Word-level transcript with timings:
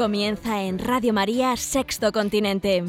Comienza 0.00 0.62
en 0.62 0.78
Radio 0.78 1.12
María 1.12 1.54
Sexto 1.58 2.10
Continente, 2.10 2.82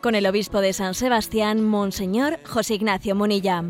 con 0.00 0.14
el 0.14 0.26
obispo 0.26 0.62
de 0.62 0.72
San 0.72 0.94
Sebastián, 0.94 1.62
Monseñor 1.62 2.40
José 2.42 2.76
Ignacio 2.76 3.14
Munilla. 3.14 3.64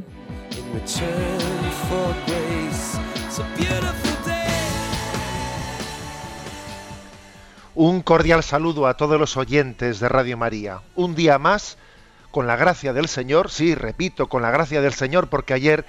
Un 7.74 8.02
cordial 8.02 8.45
saludo 8.45 8.87
a 8.87 8.96
todos 8.96 9.18
los 9.18 9.37
oyentes 9.37 9.98
de 9.98 10.09
Radio 10.09 10.37
María. 10.37 10.82
Un 10.95 11.16
día 11.16 11.41
más, 11.41 11.79
con 12.30 12.46
la 12.46 12.55
gracia 12.55 12.93
del 12.93 13.09
Señor, 13.09 13.51
sí, 13.51 13.74
repito, 13.74 14.29
con 14.29 14.43
la 14.43 14.52
gracia 14.52 14.80
del 14.82 14.93
Señor, 14.93 15.26
porque 15.30 15.54
ayer 15.54 15.85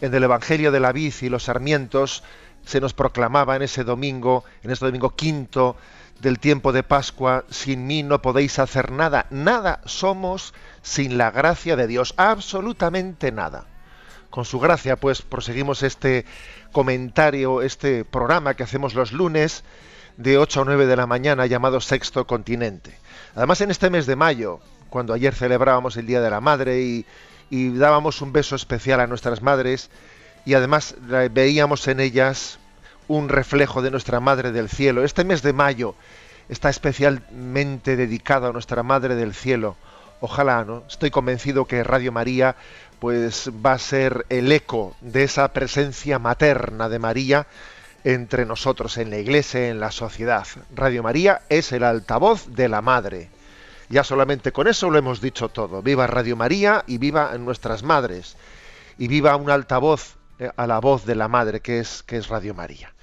en 0.00 0.14
el 0.14 0.24
Evangelio 0.24 0.72
de 0.72 0.80
la 0.80 0.92
Vid 0.92 1.12
y 1.20 1.28
los 1.28 1.42
Sarmientos 1.44 2.22
se 2.64 2.80
nos 2.80 2.94
proclamaba 2.94 3.56
en 3.56 3.62
ese 3.62 3.84
domingo, 3.84 4.44
en 4.62 4.70
este 4.70 4.86
domingo 4.86 5.10
quinto 5.10 5.76
del 6.20 6.38
tiempo 6.38 6.72
de 6.72 6.82
Pascua, 6.82 7.44
sin 7.50 7.86
mí 7.86 8.02
no 8.02 8.20
podéis 8.20 8.58
hacer 8.58 8.90
nada, 8.92 9.26
nada 9.30 9.80
somos 9.86 10.52
sin 10.82 11.18
la 11.18 11.30
gracia 11.30 11.76
de 11.76 11.86
Dios, 11.86 12.14
absolutamente 12.16 13.32
nada. 13.32 13.66
Con 14.28 14.44
su 14.44 14.60
gracia, 14.60 14.96
pues, 14.96 15.22
proseguimos 15.22 15.82
este 15.82 16.24
comentario, 16.72 17.62
este 17.62 18.04
programa 18.04 18.54
que 18.54 18.62
hacemos 18.62 18.94
los 18.94 19.12
lunes 19.12 19.64
de 20.16 20.38
8 20.38 20.62
a 20.62 20.64
9 20.66 20.86
de 20.86 20.96
la 20.96 21.06
mañana 21.06 21.46
llamado 21.46 21.80
Sexto 21.80 22.26
Continente. 22.26 22.96
Además, 23.34 23.60
en 23.62 23.70
este 23.70 23.90
mes 23.90 24.06
de 24.06 24.16
mayo, 24.16 24.60
cuando 24.90 25.14
ayer 25.14 25.34
celebrábamos 25.34 25.96
el 25.96 26.06
Día 26.06 26.20
de 26.20 26.30
la 26.30 26.40
Madre 26.40 26.82
y, 26.82 27.06
y 27.48 27.70
dábamos 27.70 28.20
un 28.20 28.32
beso 28.32 28.54
especial 28.54 29.00
a 29.00 29.06
nuestras 29.06 29.42
madres, 29.42 29.90
y 30.44 30.54
además 30.54 30.94
veíamos 31.32 31.86
en 31.88 32.00
ellas 32.00 32.58
un 33.08 33.28
reflejo 33.28 33.82
de 33.82 33.90
nuestra 33.90 34.20
Madre 34.20 34.52
del 34.52 34.68
Cielo. 34.68 35.04
Este 35.04 35.24
mes 35.24 35.42
de 35.42 35.52
mayo 35.52 35.94
está 36.48 36.68
especialmente 36.68 37.96
dedicado 37.96 38.48
a 38.48 38.52
nuestra 38.52 38.82
Madre 38.82 39.14
del 39.16 39.34
Cielo. 39.34 39.76
Ojalá, 40.20 40.64
¿no? 40.64 40.84
Estoy 40.88 41.10
convencido 41.10 41.64
que 41.64 41.82
Radio 41.82 42.12
María 42.12 42.54
pues 43.00 43.50
va 43.64 43.72
a 43.72 43.78
ser 43.78 44.26
el 44.28 44.52
eco 44.52 44.94
de 45.00 45.24
esa 45.24 45.48
presencia 45.52 46.18
materna 46.18 46.88
de 46.88 46.98
María 46.98 47.46
entre 48.04 48.46
nosotros 48.46 48.98
en 48.98 49.10
la 49.10 49.18
iglesia, 49.18 49.68
en 49.68 49.80
la 49.80 49.90
sociedad. 49.90 50.46
Radio 50.74 51.02
María 51.02 51.42
es 51.48 51.72
el 51.72 51.82
altavoz 51.82 52.46
de 52.48 52.68
la 52.68 52.82
Madre. 52.82 53.30
Ya 53.88 54.04
solamente 54.04 54.52
con 54.52 54.68
eso 54.68 54.88
lo 54.90 54.98
hemos 54.98 55.20
dicho 55.20 55.48
todo. 55.48 55.82
Viva 55.82 56.06
Radio 56.06 56.36
María 56.36 56.84
y 56.86 56.98
viva 56.98 57.36
nuestras 57.38 57.82
madres. 57.82 58.36
Y 58.98 59.08
viva 59.08 59.34
un 59.34 59.50
altavoz 59.50 60.19
a 60.56 60.66
la 60.66 60.78
voz 60.80 61.04
de 61.06 61.14
la 61.14 61.28
Madre 61.28 61.60
que 61.60 61.78
es, 61.78 62.02
que 62.02 62.16
es 62.16 62.28
Radio 62.28 62.54
María. 62.54 62.94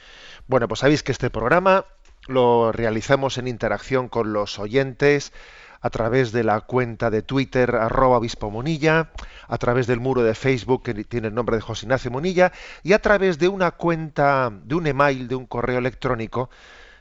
Bueno, 0.48 0.68
pues 0.68 0.80
sabéis 0.80 1.04
que 1.04 1.12
este 1.12 1.30
programa 1.30 1.86
lo 2.28 2.72
realizamos 2.72 3.38
en 3.38 3.48
interacción 3.48 4.10
con 4.10 4.34
los 4.34 4.60
oyentes 4.60 5.34
a 5.82 5.90
través 5.90 6.32
de 6.32 6.44
la 6.44 6.62
cuenta 6.62 7.10
de 7.10 7.22
Twitter 7.22 7.76
arroba 7.76 8.18
obispo 8.18 8.50
Munilla, 8.50 9.12
a 9.48 9.58
través 9.58 9.88
del 9.88 10.00
muro 10.00 10.24
de 10.24 10.36
Facebook 10.36 10.84
que 10.84 10.94
tiene 11.04 11.28
el 11.28 11.36
nombre 11.36 11.56
de 11.56 11.62
José 11.62 11.86
Ignacio 11.86 12.12
Munilla 12.12 12.52
y 12.84 12.94
a 12.94 13.00
través 13.00 13.38
de 13.40 13.48
una 13.48 13.72
cuenta, 13.72 14.52
de 14.52 14.76
un 14.76 14.88
email, 14.88 15.28
de 15.28 15.36
un 15.36 15.46
correo 15.46 15.78
electrónico 15.78 16.50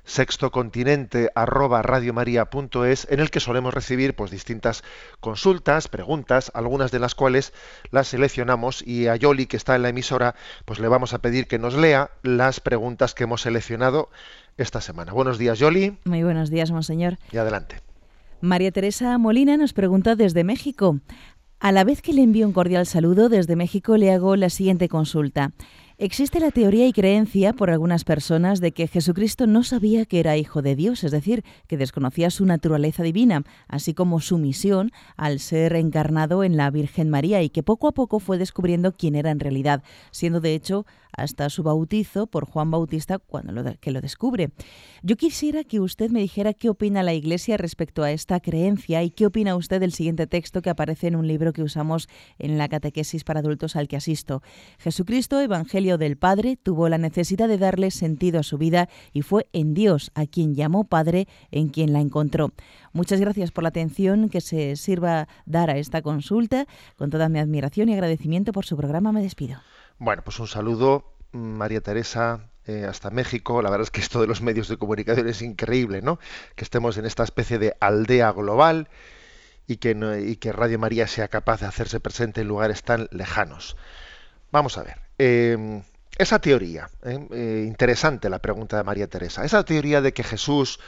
sextocontinente 0.06 1.30
arroba 1.34 1.82
radiomaria.es 1.82 3.06
en 3.10 3.20
el 3.20 3.30
que 3.30 3.40
solemos 3.40 3.74
recibir 3.74 4.14
pues 4.14 4.30
distintas 4.30 4.82
consultas, 5.20 5.88
preguntas, 5.88 6.50
algunas 6.54 6.90
de 6.90 7.00
las 7.00 7.14
cuales 7.14 7.52
las 7.90 8.08
seleccionamos 8.08 8.82
y 8.86 9.08
a 9.08 9.16
Yoli 9.16 9.46
que 9.46 9.56
está 9.56 9.76
en 9.76 9.82
la 9.82 9.90
emisora 9.90 10.34
pues 10.64 10.78
le 10.78 10.88
vamos 10.88 11.12
a 11.12 11.18
pedir 11.18 11.46
que 11.48 11.58
nos 11.58 11.74
lea 11.74 12.10
las 12.22 12.60
preguntas 12.60 13.14
que 13.14 13.24
hemos 13.24 13.42
seleccionado 13.42 14.08
esta 14.56 14.80
semana. 14.80 15.12
Buenos 15.12 15.38
días 15.38 15.58
Yoli 15.58 15.98
Muy 16.04 16.22
buenos 16.22 16.50
días, 16.50 16.70
monseñor. 16.70 17.18
y 17.32 17.36
adelante. 17.36 17.80
María 18.40 18.70
Teresa 18.70 19.18
Molina 19.18 19.56
nos 19.56 19.72
pregunta 19.72 20.14
desde 20.14 20.44
México. 20.44 21.00
A 21.58 21.72
la 21.72 21.84
vez 21.84 22.02
que 22.02 22.12
le 22.12 22.22
envío 22.22 22.46
un 22.46 22.52
cordial 22.52 22.86
saludo 22.86 23.28
desde 23.30 23.56
México, 23.56 23.96
le 23.96 24.12
hago 24.12 24.36
la 24.36 24.50
siguiente 24.50 24.88
consulta. 24.88 25.52
Existe 25.98 26.40
la 26.40 26.50
teoría 26.50 26.86
y 26.86 26.92
creencia 26.92 27.54
por 27.54 27.70
algunas 27.70 28.04
personas 28.04 28.60
de 28.60 28.72
que 28.72 28.86
Jesucristo 28.86 29.46
no 29.46 29.62
sabía 29.62 30.04
que 30.04 30.20
era 30.20 30.36
hijo 30.36 30.60
de 30.60 30.76
Dios, 30.76 31.02
es 31.04 31.10
decir, 31.10 31.42
que 31.68 31.78
desconocía 31.78 32.28
su 32.28 32.44
naturaleza 32.44 33.02
divina, 33.02 33.44
así 33.66 33.94
como 33.94 34.20
su 34.20 34.36
misión 34.36 34.92
al 35.16 35.40
ser 35.40 35.74
encarnado 35.74 36.44
en 36.44 36.58
la 36.58 36.70
Virgen 36.70 37.08
María 37.08 37.40
y 37.40 37.48
que 37.48 37.62
poco 37.62 37.88
a 37.88 37.92
poco 37.92 38.18
fue 38.20 38.36
descubriendo 38.36 38.92
quién 38.92 39.14
era 39.14 39.30
en 39.30 39.40
realidad, 39.40 39.82
siendo 40.10 40.42
de 40.42 40.54
hecho 40.54 40.84
hasta 41.16 41.50
su 41.50 41.62
bautizo 41.62 42.26
por 42.26 42.46
Juan 42.46 42.70
Bautista 42.70 43.18
cuando 43.18 43.52
lo 43.52 43.64
que 43.80 43.90
lo 43.90 44.00
descubre. 44.00 44.50
Yo 45.02 45.16
quisiera 45.16 45.64
que 45.64 45.80
usted 45.80 46.10
me 46.10 46.20
dijera 46.20 46.52
qué 46.52 46.68
opina 46.68 47.02
la 47.02 47.14
Iglesia 47.14 47.56
respecto 47.56 48.02
a 48.02 48.10
esta 48.10 48.40
creencia 48.40 49.02
y 49.02 49.10
qué 49.10 49.26
opina 49.26 49.56
usted 49.56 49.80
del 49.80 49.92
siguiente 49.92 50.26
texto 50.26 50.62
que 50.62 50.70
aparece 50.70 51.08
en 51.08 51.16
un 51.16 51.26
libro 51.26 51.52
que 51.52 51.62
usamos 51.62 52.08
en 52.38 52.58
la 52.58 52.68
catequesis 52.68 53.24
para 53.24 53.40
adultos 53.40 53.76
al 53.76 53.88
que 53.88 53.96
asisto. 53.96 54.42
Jesucristo, 54.78 55.40
Evangelio 55.40 55.98
del 55.98 56.16
Padre, 56.16 56.56
tuvo 56.56 56.88
la 56.88 56.98
necesidad 56.98 57.48
de 57.48 57.58
darle 57.58 57.90
sentido 57.90 58.40
a 58.40 58.42
su 58.42 58.58
vida 58.58 58.88
y 59.12 59.22
fue 59.22 59.48
en 59.52 59.74
Dios 59.74 60.10
a 60.14 60.26
quien 60.26 60.54
llamó 60.54 60.84
Padre 60.84 61.28
en 61.50 61.68
quien 61.68 61.92
la 61.92 62.00
encontró. 62.00 62.52
Muchas 62.92 63.20
gracias 63.20 63.50
por 63.50 63.62
la 63.62 63.68
atención 63.68 64.28
que 64.28 64.40
se 64.40 64.76
sirva 64.76 65.28
dar 65.44 65.70
a 65.70 65.78
esta 65.78 66.02
consulta. 66.02 66.66
Con 66.96 67.10
toda 67.10 67.28
mi 67.28 67.38
admiración 67.38 67.88
y 67.88 67.94
agradecimiento 67.94 68.52
por 68.52 68.64
su 68.64 68.76
programa 68.76 69.12
me 69.12 69.22
despido. 69.22 69.58
Bueno, 69.98 70.22
pues 70.22 70.38
un 70.38 70.46
saludo, 70.46 71.12
María 71.32 71.80
Teresa, 71.80 72.50
eh, 72.66 72.84
hasta 72.88 73.10
México. 73.10 73.62
La 73.62 73.70
verdad 73.70 73.84
es 73.84 73.90
que 73.90 74.00
esto 74.00 74.20
de 74.20 74.26
los 74.26 74.42
medios 74.42 74.68
de 74.68 74.76
comunicación 74.76 75.28
es 75.28 75.42
increíble, 75.42 76.02
¿no? 76.02 76.18
Que 76.54 76.64
estemos 76.64 76.98
en 76.98 77.06
esta 77.06 77.24
especie 77.24 77.58
de 77.58 77.76
aldea 77.80 78.32
global 78.32 78.88
y 79.66 79.76
que, 79.78 80.52
Radio 80.52 80.78
María 80.78 81.06
sea 81.06 81.28
capaz 81.28 81.60
de 81.60 81.66
hacerse 81.66 82.00
presente 82.00 82.42
en 82.42 82.48
lugares 82.48 82.82
tan 82.82 83.08
lejanos. 83.10 83.76
Vamos 84.52 84.78
a 84.78 84.82
ver. 84.84 84.98
eh, 85.18 85.82
esa 86.18 86.38
teoría, 86.38 86.88
eh, 87.04 87.18
eh, 87.30 87.64
interesante 87.66 88.30
la 88.30 88.38
pregunta 88.38 88.78
de 88.78 88.84
María 88.84 89.06
Teresa, 89.06 89.44
esa 89.44 89.64
teoría 89.64 90.00
de 90.00 90.12
que 90.14 90.24
Jesús 90.24 90.80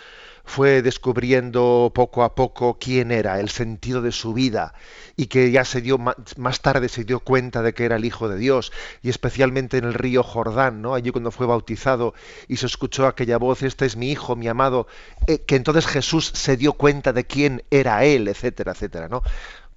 fue 0.44 0.82
descubriendo 0.82 1.92
poco 1.94 2.22
a 2.24 2.34
poco 2.34 2.78
quién 2.78 3.10
era, 3.10 3.40
el 3.40 3.48
sentido 3.48 4.02
de 4.02 4.12
su 4.12 4.32
vida, 4.34 4.74
y 5.16 5.26
que 5.26 5.50
ya 5.50 5.64
se 5.64 5.80
dio 5.80 5.98
más 5.98 6.60
tarde 6.60 6.88
se 6.88 7.04
dio 7.04 7.20
cuenta 7.20 7.62
de 7.62 7.74
que 7.74 7.84
era 7.84 7.96
el 7.96 8.04
Hijo 8.04 8.28
de 8.28 8.38
Dios, 8.38 8.72
y 9.02 9.10
especialmente 9.10 9.78
en 9.78 9.84
el 9.84 9.94
río 9.94 10.22
Jordán, 10.22 10.82
¿no? 10.82 10.94
Allí 10.94 11.10
cuando 11.10 11.30
fue 11.30 11.46
bautizado 11.46 12.14
y 12.46 12.56
se 12.56 12.66
escuchó 12.66 13.06
aquella 13.06 13.38
voz, 13.38 13.62
este 13.62 13.86
es 13.86 13.96
mi 13.96 14.10
hijo, 14.10 14.36
mi 14.36 14.48
amado, 14.48 14.86
eh, 15.26 15.40
que 15.40 15.56
entonces 15.56 15.86
Jesús 15.86 16.30
se 16.34 16.56
dio 16.56 16.74
cuenta 16.74 17.12
de 17.12 17.24
quién 17.24 17.64
era 17.70 18.04
él, 18.04 18.28
etcétera, 18.28 18.72
etcétera, 18.72 19.08
¿no? 19.08 19.22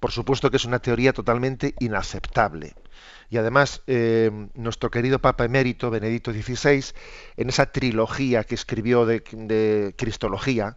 Por 0.00 0.10
supuesto 0.10 0.50
que 0.50 0.56
es 0.56 0.64
una 0.64 0.80
teoría 0.80 1.12
totalmente 1.12 1.74
inaceptable. 1.78 2.74
Y 3.32 3.38
además, 3.38 3.80
eh, 3.86 4.30
nuestro 4.52 4.90
querido 4.90 5.18
Papa 5.18 5.46
Emérito, 5.46 5.88
Benedicto 5.88 6.34
XVI, 6.34 6.84
en 7.38 7.48
esa 7.48 7.72
trilogía 7.72 8.44
que 8.44 8.54
escribió 8.54 9.06
de, 9.06 9.94
Cristología, 9.96 10.76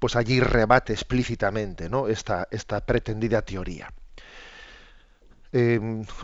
pues 0.00 0.16
allí 0.16 0.40
rebate 0.40 0.92
explícitamente 0.92 1.88
¿no? 1.88 2.08
esta, 2.08 2.48
esta 2.50 2.84
pretendida 2.84 3.42
teoría. 3.42 3.92
Eh, 5.52 5.78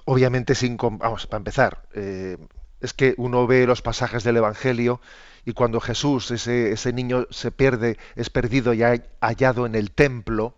obviamente, 0.06 0.56
sin, 0.56 0.76
vamos, 0.76 1.28
para 1.28 1.38
empezar, 1.38 1.82
eh, 1.94 2.37
es 2.81 2.93
que 2.93 3.14
uno 3.17 3.46
ve 3.46 3.64
los 3.64 3.81
pasajes 3.81 4.25
del 4.25 4.38
Evangelio 4.38 5.00
y 5.44 5.52
cuando 5.52 5.78
Jesús, 5.81 6.32
ese, 6.32 6.72
ese 6.72 6.93
niño, 6.93 7.28
se 7.31 7.52
pierde, 7.52 7.96
es 8.17 8.28
perdido 8.28 8.75
y 8.75 8.82
ha- 8.82 9.05
hallado 9.20 9.67
en 9.67 9.76
el 9.76 9.93
templo, 9.93 10.56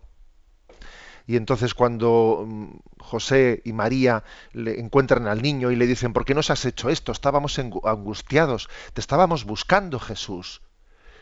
y 1.25 1.35
entonces 1.37 1.73
cuando 1.73 2.45
mm, 2.47 2.67
José 2.99 3.61
y 3.65 3.73
María 3.73 4.23
le 4.51 4.79
encuentran 4.79 5.27
al 5.27 5.41
niño 5.41 5.71
y 5.71 5.75
le 5.75 5.87
dicen, 5.87 6.13
¿por 6.13 6.25
qué 6.25 6.33
nos 6.33 6.49
has 6.49 6.65
hecho 6.65 6.89
esto? 6.89 7.11
Estábamos 7.11 7.59
angustiados, 7.59 8.69
te 8.93 9.01
estábamos 9.01 9.45
buscando, 9.45 9.99
Jesús. 9.99 10.61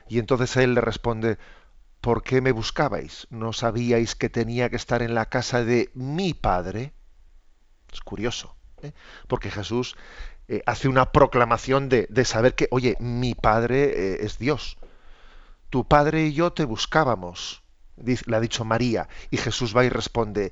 Y 0.08 0.20
entonces 0.20 0.58
él 0.58 0.74
le 0.74 0.82
responde, 0.82 1.38
¿por 2.02 2.24
qué 2.24 2.42
me 2.42 2.52
buscabais? 2.52 3.28
¿No 3.30 3.54
sabíais 3.54 4.16
que 4.16 4.30
tenía 4.30 4.70
que 4.70 4.76
estar 4.76 5.02
en 5.02 5.14
la 5.14 5.28
casa 5.28 5.64
de 5.64 5.90
mi 5.94 6.34
padre? 6.34 6.94
Es 7.92 8.02
curioso, 8.02 8.56
¿eh? 8.82 8.94
porque 9.28 9.52
Jesús 9.52 9.96
eh, 10.48 10.64
hace 10.66 10.90
una 10.90 11.14
proclamación 11.14 11.88
de, 11.88 12.26
saber 12.26 12.56
que, 12.56 12.68
oye, 12.72 12.98
mi 13.00 13.36
Padre 13.36 13.84
eh, 13.84 14.18
es 14.26 14.38
Dios. 14.38 14.78
Tu 15.70 15.88
Padre 15.88 16.26
y 16.26 16.34
yo 16.34 16.52
te 16.52 16.66
buscábamos, 16.66 17.64
le 17.98 18.36
ha 18.36 18.40
dicho 18.40 18.66
María. 18.66 19.08
Y 19.30 19.38
Jesús 19.38 19.76
va 19.76 19.86
y 19.86 19.90
responde, 19.90 20.52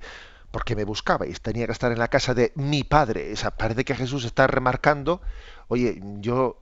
¿por 0.51 0.63
qué 0.63 0.75
me 0.75 0.83
buscabais? 0.83 1.41
Tenía 1.41 1.65
que 1.65 1.71
estar 1.71 1.91
en 1.91 1.99
la 1.99 2.07
casa 2.07 2.33
de 2.33 2.51
mi 2.55 2.83
Padre. 2.83 3.33
O 3.33 3.35
sea, 3.35 3.51
parece 3.51 3.85
que 3.85 3.95
Jesús 3.95 4.25
está 4.25 4.47
remarcando, 4.47 5.21
oye, 5.67 6.01
yo 6.19 6.61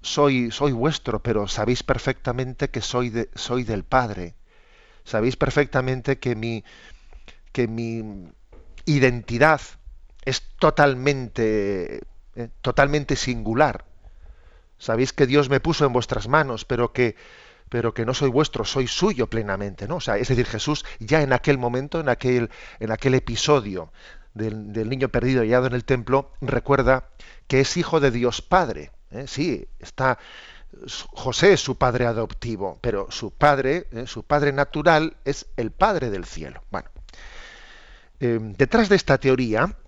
soy, 0.00 0.50
soy 0.50 0.72
vuestro, 0.72 1.22
pero 1.22 1.48
sabéis 1.48 1.82
perfectamente 1.82 2.70
que 2.70 2.80
soy, 2.80 3.10
de, 3.10 3.30
soy 3.34 3.64
del 3.64 3.84
Padre. 3.84 4.34
Sabéis 5.04 5.36
perfectamente 5.36 6.18
que 6.18 6.36
mi, 6.36 6.64
que 7.52 7.66
mi 7.68 8.28
identidad 8.84 9.60
es 10.24 10.42
totalmente, 10.58 12.02
eh, 12.36 12.48
totalmente 12.60 13.16
singular. 13.16 13.84
Sabéis 14.78 15.12
que 15.12 15.26
Dios 15.26 15.48
me 15.48 15.60
puso 15.60 15.86
en 15.86 15.92
vuestras 15.92 16.28
manos, 16.28 16.64
pero 16.64 16.92
que, 16.92 17.16
pero 17.72 17.94
que 17.94 18.04
no 18.04 18.12
soy 18.12 18.28
vuestro, 18.28 18.66
soy 18.66 18.86
suyo 18.86 19.30
plenamente, 19.30 19.88
¿no? 19.88 19.96
O 19.96 20.00
sea, 20.02 20.18
es 20.18 20.28
decir, 20.28 20.44
Jesús 20.44 20.84
ya 21.00 21.22
en 21.22 21.32
aquel 21.32 21.56
momento, 21.56 22.00
en 22.00 22.10
aquel, 22.10 22.50
en 22.80 22.92
aquel 22.92 23.14
episodio 23.14 23.90
del, 24.34 24.74
del 24.74 24.90
niño 24.90 25.08
perdido 25.08 25.40
hallado 25.40 25.68
en 25.68 25.72
el 25.72 25.86
templo, 25.86 26.32
recuerda 26.42 27.08
que 27.46 27.60
es 27.60 27.78
hijo 27.78 27.98
de 27.98 28.10
Dios 28.10 28.42
Padre. 28.42 28.90
¿eh? 29.10 29.24
Sí, 29.26 29.66
está 29.78 30.18
José 31.12 31.54
es 31.54 31.60
su 31.60 31.78
padre 31.78 32.04
adoptivo, 32.04 32.78
pero 32.82 33.10
su 33.10 33.30
padre, 33.30 33.86
¿eh? 33.92 34.06
su 34.06 34.22
padre 34.22 34.52
natural 34.52 35.16
es 35.24 35.46
el 35.56 35.70
padre 35.70 36.10
del 36.10 36.26
cielo. 36.26 36.62
Bueno, 36.70 36.90
eh, 38.20 38.38
detrás 38.38 38.90
de 38.90 38.96
esta 38.96 39.16
teoría, 39.16 39.78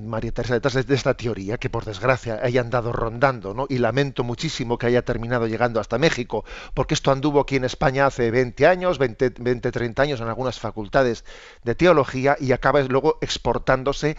María 0.00 0.32
Teresa, 0.32 0.54
detrás 0.54 0.86
de 0.86 0.94
esta 0.94 1.14
teoría, 1.14 1.58
que 1.58 1.70
por 1.70 1.84
desgracia 1.84 2.40
haya 2.42 2.60
andado 2.60 2.92
rondando, 2.92 3.54
¿no? 3.54 3.66
y 3.68 3.78
lamento 3.78 4.24
muchísimo 4.24 4.78
que 4.78 4.86
haya 4.86 5.02
terminado 5.02 5.46
llegando 5.46 5.80
hasta 5.80 5.98
México, 5.98 6.44
porque 6.74 6.94
esto 6.94 7.10
anduvo 7.10 7.40
aquí 7.40 7.56
en 7.56 7.64
España 7.64 8.06
hace 8.06 8.30
20 8.30 8.66
años, 8.66 8.98
20, 8.98 9.34
20 9.38 9.70
30 9.70 10.02
años 10.02 10.20
en 10.20 10.28
algunas 10.28 10.58
facultades 10.58 11.24
de 11.62 11.74
teología, 11.74 12.36
y 12.40 12.52
acaba 12.52 12.80
luego 12.82 13.18
exportándose 13.20 14.16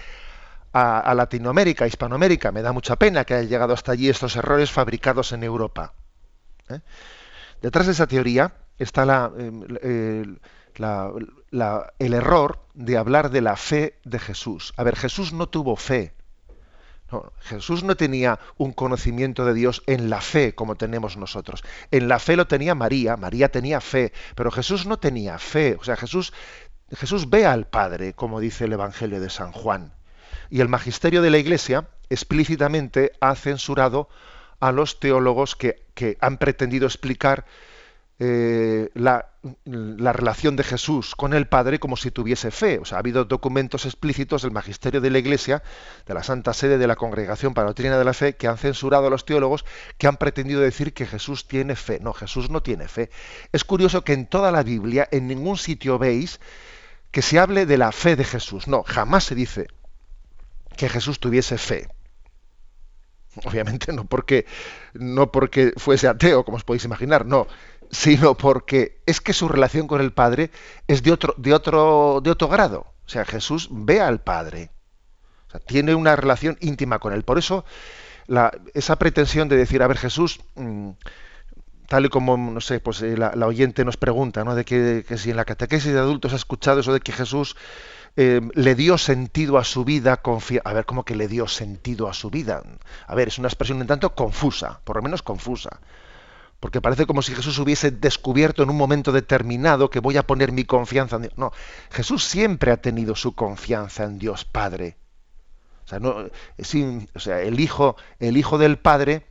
a, 0.74 1.13
Latinoamérica, 1.16 1.86
a 1.86 1.88
Hispanoamérica. 1.88 2.51
Me 2.51 2.62
da 2.62 2.74
mucha 2.74 2.98
pena 2.98 3.24
que 3.24 3.33
hayan 3.33 3.50
llegado 3.50 3.74
hasta 3.74 3.94
allí 3.94 4.10
estos 4.10 4.36
errores 4.36 4.72
fabricados 4.72 5.31
en 5.31 5.44
Europa. 5.44 5.94
¿eh? 6.69 6.81
Detrás 7.62 7.86
de 7.86 7.94
esa 7.94 8.07
teoría 8.07 8.54
está 8.77 9.31
em, 10.77 11.27
el 12.00 12.13
error 12.13 12.60
de 12.74 12.98
hablar 12.98 13.30
de 13.30 13.42
la 13.42 13.56
fe 13.56 14.00
de 14.04 14.19
Jesús. 14.19 14.74
A 14.77 14.83
ver, 14.83 14.95
Jesús 14.95 15.33
no 15.33 15.48
tuvo 15.48 15.75
fe. 15.75 16.13
Jesús 17.42 17.83
no 17.83 17.95
tenía 17.95 18.39
un 18.57 18.74
conocimiento 18.74 19.45
de 19.45 19.54
Dios 19.54 19.83
en 19.86 20.10
la 20.10 20.22
fe 20.22 20.56
como 20.56 20.75
tenemos 20.75 21.18
nosotros. 21.18 21.63
En 21.92 22.07
la 22.07 22.19
fe 22.19 22.36
lo 22.36 22.48
tenía 22.48 22.75
María, 22.75 23.16
María 23.16 23.50
tenía 23.50 23.80
fe, 23.80 24.12
pero 24.36 24.51
Jesús 24.51 24.86
no 24.86 24.98
tenía 24.98 25.38
fe. 25.38 25.77
O 25.80 25.83
sea, 25.83 25.95
Jesús, 25.95 26.33
Jesús 26.92 27.30
ve 27.30 27.45
al 27.45 27.68
Padre, 27.68 28.13
como 28.13 28.39
dice 28.39 28.66
el 28.66 28.74
Evangelio 28.74 29.19
de 29.19 29.30
San 29.30 29.51
Juan. 29.51 29.94
Y 30.50 30.62
el 30.62 30.69
magisterio 30.69 31.22
de 31.22 31.30
la 31.30 31.38
Iglesia 31.38 31.88
explícitamente 32.10 33.13
ha 33.22 33.36
censurado 33.36 34.10
a 34.60 34.72
los 34.72 35.00
teólogos 35.00 35.56
que, 35.56 35.86
han 36.19 36.38
pretendido 36.38 36.88
explicar 36.88 37.45
eh, 38.17 38.89
la, 38.94 39.29
relación 39.65 40.56
de 40.56 40.63
Jesús 40.63 41.15
con 41.15 41.33
el 41.33 41.47
Padre 41.47 41.79
como 41.79 41.97
si 41.97 42.12
tuviese 42.12 42.50
fe. 42.50 42.79
O 42.79 42.85
sea, 42.85 42.97
ha 42.97 43.00
habido 43.00 43.25
documentos 43.25 43.85
explícitos 43.85 44.41
del 44.41 44.51
magisterio 44.51 45.01
de 45.01 45.09
la 45.09 45.19
Iglesia, 45.19 45.63
de 46.06 46.13
la 46.13 46.23
Santa 46.23 46.53
Sede 46.53 46.77
de 46.77 46.88
la 46.88 46.95
Congregación 46.95 47.53
para 47.53 47.65
la 47.65 47.69
Doctrina 47.71 47.97
de 47.97 48.06
la 48.06 48.13
Fe, 48.13 48.35
que 48.35 48.47
han 48.47 48.57
censurado 48.57 49.07
a 49.07 49.09
los 49.09 49.25
teólogos 49.25 49.65
que 49.97 50.07
han 50.07 50.17
pretendido 50.17 50.62
decir 50.62 50.94
que 50.94 51.06
Jesús 51.06 51.47
tiene 51.47 51.75
fe. 51.75 52.00
No, 52.01 52.13
Jesús 52.13 52.50
no 52.50 52.63
tiene 52.63 52.88
fe. 52.88 53.09
Es 53.51 53.63
curioso 53.63 54.03
que 54.03 54.13
en 54.13 54.27
toda 54.27 54.51
la 54.51 54.63
Biblia, 54.63 55.07
en 55.12 55.27
ningún 55.27 55.57
sitio 55.57 56.00
veis 56.00 56.39
que 57.12 57.21
se 57.21 57.39
hable 57.39 57.65
de 57.65 57.77
la 57.77 57.91
fe 57.91 58.15
de 58.15 58.23
Jesús. 58.23 58.67
No, 58.67 58.83
jamás 58.83 59.25
se 59.25 59.35
dice 59.35 59.67
que 60.77 60.89
Jesús 60.89 61.19
tuviese 61.19 61.57
fe. 61.57 61.88
Obviamente 63.44 63.91
no 63.91 64.06
porque, 64.06 64.45
no 64.94 65.31
porque 65.31 65.73
fuese 65.77 66.07
ateo, 66.07 66.45
como 66.45 66.57
os 66.57 66.63
podéis 66.63 66.85
imaginar, 66.85 67.25
no, 67.25 67.47
sino 67.95 68.36
porque 68.36 69.01
es 69.06 69.21
que 69.21 69.31
su 69.31 69.47
relación 69.47 69.88
con 69.88 70.01
el 70.01 70.12
Padre 70.12 70.51
es 70.88 71.01
de 71.01 71.13
otro, 71.13 71.33
de 71.38 71.53
otro, 71.53 72.19
de 72.21 72.30
otro 72.30 72.50
grado. 72.50 72.88
O 73.06 73.09
sea, 73.09 73.24
Jesús 73.24 73.69
ve 73.71 74.01
al 74.01 74.19
Padre. 74.21 74.69
O 75.47 75.51
sea, 75.51 75.59
tiene 75.62 75.95
una 75.95 76.15
relación 76.15 76.57
íntima 76.59 77.00
con 77.00 77.13
él. 77.13 77.24
Por 77.24 77.38
eso, 77.38 77.63
esa 78.74 78.97
pretensión 78.97 79.47
de 79.47 79.56
decir, 79.56 79.81
a 79.81 79.88
ver, 79.88 79.97
Jesús, 79.97 80.42
mm, 80.56 80.89
tal 81.88 82.06
y 82.06 82.09
como, 82.09 82.36
no 82.36 82.59
sé, 82.59 82.81
pues 82.81 83.01
eh, 83.01 83.15
la, 83.15 83.31
oyente 83.47 83.86
nos 83.86 83.95
pregunta, 83.95 84.44
¿no? 84.44 84.56
De 84.56 84.65
que, 84.65 85.06
que 85.07 85.18
si 85.18 85.30
en 85.30 85.38
la 85.38 85.45
catequesis 85.45 85.94
de 85.94 86.00
adultos 86.00 86.33
ha 86.33 86.38
escuchado 86.38 86.81
eso 86.81 86.91
de 86.91 87.00
que 87.00 87.13
Jesús 87.13 87.56
eh, 88.18 88.41
le 88.56 88.75
dio 88.75 88.98
sentido 88.98 89.57
a 89.57 89.63
su 89.63 89.86
vida, 89.86 90.21
a 90.63 90.74
ver, 90.74 90.86
¿cómo 90.86 91.06
que 91.06 91.15
le 91.15 91.30
dio 91.30 91.48
sentido 91.48 92.09
a 92.09 92.13
su 92.13 92.30
vida? 92.30 92.62
A 93.07 93.15
ver, 93.15 93.30
es 93.30 93.38
una 93.38 93.48
expresión 93.48 93.80
un 93.80 93.88
tanto 93.88 94.15
confusa, 94.15 94.81
por 94.83 94.98
lo 94.98 95.01
menos 95.01 95.21
confusa. 95.21 95.80
Porque 96.65 96.81
parece 96.81 97.06
como 97.06 97.21
si 97.21 97.35
Jesús 97.35 97.59
hubiese 97.59 97.91
descubierto 97.91 98.63
en 98.63 98.71
un 98.71 98.75
momento 98.75 99.12
determinado 99.12 99.91
que 99.91 100.00
voy 100.00 100.17
a 100.17 100.25
poner 100.25 100.51
mi 100.51 100.65
confianza 100.65 101.17
en 101.17 101.21
Dios. 101.21 101.38
No, 101.38 101.51
Jesús 101.91 102.23
siempre 102.23 102.71
ha 102.71 102.77
tenido 102.77 103.15
su 103.15 103.35
confianza 103.35 104.03
en 104.03 104.17
Dios 104.17 104.45
Padre. 104.45 104.97
O 105.85 105.88
sea, 105.88 106.00
no, 106.00 106.15
o 106.17 107.19
sea 107.19 107.41
el, 107.41 107.59
hijo, 107.59 107.97
el 108.19 108.35
hijo 108.35 108.57
del 108.57 108.79
Padre 108.79 109.27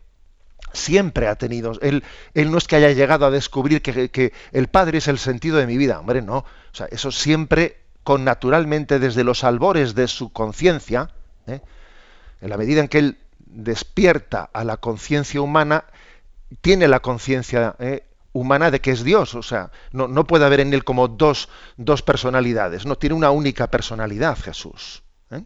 siempre 0.72 1.26
ha 1.26 1.34
tenido. 1.34 1.72
Él, 1.82 2.04
él 2.34 2.52
no 2.52 2.58
es 2.58 2.68
que 2.68 2.76
haya 2.76 2.92
llegado 2.92 3.26
a 3.26 3.32
descubrir 3.32 3.82
que, 3.82 4.32
el 4.52 4.68
Padre 4.68 4.98
es 4.98 5.08
el 5.08 5.18
sentido 5.18 5.56
de 5.56 5.66
mi 5.66 5.76
vida. 5.76 5.98
Hombre, 5.98 6.22
no. 6.22 6.36
O 6.36 6.44
sea, 6.70 6.86
eso 6.92 7.10
siempre 7.10 7.78
con 8.04 8.22
naturalmente 8.22 9.00
desde 9.00 9.24
los 9.24 9.42
albores 9.42 9.96
de 9.96 10.06
su 10.06 10.32
conciencia, 10.32 11.10
¿eh? 11.48 11.62
en 12.40 12.48
la 12.48 12.56
medida 12.56 12.80
en 12.80 12.86
que 12.86 12.98
él 12.98 13.18
despierta 13.40 14.48
a 14.52 14.62
la 14.62 14.76
conciencia 14.76 15.40
humana, 15.40 15.86
tiene 16.60 16.88
la 16.88 17.00
conciencia 17.00 17.76
¿eh? 17.78 18.06
humana 18.32 18.70
de 18.70 18.80
que 18.80 18.90
es 18.90 19.04
Dios, 19.04 19.34
o 19.34 19.42
sea, 19.42 19.70
no, 19.92 20.26
puede 20.26 20.44
haber 20.44 20.60
en 20.60 20.74
él 20.74 20.84
como 20.84 21.08
dos, 21.08 21.48
dos, 21.76 22.02
personalidades, 22.02 22.86
no, 22.86 22.96
tiene 22.96 23.14
una 23.14 23.30
única 23.30 23.68
personalidad 23.70 24.36
Jesús. 24.38 25.02
¿eh? 25.30 25.42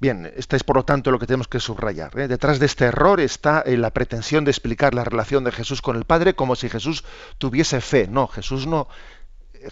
Bien, 0.00 0.32
esta 0.36 0.56
es 0.56 0.62
por 0.62 0.76
lo 0.76 0.84
tanto 0.84 1.10
lo 1.10 1.18
que 1.18 1.26
tenemos 1.26 1.48
que 1.48 1.60
subrayar. 1.60 2.12
Detrás 2.28 2.58
de 2.58 2.66
este 2.66 2.84
error 2.84 3.20
está 3.20 3.64
la 3.66 3.90
pretensión 3.90 4.44
de 4.44 4.50
explicar 4.50 4.94
la 4.94 5.04
relación 5.04 5.44
de 5.44 5.52
Jesús 5.52 5.82
con 5.82 5.96
el 5.96 6.04
Padre 6.04 6.34
como 6.34 6.56
si 6.56 6.68
Jesús 6.68 7.04
tuviese 7.38 7.80
fe. 7.80 8.06
No, 8.08 8.28
Jesús 8.28 8.66
no. 8.66 8.88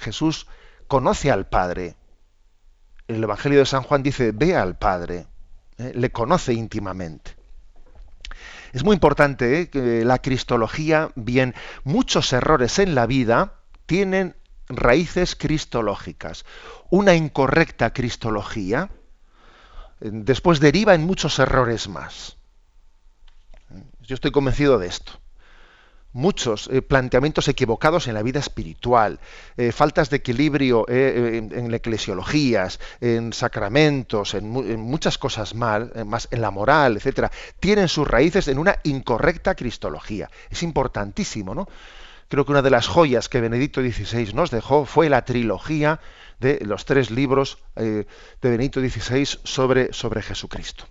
Jesús 0.00 0.46
conoce 0.88 1.30
al 1.30 1.46
Padre. 1.46 1.96
El 3.08 3.22
Evangelio 3.22 3.58
de 3.58 3.66
San 3.66 3.82
Juan 3.82 4.02
dice, 4.02 4.32
ve 4.32 4.56
al 4.56 4.78
Padre, 4.78 5.26
¿eh? 5.78 5.92
le 5.94 6.10
conoce 6.10 6.54
íntimamente. 6.54 7.41
Es 8.72 8.84
muy 8.84 8.94
importante 8.94 9.60
¿eh? 9.60 9.70
que 9.70 10.04
la 10.04 10.18
cristología, 10.18 11.10
bien, 11.14 11.54
muchos 11.84 12.32
errores 12.32 12.78
en 12.78 12.94
la 12.94 13.06
vida 13.06 13.54
tienen 13.86 14.36
raíces 14.68 15.36
cristológicas. 15.36 16.44
Una 16.90 17.14
incorrecta 17.14 17.92
cristología 17.92 18.90
eh, 20.00 20.10
después 20.12 20.60
deriva 20.60 20.94
en 20.94 21.04
muchos 21.04 21.38
errores 21.38 21.88
más. 21.88 22.36
Yo 24.00 24.14
estoy 24.14 24.32
convencido 24.32 24.78
de 24.78 24.88
esto 24.88 25.21
muchos 26.12 26.68
eh, 26.68 26.82
planteamientos 26.82 27.48
equivocados 27.48 28.06
en 28.08 28.14
la 28.14 28.22
vida 28.22 28.40
espiritual, 28.40 29.18
eh, 29.56 29.72
faltas 29.72 30.10
de 30.10 30.18
equilibrio 30.18 30.84
eh, 30.88 31.48
en, 31.52 31.72
eclesiologías, 31.74 32.80
en 33.00 33.32
sacramentos, 33.32 34.34
en, 34.34 34.48
muchas 34.48 35.18
cosas 35.18 35.54
mal, 35.54 35.92
más 36.06 36.28
en 36.30 36.40
la 36.40 36.50
moral, 36.50 36.96
etcétera, 36.96 37.30
tienen 37.60 37.88
sus 37.88 38.06
raíces 38.06 38.48
en 38.48 38.58
una 38.58 38.76
incorrecta 38.84 39.54
cristología. 39.54 40.30
Es 40.50 40.62
importantísimo, 40.62 41.54
¿no? 41.54 41.68
Creo 42.28 42.46
que 42.46 42.52
una 42.52 42.62
de 42.62 42.70
las 42.70 42.86
joyas 42.86 43.28
que 43.28 43.40
Benedicto 43.40 43.82
XVI 43.82 44.32
nos 44.32 44.50
dejó 44.50 44.86
fue 44.86 45.10
la 45.10 45.24
trilogía 45.24 46.00
de 46.40 46.60
los 46.64 46.86
tres 46.86 47.10
libros 47.10 47.58
de 47.76 48.06
Benedicto 48.40 48.80
XVI 48.80 49.26
sobre, 49.44 49.92
sobre 49.92 50.22
Jesucristo. 50.22 50.86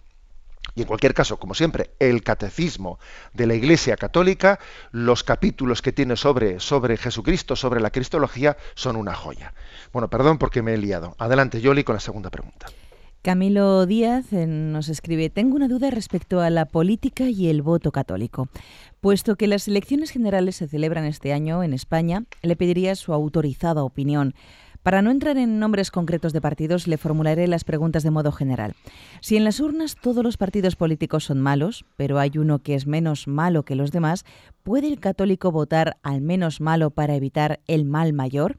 Y 0.75 0.81
en 0.81 0.87
cualquier 0.87 1.13
caso, 1.13 1.37
como 1.37 1.53
siempre, 1.53 1.91
el 1.99 2.23
catecismo 2.23 2.97
de 3.33 3.47
la 3.47 3.55
Iglesia 3.55 3.97
Católica, 3.97 4.59
los 4.91 5.23
capítulos 5.23 5.81
que 5.81 5.91
tiene 5.91 6.15
sobre, 6.15 6.59
sobre 6.59 6.97
Jesucristo, 6.97 7.55
sobre 7.55 7.81
la 7.81 7.91
Cristología, 7.91 8.57
son 8.75 8.95
una 8.95 9.13
joya. 9.13 9.53
Bueno, 9.91 10.09
perdón 10.09 10.37
porque 10.37 10.61
me 10.61 10.73
he 10.73 10.77
liado. 10.77 11.15
Adelante, 11.17 11.59
Yoli, 11.59 11.83
con 11.83 11.95
la 11.95 11.99
segunda 11.99 12.29
pregunta. 12.29 12.67
Camilo 13.21 13.85
Díaz 13.85 14.33
eh, 14.33 14.47
nos 14.47 14.89
escribe, 14.89 15.29
tengo 15.29 15.55
una 15.55 15.67
duda 15.67 15.91
respecto 15.91 16.41
a 16.41 16.49
la 16.49 16.65
política 16.65 17.29
y 17.29 17.49
el 17.49 17.61
voto 17.61 17.91
católico. 17.91 18.47
Puesto 18.99 19.35
que 19.35 19.45
las 19.45 19.67
elecciones 19.67 20.09
generales 20.09 20.55
se 20.55 20.67
celebran 20.67 21.05
este 21.05 21.31
año 21.31 21.61
en 21.61 21.73
España, 21.73 22.23
le 22.41 22.55
pediría 22.55 22.95
su 22.95 23.13
autorizada 23.13 23.83
opinión. 23.83 24.33
Para 24.83 25.03
no 25.03 25.11
entrar 25.11 25.37
en 25.37 25.59
nombres 25.59 25.91
concretos 25.91 26.33
de 26.33 26.41
partidos, 26.41 26.87
le 26.87 26.97
formularé 26.97 27.47
las 27.47 27.63
preguntas 27.63 28.01
de 28.01 28.09
modo 28.09 28.31
general. 28.31 28.73
Si 29.21 29.37
en 29.37 29.43
las 29.43 29.59
urnas 29.59 29.95
todos 29.95 30.23
los 30.23 30.37
partidos 30.37 30.75
políticos 30.75 31.25
son 31.25 31.39
malos, 31.39 31.85
pero 31.97 32.17
hay 32.17 32.31
uno 32.37 32.59
que 32.59 32.73
es 32.73 32.87
menos 32.87 33.27
malo 33.27 33.63
que 33.63 33.75
los 33.75 33.91
demás, 33.91 34.25
¿puede 34.63 34.87
el 34.87 34.99
católico 34.99 35.51
votar 35.51 35.97
al 36.01 36.21
menos 36.21 36.61
malo 36.61 36.89
para 36.89 37.15
evitar 37.15 37.59
el 37.67 37.85
mal 37.85 38.13
mayor? 38.13 38.57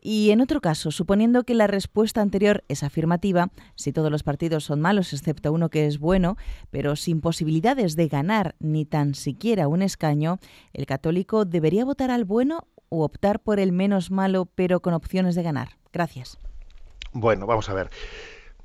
Y 0.00 0.30
en 0.30 0.40
otro 0.40 0.60
caso, 0.60 0.92
suponiendo 0.92 1.42
que 1.42 1.54
la 1.56 1.66
respuesta 1.66 2.20
anterior 2.20 2.62
es 2.68 2.84
afirmativa, 2.84 3.50
si 3.74 3.92
todos 3.92 4.12
los 4.12 4.22
partidos 4.22 4.62
son 4.62 4.80
malos 4.80 5.12
excepto 5.12 5.52
uno 5.52 5.68
que 5.68 5.86
es 5.86 5.98
bueno, 5.98 6.36
pero 6.70 6.94
sin 6.94 7.20
posibilidades 7.20 7.96
de 7.96 8.06
ganar 8.06 8.54
ni 8.60 8.84
tan 8.84 9.16
siquiera 9.16 9.66
un 9.66 9.82
escaño, 9.82 10.38
¿el 10.72 10.86
católico 10.86 11.44
debería 11.44 11.84
votar 11.84 12.12
al 12.12 12.24
bueno 12.24 12.68
o 12.88 13.04
optar 13.04 13.40
por 13.40 13.60
el 13.60 13.72
menos 13.72 14.10
malo 14.10 14.46
pero 14.54 14.80
con 14.80 14.94
opciones 14.94 15.34
de 15.34 15.42
ganar? 15.42 15.70
Gracias. 15.92 16.38
Bueno, 17.12 17.46
vamos 17.46 17.68
a 17.68 17.74
ver. 17.74 17.90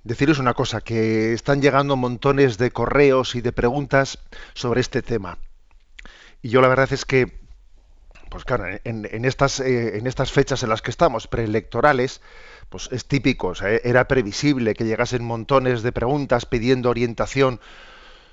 Deciros 0.03 0.39
una 0.39 0.55
cosa, 0.55 0.81
que 0.81 1.33
están 1.33 1.61
llegando 1.61 1.95
montones 1.95 2.57
de 2.57 2.71
correos 2.71 3.35
y 3.35 3.41
de 3.41 3.51
preguntas 3.51 4.17
sobre 4.53 4.81
este 4.81 5.01
tema. 5.01 5.37
Y 6.41 6.49
yo 6.49 6.59
la 6.61 6.67
verdad 6.67 6.91
es 6.91 7.05
que, 7.05 7.39
pues 8.29 8.43
claro, 8.43 8.65
en, 8.83 9.25
estas, 9.25 9.59
eh, 9.59 9.97
en 9.97 10.07
estas 10.07 10.31
fechas 10.31 10.63
en 10.63 10.69
las 10.69 10.81
que 10.81 10.89
estamos, 10.89 11.27
preelectorales, 11.27 12.21
pues 12.69 12.89
es 12.91 13.05
típico, 13.05 13.53
era 13.61 14.07
previsible 14.07 14.73
que 14.73 14.85
llegasen 14.85 15.23
montones 15.23 15.83
de 15.83 15.91
preguntas 15.91 16.45
pidiendo 16.45 16.89
orientación 16.89 17.59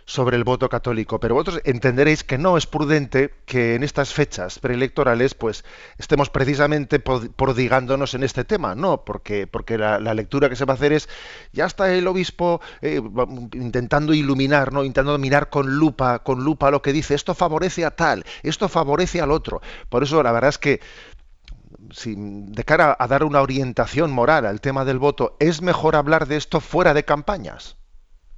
sobre 0.09 0.39
el 0.39 0.45
voto 0.45 0.71
católico, 0.71 1.21
pero 1.21 1.35
vosotros 1.35 1.61
entenderéis 1.65 2.25
que 2.25 2.39
no 2.39 2.57
es 2.57 2.67
prudente 2.67 3.35
que 3.45 3.75
en 3.75 3.85
estas 3.85 4.15
fechas 4.15 4.59
preelectorales 4.59 5.35
pues 5.35 5.67
estemos 5.99 6.31
precisamente 6.31 6.99
prodigándonos 6.99 8.15
en 8.15 8.23
este 8.23 8.43
tema, 8.43 8.75
no, 8.75 9.05
porque, 9.05 9.47
porque 9.47 9.77
la, 9.77 9.99
lectura 10.15 10.49
que 10.49 10.57
se 10.57 10.65
va 10.65 10.73
a 10.73 10.77
hacer 10.77 10.95
es 10.95 11.11
ya 11.53 11.67
está 11.67 11.93
el 11.93 12.07
obispo 12.07 12.63
eh, 12.81 13.03
intentando 13.53 14.15
iluminar, 14.15 14.73
no, 14.73 14.83
intentando 14.83 15.19
mirar 15.19 15.51
con 15.51 15.77
lupa, 15.77 16.21
con 16.21 16.43
lupa 16.43 16.71
lo 16.71 16.81
que 16.81 16.95
dice, 16.95 17.15
esto 17.15 17.35
favorece 17.35 17.85
a 17.85 17.91
tal, 17.91 18.25
esto 18.43 18.71
favorece 18.71 19.21
al 19.21 19.31
otro. 19.31 19.61
Por 19.91 20.05
eso 20.05 20.23
la 20.23 20.33
verdad 20.33 20.49
es 20.49 20.59
que 20.59 20.81
si, 21.93 22.15
de 22.17 22.65
cara 22.65 22.97
a 22.99 23.07
dar 23.09 23.25
una 23.25 23.43
orientación 23.43 24.11
moral 24.11 24.47
al 24.47 24.63
tema 24.63 24.87
del 24.87 24.99
voto, 24.99 25.37
es 25.39 25.61
mejor 25.61 25.97
hablar 25.97 26.27
de 26.29 26.37
esto 26.37 26.61
fuera 26.61 26.95
de 26.95 27.05
campañas. 27.05 27.78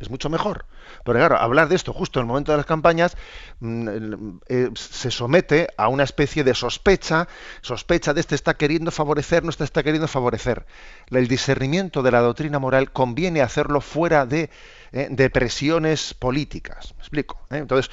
Es 0.01 0.09
mucho 0.09 0.31
mejor. 0.31 0.65
Pero 1.05 1.19
claro, 1.19 1.37
hablar 1.37 1.69
de 1.69 1.77
esto 1.77 1.93
justo 1.93 2.19
en 2.19 2.25
el 2.25 2.29
momento 2.29 2.53
de 2.53 2.57
las 2.57 2.67
campañas 2.67 3.17
mm, 3.61 4.39
eh, 4.49 4.71
se 4.75 5.11
somete 5.11 5.69
a 5.77 5.89
una 5.89 6.05
especie 6.05 6.43
de 6.43 6.55
sospecha, 6.55 7.29
sospecha 7.61 8.15
de 8.15 8.21
este 8.21 8.35
está 8.35 8.55
queriendo 8.55 8.91
favorecer, 8.91 9.45
no 9.45 9.51
este 9.51 9.65
está 9.65 9.83
queriendo 9.83 10.09
favorecer. 10.09 10.65
El 11.11 11.29
discernimiento 11.29 12.03
de 12.03 12.13
la 12.13 12.21
doctrina 12.21 12.59
moral 12.59 12.93
conviene 12.93 13.43
hacerlo 13.43 13.83
fuera 13.83 14.25
de, 14.25 14.49
eh, 14.93 15.31
presiones 15.31 16.15
políticas. 16.15 16.95
¿Me 16.97 17.01
explico? 17.01 17.39
¿Eh? 17.51 17.59
Entonces, 17.59 17.91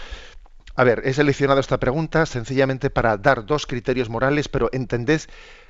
a 0.78 0.84
ver, 0.86 1.02
he 1.06 1.14
seleccionado 1.14 1.60
esta 1.60 1.78
pregunta 1.78 2.26
sencillamente 2.26 2.90
para 2.90 3.18
dar 3.18 3.46
dos 3.46 3.66
criterios 3.66 4.10
morales, 4.10 4.48
pero 4.48 4.70
entended 4.72 5.22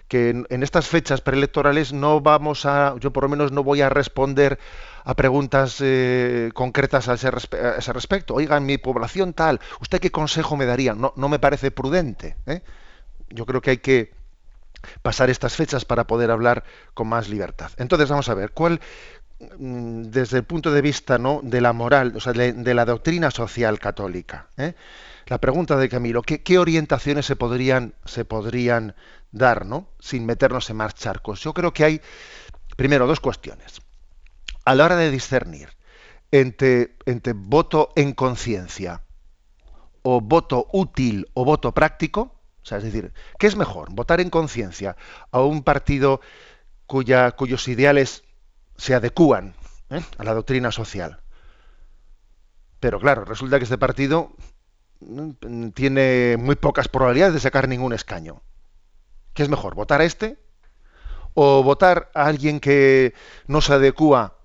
que 0.07 0.29
en, 0.29 0.63
estas 0.63 0.87
fechas 0.87 1.21
preelectorales 1.21 1.93
no 1.93 2.21
vamos 2.21 2.65
a, 2.65 2.95
yo 2.99 3.11
por 3.11 3.23
lo 3.23 3.29
menos 3.29 3.51
no 3.51 3.63
voy 3.63 3.81
a 3.81 3.89
responder 3.89 4.59
a 5.07 5.15
preguntas 5.15 5.77
eh, 5.79 6.51
concretas 6.53 7.07
a 7.07 7.13
ese, 7.13 7.31
respecto. 7.93 8.33
Oiga, 8.33 8.57
en 8.57 8.65
mi 8.65 8.77
población 8.77 9.31
tal, 9.31 9.61
¿usted 9.79 10.01
qué 10.01 10.11
consejo 10.11 10.57
me 10.57 10.65
daría? 10.65 10.93
No, 10.95 11.13
no 11.15 11.29
me 11.29 11.39
parece 11.39 11.71
prudente. 11.71 12.35
¿eh? 12.45 12.61
Yo 13.29 13.45
creo 13.45 13.61
que 13.61 13.69
hay 13.69 13.77
que 13.77 14.11
pasar 15.01 15.29
estas 15.29 15.55
fechas 15.55 15.85
para 15.85 16.07
poder 16.07 16.29
hablar 16.29 16.65
con 16.93 17.07
más 17.07 17.29
libertad. 17.29 17.71
Entonces 17.77 18.09
vamos 18.09 18.27
a 18.27 18.33
ver, 18.33 18.51
¿cuál, 18.51 18.81
mm, 19.57 20.01
desde 20.03 20.39
el 20.39 20.43
punto 20.43 20.73
de 20.73 20.81
vista 20.81 21.17
¿no? 21.17 21.39
de 21.41 21.61
la 21.61 21.71
moral, 21.71 22.11
o 22.17 22.19
sea, 22.19 22.33
de, 22.33 22.73
la 22.73 22.83
doctrina 22.83 23.31
social 23.31 23.79
católica, 23.79 24.47
¿eh? 24.57 24.73
la 25.27 25.37
pregunta 25.37 25.77
de 25.77 25.87
Camilo, 25.87 26.21
¿qué, 26.21 26.43
¿qué, 26.43 26.59
orientaciones 26.59 27.25
se 27.25 27.37
podrían, 27.37 27.93
se 28.03 28.25
podrían 28.25 28.93
dar. 29.31 29.65
Sin 29.99 30.25
meternos 30.25 30.69
en 30.69 30.75
más 30.75 30.95
charcos. 30.95 31.41
Yo 31.41 31.53
creo 31.53 31.71
que 31.73 31.85
hay, 31.85 32.01
primero, 32.75 33.07
dos 33.07 33.21
cuestiones. 33.21 33.86
A 34.67 34.75
la 34.75 34.83
hora 34.83 34.97
de 34.97 35.09
discernir 35.11 35.69
entre, 36.29 36.97
voto 37.35 37.93
en 37.95 38.11
conciencia 38.11 39.01
o 40.01 40.19
voto 40.19 40.67
útil 40.73 41.31
o 41.35 41.45
voto 41.45 41.73
práctico, 41.73 42.35
o 42.63 42.65
sea, 42.65 42.79
es 42.79 42.83
decir, 42.83 43.13
¿qué 43.39 43.47
es 43.47 43.55
mejor? 43.55 43.93
¿Votar 43.93 44.19
en 44.19 44.29
conciencia 44.29 44.97
a 45.31 45.39
un 45.39 45.63
partido 45.63 46.19
cuyos 46.85 47.65
ideales 47.69 48.25
se 48.75 48.93
adecúan 48.93 49.53
¿eh? 49.89 50.01
a 50.17 50.23
la 50.25 50.33
doctrina 50.33 50.73
social? 50.73 51.21
Pero 52.81 52.99
claro, 52.99 53.23
resulta 53.23 53.59
que 53.59 53.63
este 53.63 53.77
partido 53.77 54.33
mm, 54.99 55.69
tiene 55.69 56.35
muy 56.37 56.57
pocas 56.57 56.89
probabilidades 56.89 57.35
de 57.35 57.39
sacar 57.39 57.69
ningún 57.69 57.93
escaño. 57.93 58.41
¿Qué 59.33 59.43
es 59.43 59.49
mejor? 59.49 59.75
¿Votar 59.75 60.01
a 60.01 60.03
este? 60.03 60.37
¿O 61.35 61.63
votar 61.63 62.11
a 62.13 62.25
alguien 62.25 62.59
que 62.59 63.13
no 63.47 63.61
se 63.61 63.71
adecúa 63.71 64.36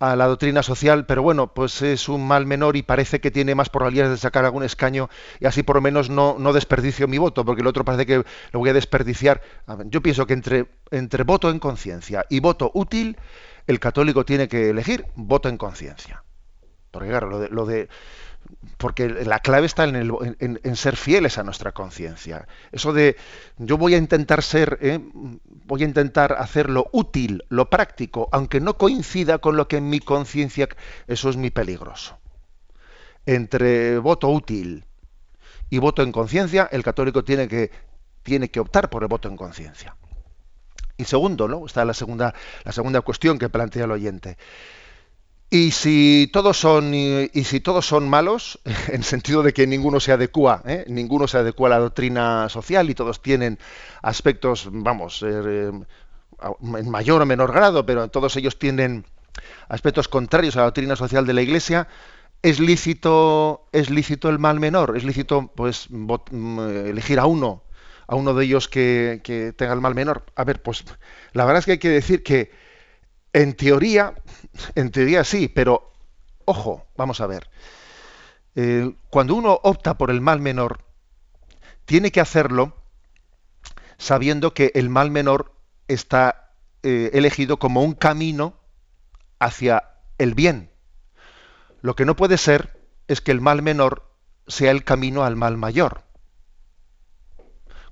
a 0.00 0.16
la 0.16 0.26
doctrina 0.26 0.62
social, 0.62 1.04
pero 1.04 1.22
bueno, 1.22 1.52
pues 1.52 1.82
es 1.82 2.08
un 2.08 2.26
mal 2.26 2.46
menor 2.46 2.76
y 2.76 2.82
parece 2.82 3.20
que 3.20 3.30
tiene 3.30 3.54
más 3.54 3.68
probabilidades 3.68 4.12
de 4.12 4.16
sacar 4.16 4.46
algún 4.46 4.64
escaño 4.64 5.10
y 5.38 5.46
así 5.46 5.62
por 5.62 5.76
lo 5.76 5.82
menos 5.82 6.08
no, 6.08 6.36
no 6.38 6.54
desperdicio 6.54 7.06
mi 7.06 7.18
voto, 7.18 7.44
porque 7.44 7.60
el 7.60 7.66
otro 7.66 7.84
parece 7.84 8.06
que 8.06 8.24
lo 8.52 8.58
voy 8.58 8.70
a 8.70 8.72
desperdiciar. 8.72 9.42
yo 9.84 10.02
pienso 10.02 10.26
que 10.26 10.32
entre, 10.32 10.66
entre 10.90 11.22
voto 11.24 11.50
en 11.50 11.58
conciencia 11.58 12.24
y 12.30 12.40
voto 12.40 12.70
útil, 12.74 13.18
el 13.66 13.78
católico 13.78 14.24
tiene 14.24 14.48
que 14.48 14.70
elegir 14.70 15.04
voto 15.16 15.50
en 15.50 15.58
conciencia. 15.58 16.24
Porque 16.90 17.08
claro, 17.08 17.28
lo 17.28 17.38
de, 17.38 17.48
lo 17.48 17.66
de 17.66 17.88
porque 18.78 19.08
la 19.08 19.40
clave 19.40 19.66
está 19.66 19.84
en, 19.84 20.76
ser 20.76 20.96
fieles 20.96 21.38
a 21.38 21.42
nuestra 21.42 21.72
conciencia. 21.72 22.48
Eso 22.72 22.92
de 22.92 23.16
yo 23.58 23.76
voy 23.76 23.94
a 23.94 23.98
intentar 23.98 24.42
ser, 24.42 24.78
¿eh? 24.80 25.00
voy 25.66 25.82
a 25.82 25.86
intentar 25.86 26.32
hacer 26.32 26.70
lo 26.70 26.88
útil, 26.92 27.44
lo 27.48 27.68
práctico, 27.68 28.28
aunque 28.32 28.60
no 28.60 28.76
coincida 28.76 29.38
con 29.38 29.56
lo 29.56 29.68
que 29.68 29.76
en 29.76 29.90
mi 29.90 30.00
conciencia, 30.00 30.68
eso 31.06 31.28
es 31.28 31.36
muy 31.36 31.50
peligroso. 31.50 32.18
Entre 33.26 33.98
voto 33.98 34.28
útil 34.28 34.84
y 35.68 35.78
voto 35.78 36.02
en 36.02 36.10
conciencia, 36.10 36.68
el 36.72 36.82
católico 36.82 37.22
tiene 37.22 37.46
que, 37.46 37.70
tiene 38.22 38.50
que 38.50 38.60
optar 38.60 38.88
por 38.88 39.02
el 39.02 39.08
voto 39.08 39.28
en 39.28 39.36
conciencia. 39.36 39.94
Y 40.96 41.04
segundo, 41.04 41.48
¿no? 41.48 41.64
Está 41.66 41.84
la 41.84 41.94
segunda, 41.94 42.34
la 42.64 42.72
segunda 42.72 43.00
cuestión 43.02 43.38
que 43.38 43.48
plantea 43.48 43.84
el 43.84 43.90
oyente. 43.90 44.36
Y 45.52 45.72
si 45.72 46.30
todos 46.32 46.60
son 46.60 46.94
y, 46.94 47.28
si 47.42 47.58
todos 47.58 47.84
son 47.84 48.08
malos, 48.08 48.60
en 48.88 49.02
sentido 49.02 49.42
de 49.42 49.52
que 49.52 49.66
ninguno 49.66 49.98
se 49.98 50.12
adecua, 50.12 50.62
¿eh? 50.64 50.84
ninguno 50.86 51.26
se 51.26 51.38
adecua 51.38 51.66
a 51.66 51.70
la 51.70 51.78
doctrina 51.80 52.48
social 52.48 52.88
y 52.88 52.94
todos 52.94 53.20
tienen 53.20 53.58
aspectos, 54.00 54.68
vamos, 54.70 55.24
eh, 55.26 55.72
en 55.72 56.90
mayor 56.90 57.20
o 57.20 57.26
menor 57.26 57.52
grado, 57.52 57.84
pero 57.84 58.08
todos 58.08 58.36
ellos 58.36 58.60
tienen 58.60 59.04
aspectos 59.68 60.06
contrarios 60.06 60.54
a 60.54 60.60
la 60.60 60.64
doctrina 60.66 60.94
social 60.94 61.26
de 61.26 61.34
la 61.34 61.42
Iglesia, 61.42 61.88
es 62.42 62.60
lícito, 62.60 63.66
es 63.72 63.90
lícito 63.90 64.28
el 64.28 64.38
mal 64.38 64.60
menor, 64.60 64.96
es 64.96 65.02
lícito, 65.02 65.50
pues, 65.56 65.88
mm, 65.90 66.60
elegir 66.86 67.18
a 67.18 67.26
uno, 67.26 67.64
a 68.06 68.14
uno 68.14 68.34
de 68.34 68.44
ellos 68.44 68.68
que, 68.68 69.20
que 69.24 69.52
tenga 69.52 69.72
el 69.74 69.80
mal 69.80 69.96
menor. 69.96 70.24
A 70.36 70.44
ver, 70.44 70.62
pues, 70.62 70.84
la 71.32 71.44
verdad 71.44 71.58
es 71.58 71.66
que 71.66 71.72
hay 71.72 71.78
que 71.78 71.90
decir 71.90 72.22
que 72.22 72.50
en 73.32 73.54
teoría, 73.54 74.14
en 74.74 74.90
teoría 74.90 75.24
sí, 75.24 75.48
pero 75.48 75.92
ojo, 76.44 76.86
vamos 76.96 77.20
a 77.20 77.26
ver. 77.26 77.48
Eh, 78.56 78.94
cuando 79.10 79.34
uno 79.34 79.60
opta 79.62 79.96
por 79.96 80.10
el 80.10 80.20
mal 80.20 80.40
menor, 80.40 80.80
tiene 81.84 82.10
que 82.10 82.20
hacerlo 82.20 82.76
sabiendo 83.98 84.54
que 84.54 84.72
el 84.74 84.88
mal 84.88 85.10
menor 85.10 85.52
está 85.86 86.52
eh, 86.82 87.10
elegido 87.12 87.58
como 87.58 87.82
un 87.82 87.94
camino 87.94 88.54
hacia 89.38 89.84
el 90.18 90.34
bien. 90.34 90.70
Lo 91.82 91.94
que 91.94 92.04
no 92.04 92.16
puede 92.16 92.38
ser 92.38 92.78
es 93.08 93.20
que 93.20 93.30
el 93.30 93.40
mal 93.40 93.62
menor 93.62 94.10
sea 94.46 94.70
el 94.70 94.84
camino 94.84 95.24
al 95.24 95.36
mal 95.36 95.56
mayor 95.56 96.09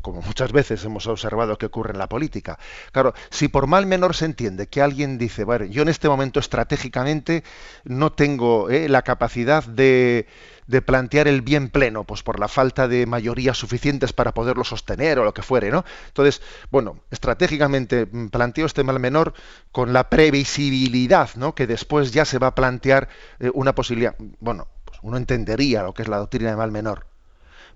como 0.09 0.23
muchas 0.23 0.53
veces 0.53 0.83
hemos 0.87 1.07
observado 1.07 1.59
que 1.59 1.67
ocurre 1.67 1.93
en 1.93 1.99
la 1.99 2.09
política. 2.09 2.59
Claro, 2.93 3.13
si 3.29 3.49
por 3.49 3.67
mal 3.67 3.85
menor 3.85 4.15
se 4.15 4.25
entiende 4.25 4.67
que 4.67 4.81
alguien 4.81 5.19
dice, 5.19 5.45
bueno, 5.45 5.67
yo 5.67 5.83
en 5.83 5.89
este 5.89 6.09
momento 6.09 6.41
estratégicamente 6.41 7.45
no 7.85 8.13
tengo 8.13 8.71
eh, 8.71 8.89
la 8.89 9.03
capacidad 9.03 9.65
de, 9.65 10.27
de, 10.67 10.81
plantear 10.81 11.29
el 11.29 11.43
bien 11.43 11.69
pleno, 11.69 12.05
pues 12.05 12.23
por 12.23 12.41
la 12.41 12.49
falta 12.49 12.89
de 12.89 13.05
mayorías 13.05 13.59
suficientes 13.59 14.15
para 14.15 14.33
poderlo 14.33 14.65
sostener 14.65 15.19
o 15.19 15.25
lo 15.25 15.35
que 15.35 15.43
fuere, 15.43 15.71
¿no? 15.71 15.85
Entonces, 16.07 16.41
bueno, 16.71 17.01
estratégicamente 17.11 18.07
mm, 18.11 18.29
planteo 18.29 18.65
este 18.65 18.85
mal 18.85 18.99
menor 18.99 19.35
con 19.73 19.93
la 19.93 20.09
previsibilidad, 20.09 21.29
¿no? 21.37 21.55
Que 21.55 21.67
después 21.67 22.13
ya 22.13 22.25
se 22.25 22.39
va 22.39 22.49
a 22.49 22.55
plantear 22.55 23.11
eh, 23.41 23.51
una 23.53 23.75
posibilidad. 23.75 24.17
Bueno, 24.41 24.69
pues 24.87 24.99
uno 25.03 25.19
entendería 25.19 25.83
lo 25.83 25.93
que 25.93 26.01
es 26.01 26.09
la 26.09 26.17
doctrina 26.17 26.49
de 26.49 26.57
mal 26.57 26.73
menor. 26.73 27.07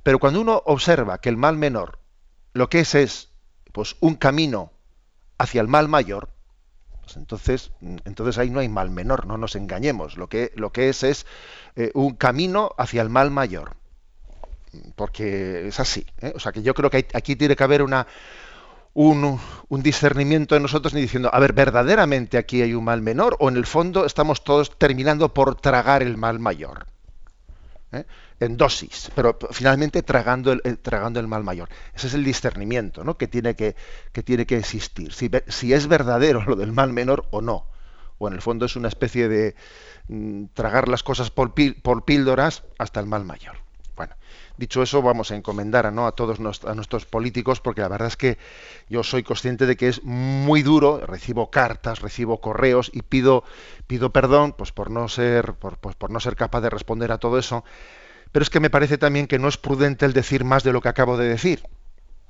Pero 0.03 0.19
cuando 0.19 0.41
uno 0.41 0.63
observa 0.67 1.19
que 1.19 1.29
el 1.29 1.37
mal 1.37 1.57
menor 1.57 2.02
lo 2.53 2.69
que 2.69 2.81
es 2.81 2.95
es 2.95 3.29
pues 3.73 3.97
un 4.01 4.15
camino 4.15 4.71
hacia 5.39 5.61
el 5.61 5.69
mal 5.69 5.89
mayor, 5.89 6.29
pues 7.03 7.17
entonces, 7.17 7.73
entonces 8.05 8.39
ahí 8.39 8.51
no 8.51 8.61
hay 8.61 8.69
mal 8.69 8.91
menor, 8.91 9.27
no 9.27 9.37
nos 9.37 9.57
engañemos. 9.57 10.17
Lo 10.17 10.29
que, 10.29 10.53
lo 10.55 10.73
que 10.73 10.89
es 10.89 11.03
es 11.03 11.27
eh, 11.77 11.91
un 11.95 12.15
camino 12.15 12.73
hacia 12.79 13.03
el 13.03 13.09
mal 13.09 13.31
mayor. 13.31 13.77
Porque 14.97 15.69
es 15.69 15.81
así. 15.81 16.07
¿eh? 16.21 16.33
O 16.35 16.41
sea 16.41 16.53
que 16.53 16.63
yo 16.63 16.75
creo 16.75 16.91
que 16.91 17.07
aquí 17.13 17.37
tiene 17.37 17.57
que 17.57 17.65
haber 17.65 17.83
una, 17.83 18.07
un, 18.95 19.39
un, 19.69 19.83
discernimiento 19.83 20.57
en 20.57 20.63
nosotros 20.63 20.95
ni 20.95 21.01
diciendo, 21.01 21.29
a 21.33 21.39
ver, 21.41 21.53
verdaderamente 21.53 22.39
aquí 22.39 22.63
hay 22.63 22.73
un 22.73 22.85
mal 22.85 23.03
menor 23.03 23.37
o 23.41 23.49
en 23.49 23.57
el 23.57 23.67
fondo 23.67 24.07
estamos 24.07 24.45
todos 24.45 24.79
terminando 24.79 25.35
por 25.35 25.57
tragar 25.57 26.03
el 26.03 26.17
mal 26.17 26.39
mayor. 26.39 26.87
¿Eh? 27.93 28.05
en 28.41 28.57
dosis, 28.57 29.11
pero 29.15 29.39
finalmente 29.51 30.03
tragando 30.03 30.53
el, 30.53 30.79
tragando 30.79 31.21
el 31.21 31.29
mal 31.29 31.45
mayor. 31.45 31.69
Ese 31.95 32.09
es 32.09 32.15
el 32.15 32.25
discernimiento 32.25 33.05
¿no? 33.05 33.17
que, 33.17 33.29
tiene 33.29 33.55
que, 33.55 33.77
que 34.13 34.23
tiene 34.23 34.47
que 34.47 34.59
existir. 34.59 35.13
Si, 35.13 35.31
si, 35.49 35.73
es 35.73 35.87
verdadero 35.87 36.43
lo 36.47 36.57
del 36.57 36.73
mal 36.73 36.93
menor 36.93 37.27
o 37.31 37.41
no. 37.41 37.67
O 38.19 38.29
en 38.29 38.35
el 38.35 38.43
fondo 38.43 38.67
es 38.67 38.77
una 38.77 38.89
especie 38.89 39.29
de 39.29 39.55
mm, 40.09 40.47
tragar 40.55 40.89
las 40.89 41.03
cosas 41.03 41.31
por, 41.31 41.55
por, 41.83 42.05
píldoras 42.05 42.65
hasta 42.79 43.01
el 43.01 43.07
mal 43.07 43.25
mayor. 43.25 43.57
Bueno, 43.97 44.15
dicho 44.57 44.83
eso, 44.83 45.03
vamos 45.03 45.31
a 45.31 45.37
encomendar 45.37 45.93
¿no? 45.93 46.07
a 46.07 46.13
todos 46.13 46.39
a 46.39 46.75
nuestros 46.75 47.07
políticos, 47.07 47.61
porque 47.61 47.81
la 47.81 47.89
verdad 47.89 48.09
es 48.09 48.17
que 48.17 48.39
yo 48.89 49.03
soy 49.03 49.23
consciente 49.23 49.67
de 49.67 49.77
que 49.77 49.89
es 49.89 50.03
muy 50.05 50.63
duro, 50.63 51.05
recibo 51.07 51.51
cartas, 51.51 52.01
recibo 52.01 52.41
correos 52.41 52.91
y 52.93 53.03
pido, 53.03 53.45
pido 53.87 54.13
perdón 54.13 54.53
pues, 54.53 54.73
por, 54.73 54.91
no 54.91 55.09
ser, 55.09 55.55
por, 55.55 55.79
pues, 55.79 55.97
por 55.97 56.11
no 56.11 56.21
ser 56.21 56.37
capaz 56.37 56.61
de 56.61 56.71
responder 56.71 57.13
a 57.13 57.19
todo 57.19 57.39
eso 57.39 57.65
pero 58.33 58.43
es 58.43 58.51
que 58.51 58.61
me 58.61 58.71
parece 58.71 58.99
también 58.99 59.27
que 59.27 59.39
no 59.39 59.47
es 59.47 59.59
prudente 59.59 60.07
el 60.07 60.15
decir 60.15 60.45
más 60.45 60.65
de 60.65 60.73
lo 60.73 60.81
que 60.81 60.89
acabo 60.89 61.19
de 61.19 61.29
decir. 61.29 61.63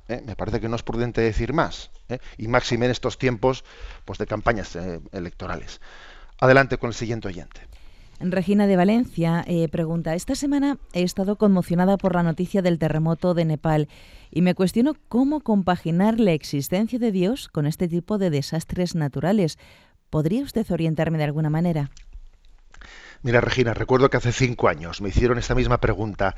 ¿eh? 0.09 0.21
Me 0.25 0.35
parece 0.35 0.59
que 0.59 0.67
no 0.67 0.75
es 0.75 0.83
prudente 0.83 1.21
decir 1.21 1.53
más. 1.53 1.91
¿eh? 2.09 2.19
Y 2.37 2.49
máxime 2.49 2.85
en 2.85 2.91
estos 2.91 3.17
tiempos 3.17 3.63
pues, 4.03 4.19
de 4.19 4.27
campañas 4.27 4.75
eh, 4.75 4.99
electorales. 5.13 5.79
Adelante 6.39 6.77
con 6.77 6.89
el 6.89 6.93
siguiente 6.93 7.29
oyente. 7.29 7.61
Regina 8.31 8.67
de 8.67 8.77
Valencia 8.77 9.45
pregunta, 9.69 10.15
esta 10.15 10.35
semana 10.35 10.77
he 10.93 11.03
estado 11.03 11.35
conmocionada 11.35 11.97
por 11.97 12.15
la 12.15 12.23
noticia 12.23 12.61
del 12.61 12.79
terremoto 12.79 13.33
de 13.33 13.43
Nepal 13.43 13.89
y 14.31 14.41
me 14.41 14.55
cuestiono 14.55 14.93
cómo 15.09 15.41
compaginar 15.41 16.19
la 16.19 16.31
existencia 16.31 16.99
de 16.99 17.11
Dios 17.11 17.49
con 17.49 17.65
este 17.65 17.89
tipo 17.89 18.17
de 18.17 18.29
desastres 18.29 18.95
naturales. 18.95 19.59
¿Podría 20.09 20.43
usted 20.43 20.65
orientarme 20.71 21.17
de 21.17 21.25
alguna 21.25 21.49
manera? 21.49 21.91
Mira, 23.23 23.41
Regina, 23.41 23.73
recuerdo 23.73 24.09
que 24.09 24.17
hace 24.17 24.31
cinco 24.31 24.69
años 24.69 25.01
me 25.01 25.09
hicieron 25.09 25.37
esta 25.37 25.55
misma 25.55 25.79
pregunta 25.79 26.35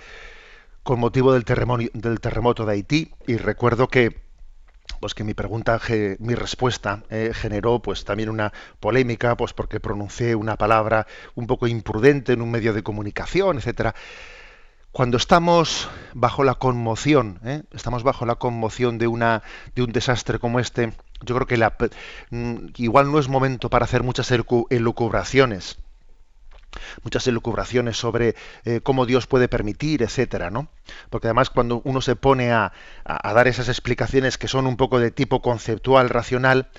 con 0.82 1.00
motivo 1.00 1.34
del 1.34 1.44
del 1.44 2.20
terremoto 2.20 2.66
de 2.66 2.74
Haití 2.74 3.12
y 3.28 3.38
recuerdo 3.38 3.88
que 3.90 4.25
pues 5.00 5.14
que 5.14 5.24
mi 5.24 5.34
pregunta, 5.34 5.80
mi 6.20 6.36
respuesta 6.36 7.04
eh, 7.10 7.32
generó 7.34 7.80
pues 7.80 8.06
también 8.06 8.30
una 8.30 8.54
polémica, 8.80 9.36
pues 9.38 9.54
porque 9.54 9.80
pronuncié 9.80 10.36
una 10.36 10.56
palabra 10.58 11.08
un 11.36 11.48
poco 11.48 11.68
imprudente 11.68 12.34
en 12.34 12.42
un 12.42 12.52
medio 12.52 12.74
de 12.74 12.84
comunicación, 12.84 13.58
etcétera. 13.58 13.96
Cuando 14.92 15.18
estamos 15.18 15.90
bajo 16.14 16.44
la 16.46 16.56
conmoción, 16.56 17.40
¿eh? 17.44 17.64
estamos 17.74 18.04
bajo 18.04 18.26
la 18.26 18.36
conmoción 18.36 18.98
de 18.98 19.08
una 19.08 19.44
de 19.76 19.84
un 19.84 19.92
desastre 19.92 20.40
como 20.40 20.60
este, 20.60 20.94
yo 21.22 21.36
creo 21.36 21.48
que 21.48 21.58
la, 21.58 21.76
mm, 22.30 22.68
igual 22.78 23.12
no 23.12 23.20
es 23.20 23.28
momento 23.28 23.70
para 23.70 23.84
hacer 23.84 24.04
muchas 24.04 24.32
elucubraciones 24.32 25.78
muchas 27.04 27.28
elucubraciones 27.28 27.98
sobre 27.98 28.36
eh, 28.64 28.82
cómo 28.82 29.06
Dios 29.06 29.28
puede 29.28 29.48
permitir, 29.48 30.04
etcétera, 30.04 30.50
¿no? 30.50 30.70
Porque 31.10 31.28
además 31.28 31.50
cuando 31.50 31.82
uno 31.84 32.02
se 32.02 32.16
pone 32.16 32.52
a, 32.52 32.72
dar 33.06 33.48
esas 33.48 33.70
explicaciones 33.70 34.38
que 34.38 34.48
son 34.48 34.68
un 34.68 34.78
poco 34.78 35.00
de 35.00 35.12
tipo 35.12 35.42
conceptual, 35.42 36.10
racional, 36.10 36.70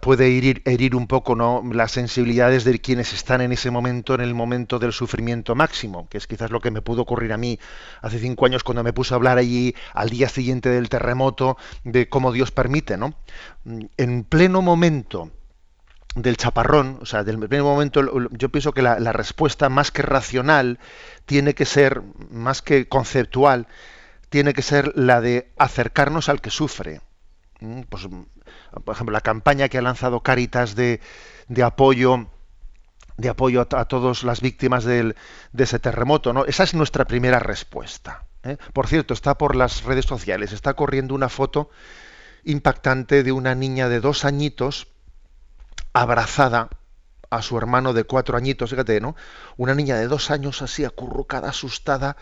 puede 0.00 0.36
herir, 0.36 0.62
herir 0.64 0.94
un 0.94 1.06
poco 1.06 1.34
¿no? 1.34 1.62
las 1.72 1.92
sensibilidades 1.92 2.64
de 2.64 2.78
quienes 2.78 3.12
están 3.12 3.40
en 3.40 3.52
ese 3.52 3.70
momento, 3.70 4.14
en 4.14 4.20
el 4.20 4.34
momento 4.34 4.78
del 4.78 4.92
sufrimiento 4.92 5.54
máximo, 5.54 6.08
que 6.08 6.18
es 6.18 6.26
quizás 6.26 6.50
lo 6.50 6.60
que 6.60 6.70
me 6.70 6.82
pudo 6.82 7.02
ocurrir 7.02 7.32
a 7.32 7.36
mí 7.36 7.58
hace 8.02 8.18
cinco 8.18 8.46
años 8.46 8.62
cuando 8.62 8.84
me 8.84 8.92
puse 8.92 9.14
a 9.14 9.16
hablar 9.16 9.38
allí 9.38 9.74
al 9.94 10.10
día 10.10 10.28
siguiente 10.28 10.68
del 10.68 10.88
terremoto 10.88 11.56
de 11.84 12.08
cómo 12.08 12.32
Dios 12.32 12.50
permite, 12.50 12.96
¿no? 12.96 13.14
En 13.96 14.24
pleno 14.24 14.62
momento 14.62 15.30
del 16.16 16.36
chaparrón, 16.36 16.98
o 17.02 17.06
sea, 17.06 17.22
del 17.22 17.38
primer 17.38 17.62
momento, 17.62 18.02
yo 18.30 18.48
pienso 18.48 18.72
que 18.72 18.82
la, 18.82 19.12
respuesta 19.12 19.68
más 19.68 19.90
que 19.90 20.02
racional 20.02 20.78
tiene 21.26 21.54
que 21.54 21.66
ser, 21.66 22.02
más 22.30 22.62
que 22.62 22.88
conceptual, 22.88 23.68
tiene 24.30 24.54
que 24.54 24.62
ser 24.62 24.92
la 24.96 25.20
de 25.20 25.52
acercarnos 25.58 26.28
al 26.28 26.40
que 26.40 26.50
sufre. 26.50 27.02
Mm, 27.60 27.82
pues, 27.82 28.08
por 28.84 28.94
ejemplo, 28.94 29.12
la 29.12 29.20
campaña 29.20 29.68
que 29.68 29.78
ha 29.78 29.82
lanzado 29.82 30.20
Caritas 30.20 30.74
de, 30.74 31.00
de 31.48 31.62
apoyo 31.62 32.28
de 33.18 33.30
apoyo 33.30 33.62
a, 33.62 33.84
todas 33.86 34.24
las 34.24 34.42
víctimas 34.42 34.84
de 34.84 35.14
ese 35.56 35.78
terremoto, 35.78 36.34
¿no? 36.34 36.44
Esa 36.44 36.64
es 36.64 36.74
nuestra 36.74 37.06
primera 37.06 37.38
respuesta. 37.38 38.26
¿eh? 38.42 38.58
Por 38.74 38.88
cierto, 38.88 39.14
está 39.14 39.38
por 39.38 39.56
las 39.56 39.84
redes 39.84 40.04
sociales, 40.04 40.52
está 40.52 40.74
corriendo 40.74 41.14
una 41.14 41.30
foto 41.30 41.70
impactante 42.44 43.22
de 43.22 43.32
una 43.32 43.54
niña 43.54 43.88
de 43.88 44.00
dos 44.00 44.26
añitos 44.26 44.88
abrazada 45.92 46.68
a 47.30 47.42
su 47.42 47.58
hermano 47.58 47.92
de 47.92 48.04
cuatro 48.04 48.36
añitos, 48.36 48.70
fíjate, 48.70 49.00
¿no? 49.00 49.16
Una 49.56 49.74
niña 49.74 49.96
de 49.96 50.08
dos 50.08 50.30
años 50.30 50.62
así 50.62 50.84
acurrucada, 50.84 51.48
asustada, 51.48 52.16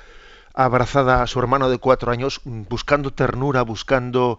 abrazada 0.54 1.22
a 1.22 1.26
su 1.26 1.38
hermano 1.40 1.68
de 1.68 1.78
cuatro 1.78 2.12
años, 2.12 2.40
buscando 2.44 3.12
ternura, 3.12 3.62
buscando 3.62 4.38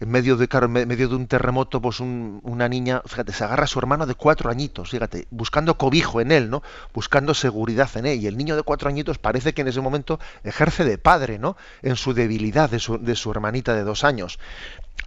en 0.00 0.10
medio 0.10 0.36
de, 0.36 0.46
medio 0.68 1.08
de 1.08 1.16
un 1.16 1.26
terremoto, 1.26 1.80
pues 1.80 1.98
una 2.00 2.68
niña, 2.68 3.02
fíjate, 3.04 3.32
se 3.32 3.42
agarra 3.42 3.64
a 3.64 3.66
su 3.66 3.78
hermano 3.80 4.06
de 4.06 4.14
cuatro 4.14 4.48
añitos, 4.48 4.90
fíjate, 4.90 5.26
buscando 5.30 5.76
cobijo 5.76 6.20
en 6.20 6.30
él, 6.30 6.50
¿no? 6.50 6.62
Buscando 6.94 7.34
seguridad 7.34 7.90
en 7.96 8.06
él. 8.06 8.20
Y 8.20 8.26
el 8.28 8.36
niño 8.36 8.54
de 8.54 8.62
cuatro 8.62 8.88
añitos 8.88 9.18
parece 9.18 9.54
que 9.54 9.62
en 9.62 9.68
ese 9.68 9.80
momento 9.80 10.20
ejerce 10.44 10.84
de 10.84 10.98
padre, 10.98 11.38
¿no? 11.38 11.56
En 11.82 11.96
su 11.96 12.14
debilidad 12.14 12.70
de 12.70 12.78
su, 12.78 13.30
hermanita 13.30 13.74
de 13.74 13.82
dos 13.82 14.04
años. 14.04 14.38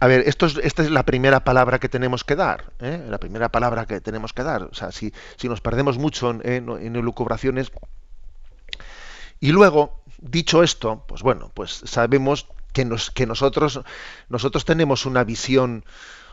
A 0.00 0.06
ver, 0.08 0.24
esto 0.26 0.46
es, 0.46 0.58
esta 0.62 0.82
es 0.82 0.90
la 0.90 1.04
primera 1.04 1.40
palabra 1.40 1.78
que 1.78 1.88
tenemos 1.88 2.24
que 2.24 2.36
dar, 2.36 2.72
¿eh? 2.80 3.02
la 3.08 3.18
primera 3.18 3.48
palabra 3.50 3.86
que 3.86 4.00
tenemos 4.00 4.32
que 4.32 4.42
dar. 4.42 4.64
O 4.64 4.74
sea, 4.74 4.92
si, 4.92 5.12
si 5.36 5.48
nos 5.48 5.60
perdemos 5.60 5.96
mucho 5.96 6.30
en, 6.30 6.42
en, 6.44 6.68
en 6.68 6.96
elucubraciones. 6.96 7.72
Y 9.40 9.52
luego, 9.52 10.02
dicho 10.18 10.62
esto, 10.62 11.04
pues 11.06 11.22
bueno, 11.22 11.50
pues 11.54 11.82
sabemos 11.84 12.46
que, 12.72 12.84
nos, 12.84 13.10
que 13.10 13.26
nosotros, 13.26 13.80
nosotros 14.28 14.64
tenemos 14.64 15.06
una 15.06 15.24
visión, 15.24 15.84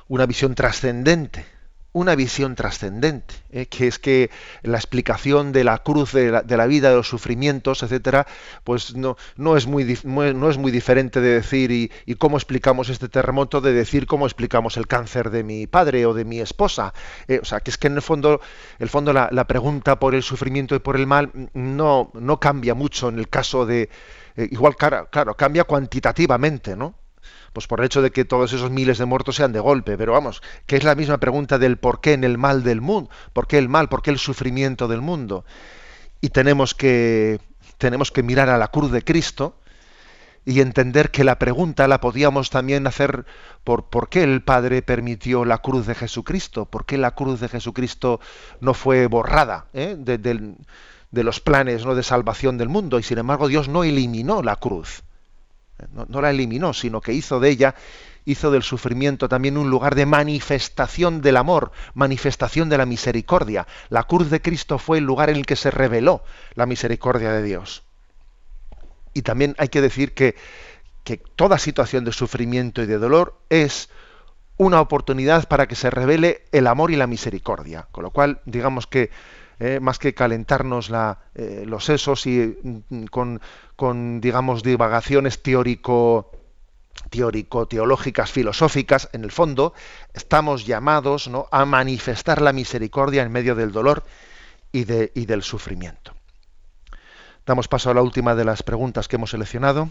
una 0.08 0.26
visión 0.26 0.56
trascendente 0.56 1.46
una 1.92 2.16
visión 2.16 2.56
trascendente, 2.56 3.34
¿eh? 3.52 3.66
que 3.66 3.88
es 3.88 3.98
que 3.98 4.30
la 4.62 4.78
explicación 4.78 5.52
de 5.52 5.64
la 5.64 5.80
cruz 5.80 6.14
de 6.14 6.32
la, 6.32 6.68
vida, 6.68 6.90
de 6.90 6.96
los 6.96 7.10
sufrimientos, 7.10 7.82
etcétera, 7.82 8.28
pues 8.64 8.96
no, 8.96 9.18
no, 9.38 9.58
es 9.58 9.66
muy, 9.66 9.98
no 10.04 10.50
es 10.50 10.58
muy 10.58 10.72
diferente 10.72 11.20
de 11.20 11.30
decir 11.30 11.72
y, 11.72 11.90
cómo 12.16 12.38
explicamos 12.38 12.90
este 12.90 13.10
terremoto 13.10 13.62
de 13.62 13.74
decir 13.74 14.06
cómo 14.06 14.26
explicamos 14.28 14.78
el 14.78 14.88
cáncer 14.88 15.32
de 15.32 15.44
mi 15.44 15.66
padre 15.66 16.06
o 16.06 16.14
de 16.14 16.26
mi 16.26 16.40
esposa. 16.40 16.94
Eh, 17.28 17.40
o 17.42 17.46
sea, 17.46 17.62
que 17.62 17.72
es 17.72 17.78
que 17.78 17.88
en 17.88 17.96
el 17.96 18.02
fondo, 18.02 18.40
el 18.78 18.90
fondo 18.90 19.12
la, 19.12 19.30
la, 19.32 19.48
pregunta 19.48 20.00
por 20.00 20.14
el 20.14 20.22
sufrimiento 20.22 20.76
y 20.76 20.80
por 20.80 20.96
el 20.96 21.08
mal 21.08 21.32
no, 21.54 22.12
no 22.14 22.40
cambia 22.40 22.76
mucho 22.76 23.10
en 23.10 23.18
el 23.18 23.30
caso 23.30 23.66
de. 23.66 23.90
Eh, 24.40 24.48
igual, 24.52 24.78
claro, 24.78 25.36
cambia 25.36 25.66
cuantitativamente, 25.66 26.78
¿no? 26.78 26.96
pues 27.52 27.68
por 27.68 27.82
el 27.82 27.88
hecho 27.88 28.02
de 28.02 28.12
que 28.12 28.24
todos 28.24 28.54
esos 28.54 28.72
miles 28.72 28.98
de 28.98 29.04
muertos 29.04 29.36
sean 29.36 29.52
de 29.52 29.60
golpe, 29.60 29.98
pero 29.98 30.14
vamos, 30.14 30.42
que 30.66 30.78
es 30.78 30.86
la 30.86 30.96
misma 30.96 31.18
pregunta 31.18 31.58
del 31.58 31.78
por 31.78 32.00
qué 32.00 32.14
en 32.14 32.24
el 32.24 32.38
mal 32.38 32.64
del 32.64 32.80
mundo, 32.80 33.10
por 33.34 33.48
qué 33.48 33.58
el 33.58 33.68
mal, 33.68 33.90
por 33.90 34.02
qué 34.02 34.12
el 34.12 34.18
sufrimiento 34.18 34.88
del 34.88 35.02
mundo. 35.02 35.44
Y 36.22 36.30
tenemos 36.30 36.74
que 36.74 37.42
tenemos 37.78 38.12
que 38.12 38.24
mirar 38.24 38.50
a 38.50 38.58
la 38.58 38.70
cruz 38.70 38.92
de 38.92 39.04
Cristo 39.04 39.60
y 40.46 40.62
entender 40.62 41.12
que 41.12 41.26
la 41.26 41.38
pregunta 41.38 41.88
la 41.90 42.00
podíamos 42.00 42.50
también 42.50 42.88
hacer 42.88 43.26
por 43.66 43.90
por 43.90 44.08
qué 44.08 44.24
el 44.24 44.42
Padre 44.42 44.82
permitió 44.82 45.44
la 45.44 45.58
cruz 45.58 45.86
de 45.86 45.96
Jesucristo, 45.96 46.66
por 46.66 46.86
qué 46.86 46.98
la 46.98 47.12
cruz 47.12 47.42
de 47.42 47.50
Jesucristo 47.50 48.22
no 48.62 48.74
fue 48.74 49.08
borrada 49.08 49.66
¿eh? 49.74 49.98
Los 51.12 51.40
planes 51.40 51.86
¿no? 51.86 51.96
de 51.96 52.04
salvación 52.04 52.58
del 52.58 52.70
mundo 52.70 53.00
y 53.00 53.04
sin 53.04 53.18
embargo 53.18 53.48
Dios 53.48 53.68
no 53.68 53.84
eliminó 53.84 54.42
la 54.42 54.56
cruz 54.58 55.04
no, 55.92 56.22
la 56.22 56.30
eliminó, 56.30 56.74
sino 56.74 57.02
que 57.02 57.14
hizo 57.14 57.40
de 57.40 57.50
ella, 57.50 57.76
hizo 58.26 58.52
del 58.52 58.64
sufrimiento 58.64 59.30
también 59.30 59.58
un 59.58 59.70
lugar 59.70 59.96
de 59.96 60.06
manifestación 60.06 61.22
del 61.22 61.38
amor, 61.38 61.72
manifestación 61.94 62.70
de 62.70 62.78
la 62.78 62.86
misericordia. 62.86 63.68
La 63.90 64.04
cruz 64.04 64.30
de 64.30 64.42
Cristo 64.42 64.78
fue 64.78 64.98
el 64.98 65.06
lugar 65.06 65.30
en 65.30 65.38
el 65.38 65.46
que 65.46 65.56
se 65.56 65.72
reveló 65.72 66.24
la 66.56 66.66
misericordia 66.66 67.32
de 67.32 67.44
Dios. 67.44 67.84
Y 69.14 69.22
también 69.22 69.56
hay 69.58 69.70
que 69.70 69.82
decir 69.82 70.14
que, 70.14 70.36
que 71.04 71.18
toda 71.18 71.58
situación 71.58 72.06
de 72.06 72.12
sufrimiento 72.12 72.82
y 72.82 72.86
de 72.86 72.98
dolor 72.98 73.40
es 73.50 73.90
una 74.58 74.82
oportunidad 74.82 75.48
para 75.48 75.68
que 75.68 75.76
se 75.76 75.90
revele 75.90 76.44
el 76.52 76.68
amor 76.68 76.92
y 76.92 76.98
la 76.98 77.08
misericordia. 77.08 77.88
Con 77.92 78.04
lo 78.04 78.12
cual, 78.12 78.42
digamos 78.46 78.86
que 78.86 79.10
eh, 79.60 79.80
más 79.80 80.00
que 80.00 80.14
calentarnos 80.14 80.90
la, 80.90 81.20
eh, 81.36 81.64
los 81.66 81.86
sesos 81.86 82.26
y 82.26 82.58
mm, 82.64 83.06
con, 83.06 83.42
con, 83.76 84.22
digamos, 84.22 84.64
divagaciones 84.64 85.44
teórico 85.44 86.32
teórico-teológicas, 87.10 88.32
filosóficas, 88.32 89.10
en 89.14 89.24
el 89.24 89.32
fondo 89.32 89.74
estamos 90.14 90.66
llamados 90.66 91.28
¿no? 91.28 91.48
a 91.52 91.66
manifestar 91.66 92.42
la 92.42 92.52
misericordia 92.54 93.24
en 93.24 93.32
medio 93.32 93.56
del 93.56 93.72
dolor 93.72 94.04
y, 94.72 94.84
de, 94.84 95.12
y 95.16 95.26
del 95.26 95.44
sufrimiento. 95.44 96.14
Damos 97.46 97.68
paso 97.68 97.90
a 97.90 97.94
la 97.94 98.02
última 98.02 98.36
de 98.36 98.46
las 98.46 98.64
preguntas 98.64 99.08
que 99.08 99.16
hemos 99.16 99.32
seleccionado. 99.32 99.90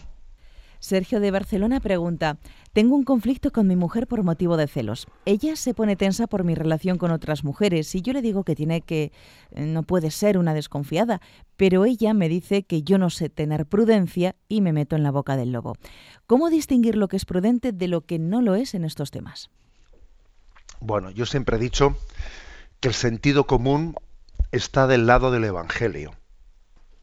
Sergio 0.81 1.21
de 1.21 1.31
Barcelona 1.31 1.81
pregunta, 1.81 2.39
tengo 2.73 2.95
un 2.95 3.05
conflicto 3.05 3.51
con 3.51 3.67
mi 3.67 3.77
mujer 3.77 4.07
por 4.07 4.23
motivo 4.23 4.57
de 4.57 4.69
celos. 4.69 5.07
Ella 5.25 5.57
se 5.57 5.75
pone 5.75 5.97
tensa 5.97 6.27
por 6.27 6.45
mi 6.45 6.55
relación 6.55 6.99
con 6.99 7.11
otras 7.11 7.45
mujeres 7.45 7.95
y 7.95 8.03
yo 8.03 8.13
le 8.13 8.23
digo 8.23 8.45
que 8.45 8.55
tiene 8.55 8.81
que 8.81 9.13
eh, 9.51 9.65
no 9.65 9.83
puede 9.83 10.11
ser 10.11 10.39
una 10.39 10.55
desconfiada, 10.55 11.21
pero 11.57 11.85
ella 11.85 12.15
me 12.15 12.29
dice 12.29 12.63
que 12.63 12.83
yo 12.83 12.99
no 12.99 13.11
sé 13.11 13.29
tener 13.29 13.67
prudencia 13.67 14.37
y 14.49 14.61
me 14.61 14.73
meto 14.73 14.95
en 14.97 15.03
la 15.03 15.11
boca 15.11 15.37
del 15.37 15.53
lobo. 15.53 15.77
¿Cómo 16.27 16.51
distinguir 16.51 16.97
lo 16.97 17.09
que 17.09 17.17
es 17.17 17.25
prudente 17.25 17.73
de 17.73 17.89
lo 17.89 18.03
que 18.03 18.19
no 18.19 18.41
lo 18.43 18.55
es 18.55 18.75
en 18.75 18.85
estos 18.85 19.11
temas? 19.11 19.51
Bueno, 20.81 21.11
yo 21.11 21.27
siempre 21.27 21.57
he 21.57 21.61
dicho 21.61 21.97
que 22.81 22.89
el 22.89 22.95
sentido 22.95 23.47
común 23.47 23.97
está 24.53 24.87
del 24.87 25.07
lado 25.07 25.31
del 25.31 25.45
evangelio. 25.45 26.13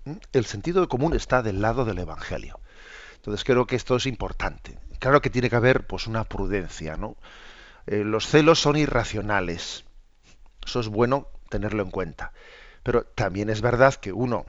¿Mm? 0.06 0.14
El 0.32 0.46
sentido 0.46 0.88
común 0.88 1.14
está 1.14 1.42
del 1.44 1.62
lado 1.62 1.84
del 1.84 1.98
evangelio. 1.98 2.60
Entonces 3.26 3.44
creo 3.44 3.66
que 3.66 3.76
esto 3.76 3.96
es 3.96 4.06
importante. 4.06 4.78
Claro 5.00 5.20
que 5.20 5.32
tiene 5.32 5.50
que 5.50 5.56
haber 5.56 5.88
pues 5.88 6.06
una 6.06 6.26
prudencia, 6.26 6.96
¿no? 6.96 7.18
Eh, 7.88 8.04
los 8.04 8.28
celos 8.28 8.62
son 8.62 8.76
irracionales. 8.76 9.84
Eso 10.64 10.80
es 10.80 10.90
bueno 10.90 11.28
tenerlo 11.50 11.82
en 11.82 11.90
cuenta. 11.90 12.34
Pero 12.84 13.04
también 13.04 13.50
es 13.50 13.62
verdad 13.62 13.96
que 13.96 14.14
uno 14.14 14.46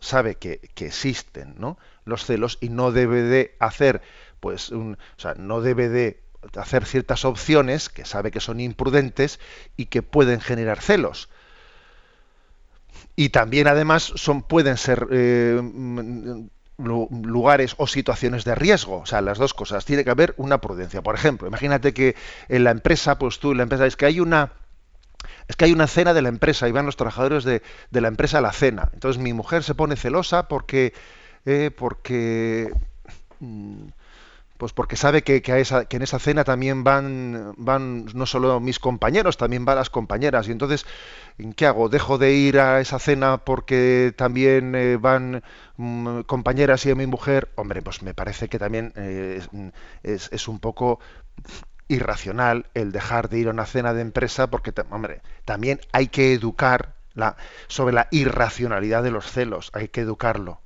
sabe 0.00 0.36
que, 0.36 0.62
existen 0.74 1.56
¿no? 1.58 1.76
los 2.06 2.24
celos 2.24 2.56
y 2.62 2.70
no 2.70 2.92
debe 2.92 3.20
de 3.20 3.56
hacer, 3.58 4.00
pues, 4.40 4.72
o 4.72 4.96
sea, 5.18 5.34
no 5.34 5.60
debe 5.60 5.90
de 5.90 6.22
hacer 6.56 6.86
ciertas 6.86 7.26
opciones 7.26 7.90
que 7.90 8.06
sabe 8.06 8.30
que 8.30 8.40
son 8.40 8.58
imprudentes 8.58 9.38
y 9.76 9.86
que 9.86 10.00
pueden 10.00 10.40
generar 10.40 10.80
celos. 10.80 11.28
Y 13.16 13.28
también 13.28 13.66
además 13.66 14.14
son, 14.16 14.42
pueden 14.42 14.78
ser 14.78 15.08
eh, 15.10 15.60
lugares 16.78 17.74
o 17.78 17.86
situaciones 17.86 18.44
de 18.44 18.54
riesgo, 18.54 19.00
o 19.00 19.06
sea, 19.06 19.20
las 19.20 19.38
dos 19.38 19.54
cosas. 19.54 19.84
Tiene 19.84 20.04
que 20.04 20.10
haber 20.10 20.34
una 20.36 20.60
prudencia. 20.60 21.02
Por 21.02 21.14
ejemplo, 21.14 21.46
imagínate 21.46 21.94
que 21.94 22.16
en 22.48 22.64
la 22.64 22.70
empresa, 22.70 23.18
pues 23.18 23.38
tú, 23.38 23.54
la 23.54 23.62
empresa, 23.62 23.86
es 23.86 23.96
que 23.96 24.06
hay 24.06 24.20
una 24.20 24.52
es 25.48 25.56
que 25.56 25.66
hay 25.66 25.72
una 25.72 25.86
cena 25.86 26.14
de 26.14 26.22
la 26.22 26.28
empresa 26.28 26.68
y 26.68 26.72
van 26.72 26.86
los 26.86 26.96
trabajadores 26.96 27.44
de, 27.44 27.62
de 27.90 28.00
la 28.00 28.08
empresa 28.08 28.38
a 28.38 28.40
la 28.40 28.52
cena. 28.52 28.90
Entonces 28.92 29.22
mi 29.22 29.32
mujer 29.32 29.62
se 29.62 29.74
pone 29.74 29.96
celosa 29.96 30.48
porque 30.48 30.92
eh, 31.46 31.70
porque 31.76 32.72
mm, 33.40 33.86
pues 34.56 34.72
porque 34.72 34.96
sabe 34.96 35.22
que, 35.22 35.42
que, 35.42 35.60
esa, 35.60 35.86
que, 35.86 35.96
en 35.96 36.02
esa 36.02 36.18
cena 36.18 36.44
también 36.44 36.84
van, 36.84 37.54
van 37.56 38.06
no 38.14 38.26
solo 38.26 38.60
mis 38.60 38.78
compañeros, 38.78 39.36
también 39.36 39.64
van 39.64 39.76
las 39.76 39.90
compañeras. 39.90 40.48
Y 40.48 40.52
entonces, 40.52 40.86
¿qué 41.56 41.66
hago? 41.66 41.88
¿Dejo 41.88 42.18
de 42.18 42.32
ir 42.34 42.58
a 42.60 42.80
esa 42.80 42.98
cena 42.98 43.38
porque 43.38 44.14
también 44.16 44.74
eh, 44.74 44.96
van 44.96 45.42
mm, 45.76 46.20
compañeras 46.20 46.86
y 46.86 46.94
mi 46.94 47.06
mujer? 47.06 47.50
Hombre, 47.56 47.82
pues 47.82 48.02
me 48.02 48.14
parece 48.14 48.48
que 48.48 48.58
también 48.58 48.92
eh, 48.96 49.42
es, 50.02 50.28
es, 50.32 50.48
un 50.48 50.60
poco 50.60 51.00
irracional 51.88 52.66
el 52.74 52.92
dejar 52.92 53.28
de 53.28 53.38
ir 53.38 53.48
a 53.48 53.50
una 53.50 53.66
cena 53.66 53.92
de 53.92 54.02
empresa 54.02 54.48
porque, 54.48 54.72
hombre, 54.90 55.22
también 55.44 55.80
hay 55.92 56.08
que 56.08 56.32
educar 56.32 56.94
la, 57.14 57.36
sobre 57.68 57.94
la 57.94 58.08
irracionalidad 58.10 59.02
de 59.02 59.10
los 59.10 59.30
celos, 59.30 59.70
hay 59.74 59.88
que 59.88 60.02
educarlo. 60.02 60.63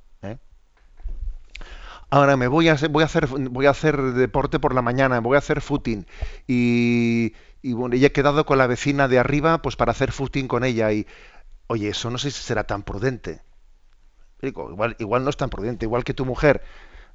Ahora 2.11 2.37
me 2.37 2.47
voy 2.47 2.69
a 2.69 2.73
hacer, 2.73 2.89
voy 2.89 3.03
a 3.03 3.05
hacer, 3.05 3.27
voy 3.27 3.65
a 3.67 3.69
hacer 3.69 4.01
deporte 4.13 4.59
por 4.59 4.73
la 4.73 4.81
mañana, 4.81 5.19
voy 5.19 5.35
a 5.35 5.39
hacer 5.39 5.61
footing. 5.61 6.07
Y, 6.47 7.33
y 7.61 7.73
bueno, 7.73 7.95
y 7.95 8.03
he 8.05 8.11
quedado 8.11 8.45
con 8.45 8.57
la 8.57 8.67
vecina 8.67 9.07
de 9.07 9.19
arriba, 9.19 9.61
pues 9.61 9.75
para 9.75 9.91
hacer 9.91 10.11
footing 10.11 10.47
con 10.47 10.63
ella. 10.63 10.91
Y 10.91 11.05
oye, 11.67 11.89
eso 11.89 12.09
no 12.09 12.17
sé 12.17 12.31
si 12.31 12.41
será 12.41 12.63
tan 12.65 12.83
prudente. 12.83 13.41
Igual, 14.41 14.95
igual 14.99 15.23
no 15.23 15.29
es 15.29 15.37
tan 15.37 15.49
prudente, 15.49 15.85
igual 15.85 16.03
que 16.03 16.13
tu 16.13 16.25
mujer 16.25 16.63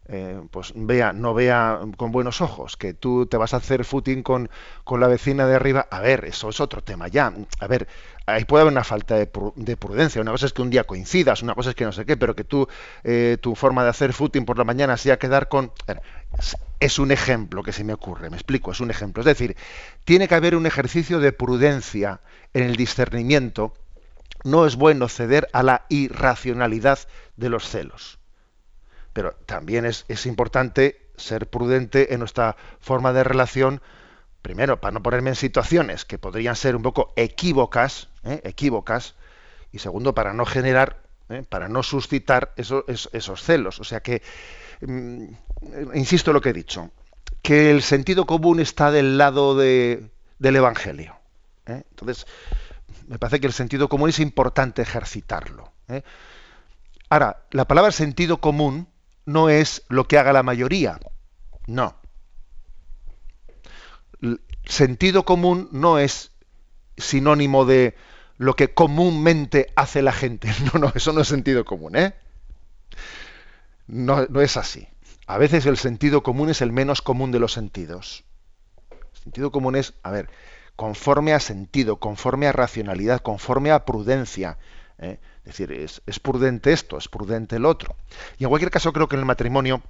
eh, 0.06 0.42
pues 0.50 0.72
vea, 0.76 1.14
no 1.14 1.32
vea 1.32 1.80
con 1.96 2.12
buenos 2.12 2.42
ojos 2.42 2.76
que 2.76 2.92
tú 2.92 3.24
te 3.24 3.38
vas 3.38 3.54
a 3.54 3.56
hacer 3.56 3.86
footing 3.86 4.22
con, 4.22 4.50
con, 4.84 5.00
la 5.00 5.08
vecina 5.08 5.46
de 5.46 5.54
arriba, 5.54 5.86
a 5.90 6.00
ver, 6.00 6.26
eso 6.26 6.50
es 6.50 6.60
otro 6.60 6.82
tema 6.82 7.08
ya. 7.08 7.32
A 7.58 7.66
ver, 7.66 7.88
ahí 8.26 8.44
puede 8.44 8.62
haber 8.62 8.72
una 8.72 8.84
falta 8.84 9.16
de, 9.16 9.26
prudencia. 9.26 10.20
Una 10.20 10.32
cosa 10.32 10.46
es 10.46 10.52
que 10.52 10.60
un 10.60 10.70
día 10.70 10.84
coincidas, 10.84 11.42
una 11.42 11.54
cosa 11.54 11.70
es 11.70 11.76
que 11.76 11.84
no 11.84 11.92
sé 11.92 12.04
qué, 12.04 12.16
pero 12.18 12.36
que 12.36 12.44
tú, 12.44 12.68
eh, 13.02 13.38
tu 13.40 13.54
forma 13.54 13.82
de 13.82 13.90
hacer 13.90 14.12
footing 14.12 14.44
por 14.44 14.58
la 14.58 14.64
mañana 14.64 14.96
sea 14.96 15.18
quedar 15.18 15.48
con... 15.48 15.72
Es 16.80 16.98
un 16.98 17.10
ejemplo 17.10 17.62
que 17.62 17.72
se 17.72 17.84
me 17.84 17.94
ocurre, 17.94 18.28
me 18.28 18.36
explico, 18.36 18.72
es 18.72 18.80
un 18.80 18.90
ejemplo. 18.90 19.22
Es 19.22 19.26
decir, 19.26 19.56
tiene 20.04 20.28
que 20.28 20.34
haber 20.34 20.54
un 20.54 20.66
ejercicio 20.66 21.18
de 21.18 21.32
prudencia 21.32 22.20
en 22.52 22.64
el 22.64 22.76
discernimiento. 22.76 23.72
No 24.42 24.66
es 24.66 24.76
bueno 24.76 25.08
ceder 25.08 25.48
a 25.54 25.62
la 25.62 25.86
irracionalidad 25.88 26.98
de 27.36 27.48
los 27.48 27.66
celos 27.66 28.18
pero 29.14 29.36
también 29.46 29.86
es, 29.86 30.26
importante 30.26 31.00
ser 31.16 31.48
prudente 31.48 32.12
en 32.12 32.18
nuestra 32.18 32.56
forma 32.80 33.12
de 33.12 33.22
relación, 33.24 33.80
primero, 34.42 34.80
para 34.80 34.92
no 34.92 35.02
ponerme 35.02 35.30
en 35.30 35.36
situaciones 35.36 36.04
que 36.04 36.18
podrían 36.18 36.56
ser 36.56 36.74
un 36.74 36.82
poco 36.82 37.12
equívocas, 37.16 38.08
¿eh? 38.24 38.40
equívocas, 38.42 39.14
y 39.72 39.78
segundo, 39.78 40.14
para 40.14 40.34
no 40.34 40.44
generar, 40.44 41.00
¿eh? 41.28 41.44
para 41.48 41.68
no 41.68 41.84
suscitar 41.84 42.52
esos 42.56 43.42
celos. 43.42 43.78
O 43.78 43.84
sea 43.84 44.00
que, 44.00 44.20
mm, 44.80 45.26
insisto 45.94 46.32
en 46.32 46.34
lo 46.34 46.40
que 46.40 46.50
he 46.50 46.52
dicho, 46.52 46.90
que 47.40 47.70
el 47.70 47.82
sentido 47.82 48.26
común 48.26 48.58
está 48.58 48.90
del 48.90 49.16
lado 49.16 49.56
de, 49.56 50.10
del 50.40 50.56
Evangelio. 50.56 51.14
¿eh? 51.66 51.84
Entonces, 51.90 52.26
me 53.06 53.20
parece 53.20 53.38
que 53.38 53.46
el 53.46 53.52
sentido 53.52 53.88
común 53.88 54.08
es 54.08 54.18
importante 54.18 54.82
ejercitarlo. 54.82 55.70
Ahora, 57.10 57.44
la 57.52 57.68
palabra 57.68 57.92
sentido 57.92 58.38
común 58.38 58.88
no 59.26 59.48
es 59.48 59.82
lo 59.88 60.06
que 60.06 60.18
haga 60.18 60.32
la 60.32 60.42
mayoría. 60.42 60.98
No. 61.66 61.96
sentido 64.64 65.24
común 65.24 65.68
no 65.72 65.98
es 65.98 66.32
sinónimo 66.96 67.64
de 67.64 67.94
lo 68.38 68.54
que 68.54 68.72
comúnmente 68.72 69.72
hace 69.76 70.02
la 70.02 70.12
gente. 70.12 70.52
No, 70.72 70.80
no, 70.80 70.92
eso 70.94 71.12
no 71.12 71.20
es 71.20 71.28
sentido 71.28 71.64
común, 71.64 71.96
¿eh? 71.96 72.14
No, 73.86 74.26
no 74.26 74.40
es 74.40 74.56
así. 74.56 74.88
A 75.26 75.38
veces 75.38 75.66
el 75.66 75.76
sentido 75.76 76.22
común 76.22 76.50
es 76.50 76.60
el 76.60 76.72
menos 76.72 77.00
común 77.02 77.32
de 77.32 77.38
los 77.38 77.52
sentidos. 77.52 78.24
El 78.90 79.18
sentido 79.22 79.50
común 79.50 79.76
es, 79.76 79.94
a 80.02 80.10
ver, 80.10 80.28
conforme 80.76 81.32
a 81.32 81.40
sentido, 81.40 81.96
conforme 81.98 82.46
a 82.46 82.52
racionalidad, 82.52 83.20
conforme 83.20 83.70
a 83.70 83.84
prudencia. 83.84 84.58
¿Eh? 84.98 85.18
Es 85.44 85.56
decir, 85.56 85.72
es, 85.72 86.20
prudente 86.20 86.72
esto, 86.72 86.98
es 86.98 87.08
prudente 87.08 87.56
el 87.56 87.64
otro. 87.64 87.96
Y 88.38 88.44
en 88.44 88.50
cualquier 88.50 88.70
caso 88.70 88.92
creo 88.92 89.08
que 89.08 89.16
en 89.16 89.20
el 89.20 89.26
matrimonio, 89.26 89.82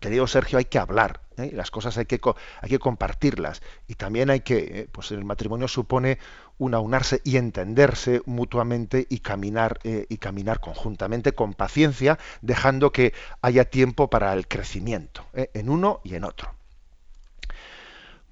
querido 0.00 0.26
Sergio, 0.26 0.58
hay 0.58 0.64
que 0.64 0.78
hablar, 0.78 1.20
¿eh? 1.36 1.50
las 1.54 1.70
cosas 1.70 1.96
hay 1.96 2.06
que, 2.06 2.20
hay 2.60 2.68
que 2.68 2.78
compartirlas. 2.78 3.62
Y 3.88 3.94
también 3.94 4.30
hay 4.30 4.40
que, 4.40 4.58
¿eh? 4.58 4.88
pues 4.90 5.10
el 5.12 5.24
matrimonio 5.24 5.68
supone 5.68 6.18
un 6.58 6.74
aunarse 6.74 7.20
y 7.24 7.36
entenderse 7.36 8.22
mutuamente 8.26 9.06
y 9.08 9.18
caminar, 9.20 9.80
y 9.82 10.16
caminar 10.18 10.60
conjuntamente 10.60 11.32
con 11.32 11.54
paciencia, 11.54 12.18
dejando 12.40 12.92
que 12.92 13.14
haya 13.40 13.64
tiempo 13.64 14.10
para 14.10 14.32
el 14.32 14.46
crecimiento, 14.46 15.24
en 15.32 15.68
uno 15.68 16.00
y 16.04 16.14
en 16.14 16.24
otro. 16.24 16.54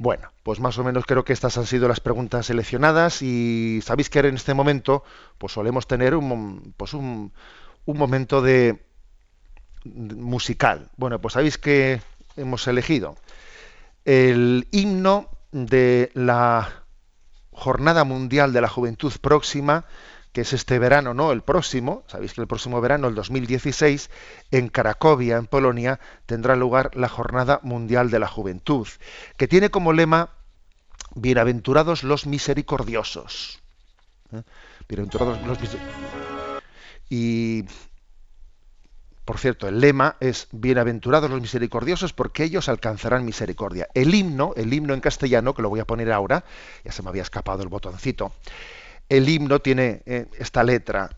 Bueno, 0.00 0.32
pues 0.44 0.60
más 0.60 0.78
o 0.78 0.82
menos 0.82 1.04
creo 1.04 1.26
que 1.26 1.34
estas 1.34 1.58
han 1.58 1.66
sido 1.66 1.86
las 1.86 2.00
preguntas 2.00 2.46
seleccionadas 2.46 3.20
y 3.20 3.80
sabéis 3.82 4.08
que 4.08 4.20
en 4.20 4.34
este 4.34 4.54
momento 4.54 5.04
pues 5.36 5.52
solemos 5.52 5.86
tener 5.86 6.14
un, 6.14 6.72
pues 6.78 6.94
un, 6.94 7.34
un 7.84 7.98
momento 7.98 8.40
de 8.40 8.82
musical. 9.84 10.88
Bueno, 10.96 11.20
pues 11.20 11.34
sabéis 11.34 11.58
que 11.58 12.00
hemos 12.38 12.66
elegido 12.66 13.14
el 14.06 14.68
himno 14.70 15.28
de 15.52 16.10
la 16.14 16.66
Jornada 17.52 18.04
Mundial 18.04 18.54
de 18.54 18.62
la 18.62 18.68
Juventud 18.68 19.12
Próxima 19.20 19.84
que 20.32 20.42
es 20.42 20.52
este 20.52 20.78
verano, 20.78 21.12
no, 21.14 21.32
el 21.32 21.42
próximo, 21.42 22.04
sabéis 22.06 22.34
que 22.34 22.40
el 22.40 22.46
próximo 22.46 22.80
verano, 22.80 23.08
el 23.08 23.14
2016, 23.14 24.10
en 24.50 24.68
Cracovia, 24.68 25.36
en 25.36 25.46
Polonia, 25.46 25.98
tendrá 26.26 26.54
lugar 26.54 26.94
la 26.94 27.08
Jornada 27.08 27.60
Mundial 27.62 28.10
de 28.10 28.20
la 28.20 28.28
Juventud, 28.28 28.86
que 29.36 29.48
tiene 29.48 29.70
como 29.70 29.92
lema 29.92 30.30
Bienaventurados 31.14 32.04
los 32.04 32.26
misericordiosos. 32.26 33.60
¿Eh? 34.32 34.42
Bienaventurados 34.88 35.42
los 35.44 35.60
misericordiosos. 35.60 36.62
Y, 37.08 37.64
por 39.24 39.38
cierto, 39.38 39.66
el 39.66 39.80
lema 39.80 40.16
es 40.20 40.46
Bienaventurados 40.52 41.28
los 41.28 41.40
misericordiosos 41.40 42.12
porque 42.12 42.44
ellos 42.44 42.68
alcanzarán 42.68 43.24
misericordia. 43.24 43.88
El 43.94 44.14
himno, 44.14 44.52
el 44.56 44.72
himno 44.72 44.94
en 44.94 45.00
castellano, 45.00 45.54
que 45.54 45.62
lo 45.62 45.68
voy 45.68 45.80
a 45.80 45.84
poner 45.84 46.12
ahora, 46.12 46.44
ya 46.84 46.92
se 46.92 47.02
me 47.02 47.08
había 47.08 47.22
escapado 47.22 47.64
el 47.64 47.68
botoncito, 47.68 48.32
el 49.10 49.28
himno 49.28 49.60
tiene 49.60 50.02
eh, 50.06 50.28
esta 50.38 50.62
letra, 50.62 51.10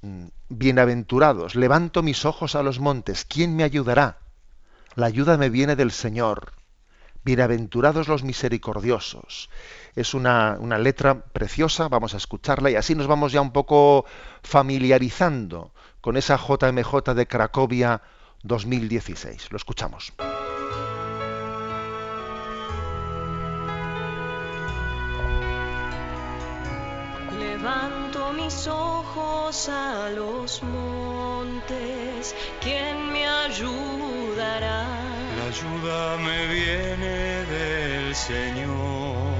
mm, 0.00 0.26
bienaventurados, 0.48 1.56
levanto 1.56 2.02
mis 2.02 2.24
ojos 2.24 2.54
a 2.54 2.62
los 2.62 2.78
montes, 2.78 3.26
¿quién 3.26 3.56
me 3.56 3.64
ayudará? 3.64 4.18
La 4.94 5.06
ayuda 5.06 5.36
me 5.36 5.50
viene 5.50 5.76
del 5.76 5.90
Señor. 5.90 6.52
Bienaventurados 7.24 8.06
los 8.06 8.22
misericordiosos. 8.22 9.50
Es 9.96 10.14
una, 10.14 10.56
una, 10.60 10.78
letra 10.78 11.24
preciosa, 11.24 11.88
vamos 11.88 12.14
a 12.14 12.18
escucharla 12.18 12.70
y 12.70 12.76
así 12.76 12.94
nos 12.94 13.08
vamos 13.08 13.32
ya 13.32 13.40
un 13.40 13.50
poco 13.50 14.04
familiarizando 14.42 15.72
con 16.00 16.16
esa 16.16 16.36
JMJ 16.36 17.14
de 17.14 17.26
Cracovia 17.26 18.02
2016. 18.42 19.50
Lo 19.50 19.56
escuchamos. 19.56 20.12
Mis 28.44 28.66
ojos 28.66 29.68
a 29.70 30.10
los 30.10 30.62
montes, 30.62 32.34
¿quién 32.60 33.10
me 33.12 33.26
ayudará? 33.26 34.86
La 35.38 35.44
ayuda 35.52 36.16
me 36.18 36.46
viene 36.48 37.44
del 37.54 38.14
Señor 38.14 39.32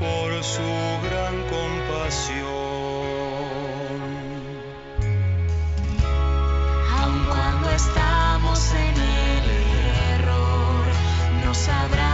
por 0.00 0.42
su 0.42 0.72
gran 1.06 1.34
compasión. 1.54 2.44
Aun 6.98 7.24
cuando 7.26 7.70
estamos 7.70 8.72
en 8.72 8.96
el 9.22 9.44
error, 10.14 10.84
nos 11.44 11.68
abraza 11.68 12.13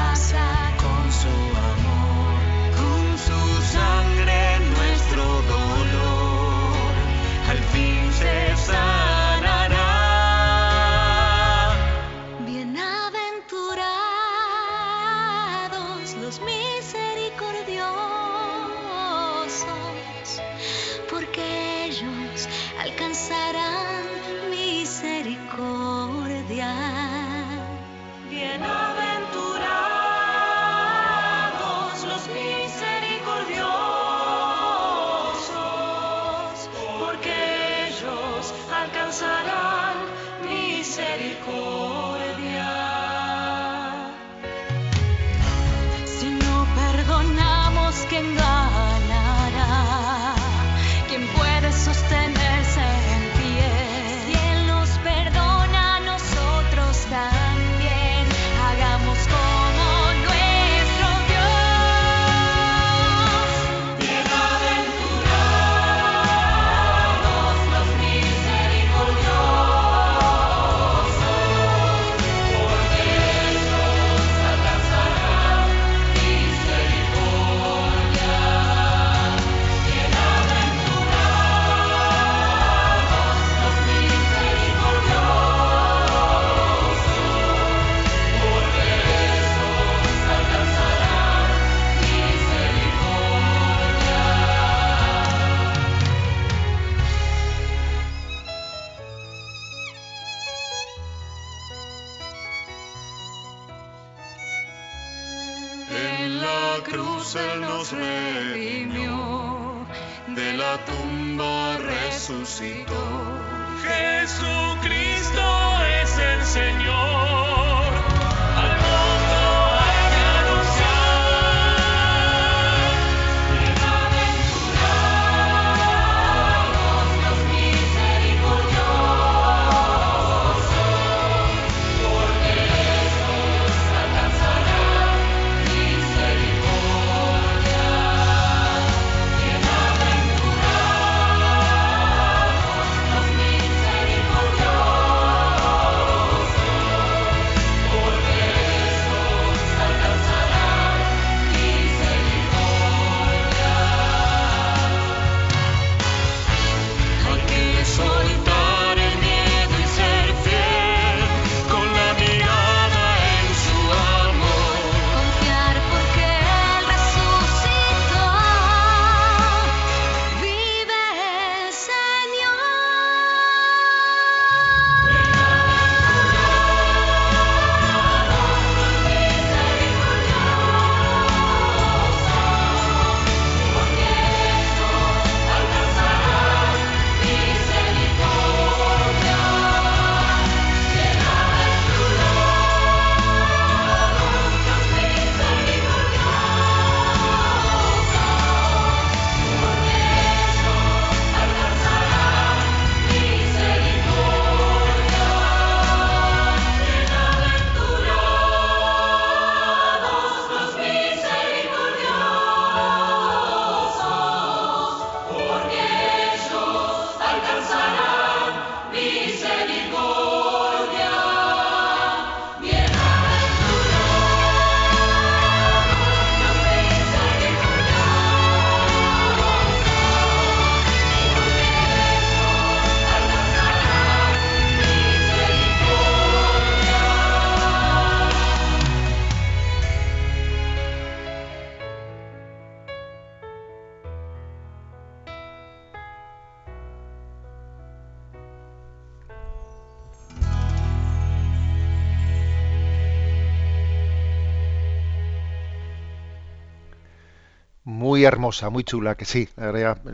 Muy 258.21 258.27
hermosa, 258.27 258.69
muy 258.69 258.85
chula, 258.85 259.15
que 259.15 259.25
sí. 259.25 259.49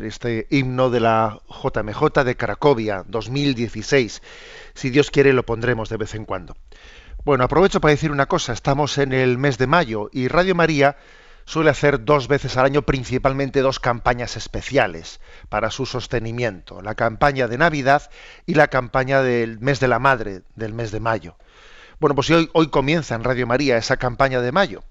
Este 0.00 0.46
himno 0.50 0.90
de 0.90 1.00
la 1.00 1.40
JMJ 1.48 2.22
de 2.24 2.36
Cracovia 2.36 3.02
2016. 3.08 4.22
Si 4.74 4.90
Dios 4.90 5.10
quiere, 5.10 5.32
lo 5.32 5.44
pondremos 5.44 5.88
de 5.88 5.96
vez 5.96 6.14
en 6.14 6.24
cuando. 6.24 6.56
Bueno, 7.24 7.42
aprovecho 7.42 7.80
para 7.80 7.90
decir 7.90 8.12
una 8.12 8.26
cosa. 8.26 8.52
Estamos 8.52 8.98
en 8.98 9.12
el 9.12 9.38
mes 9.38 9.58
de 9.58 9.66
mayo 9.66 10.08
y 10.12 10.28
Radio 10.28 10.54
María 10.54 10.96
suele 11.46 11.70
hacer 11.70 12.04
dos 12.04 12.28
veces 12.28 12.56
al 12.56 12.66
año 12.66 12.82
principalmente 12.82 13.60
dos 13.60 13.80
campañas 13.80 14.36
especiales 14.36 15.20
para 15.48 15.72
su 15.72 15.84
sostenimiento. 15.84 16.82
La 16.82 16.94
campaña 16.94 17.48
de 17.48 17.58
Navidad 17.58 18.08
y 18.46 18.54
la 18.54 18.68
campaña 18.68 19.20
del 19.22 19.58
mes 19.58 19.80
de 19.80 19.88
la 19.88 19.98
Madre, 19.98 20.42
del 20.54 20.74
mes 20.74 20.92
de 20.92 21.00
mayo. 21.00 21.34
Bueno, 21.98 22.14
pues 22.14 22.30
hoy, 22.30 22.48
hoy 22.52 22.68
comienza 22.68 23.16
en 23.16 23.24
Radio 23.24 23.48
María 23.48 23.76
esa 23.78 23.96
campaña 23.96 24.40
de 24.40 24.52
mayo. 24.52 24.84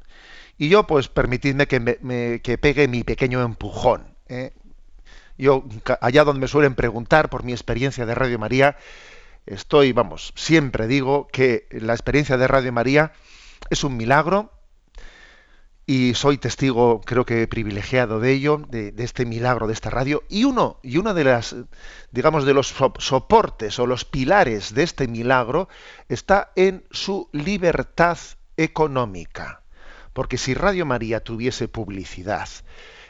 Y 0.57 0.69
yo, 0.69 0.87
pues 0.87 1.09
permitidme 1.09 1.67
que, 1.67 1.79
me, 1.79 2.41
que 2.41 2.57
pegue 2.57 2.87
mi 2.87 3.03
pequeño 3.03 3.41
empujón. 3.41 4.15
¿eh? 4.27 4.53
Yo, 5.37 5.65
allá 5.99 6.23
donde 6.23 6.41
me 6.41 6.47
suelen 6.47 6.75
preguntar 6.75 7.29
por 7.29 7.43
mi 7.43 7.51
experiencia 7.51 8.05
de 8.05 8.15
Radio 8.15 8.39
María, 8.39 8.77
estoy, 9.45 9.91
vamos, 9.91 10.31
siempre 10.35 10.87
digo 10.87 11.27
que 11.27 11.67
la 11.71 11.93
experiencia 11.93 12.37
de 12.37 12.47
Radio 12.47 12.71
María 12.71 13.11
es 13.69 13.83
un 13.83 13.97
milagro 13.97 14.51
y 15.85 16.13
soy 16.15 16.37
testigo, 16.37 17.01
creo 17.01 17.25
que 17.25 17.47
privilegiado 17.47 18.19
de 18.21 18.31
ello, 18.31 18.61
de, 18.69 18.91
de, 18.91 19.03
este 19.03 19.25
milagro 19.25 19.67
de 19.67 19.73
esta 19.73 19.89
radio. 19.89 20.23
Y 20.29 20.45
uno, 20.45 20.79
y 20.81 20.97
uno 20.97 21.13
de 21.13 21.25
las, 21.25 21.55
digamos, 22.11 22.45
de 22.45 22.53
los 22.53 22.73
soportes 22.97 23.77
o 23.77 23.85
los 23.85 24.05
pilares 24.05 24.73
de 24.73 24.83
este 24.83 25.07
milagro 25.07 25.67
está 26.07 26.53
en 26.55 26.85
su 26.91 27.29
libertad 27.33 28.17
económica. 28.57 29.64
Porque 30.15 30.37
si 30.37 30.53
Radio 30.53 30.85
María 30.85 31.19
tuviese 31.19 31.67
publicidad, 31.67 32.47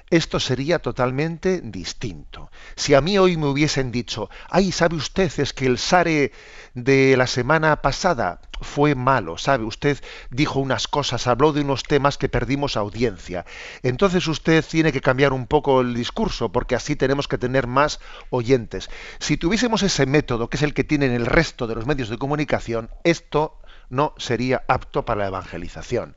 esto 0.10 0.40
sería 0.40 0.80
totalmente 0.80 1.62
distinto. 1.62 2.50
Si 2.76 2.96
a 2.96 3.02
mí 3.02 3.20
hoy 3.20 3.38
me 3.38 3.46
hubiesen 3.46 3.92
dicho, 3.92 4.32
ay, 4.50 4.72
¿sabe 4.72 4.96
usted? 4.96 5.32
Es 5.38 5.54
que 5.54 5.68
el 5.68 5.78
SARE 5.78 6.32
de 6.74 7.16
la 7.16 7.28
semana 7.28 7.84
pasada 7.84 8.42
fue 8.60 8.96
malo, 8.96 9.38
¿sabe? 9.38 9.66
Usted 9.66 10.04
dijo 10.32 10.60
unas 10.60 10.88
cosas, 10.88 11.28
habló 11.28 11.54
de 11.54 11.62
unos 11.62 11.84
temas 11.84 12.18
que 12.18 12.28
perdimos 12.28 12.76
audiencia. 12.76 13.46
Entonces 13.84 14.28
usted 14.28 14.66
tiene 14.66 14.92
que 14.92 15.02
cambiar 15.02 15.32
un 15.32 15.46
poco 15.46 15.82
el 15.82 15.94
discurso, 15.94 16.52
porque 16.52 16.74
así 16.74 16.96
tenemos 16.96 17.28
que 17.28 17.38
tener 17.38 17.68
más 17.68 18.00
oyentes. 18.32 18.90
Si 19.20 19.38
tuviésemos 19.38 19.84
ese 19.84 20.08
método, 20.08 20.50
que 20.50 20.58
es 20.58 20.64
el 20.64 20.74
que 20.74 20.84
tienen 20.84 21.12
el 21.12 21.28
resto 21.28 21.68
de 21.68 21.76
los 21.76 21.86
medios 21.86 22.10
de 22.10 22.18
comunicación, 22.18 22.90
esto 23.04 23.60
no 23.90 24.16
sería 24.18 24.64
apto 24.68 25.06
para 25.06 25.22
la 25.22 25.28
evangelización 25.28 26.16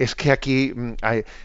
es 0.00 0.14
que 0.14 0.32
aquí 0.32 0.72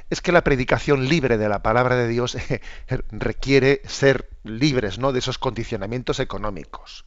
es 0.10 0.22
que 0.22 0.32
la 0.32 0.46
predicación 0.46 1.10
libre 1.10 1.38
de 1.38 1.50
la 1.50 1.62
palabra 1.62 1.98
de 1.98 2.08
Dios 2.08 2.38
requiere 3.12 3.82
ser 3.86 4.30
libres 4.46 4.98
¿no? 4.98 5.12
de 5.12 5.20
esos 5.20 5.38
condicionamientos 5.38 6.22
económicos. 6.22 7.04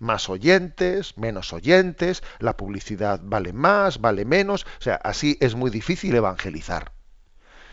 Más 0.00 0.28
oyentes, 0.28 1.16
menos 1.16 1.52
oyentes, 1.52 2.24
la 2.40 2.56
publicidad 2.56 3.20
vale 3.22 3.52
más, 3.52 4.00
vale 4.00 4.24
menos, 4.24 4.66
o 4.80 4.82
sea, 4.82 4.96
así 4.96 5.38
es 5.40 5.54
muy 5.54 5.70
difícil 5.70 6.16
evangelizar. 6.16 6.90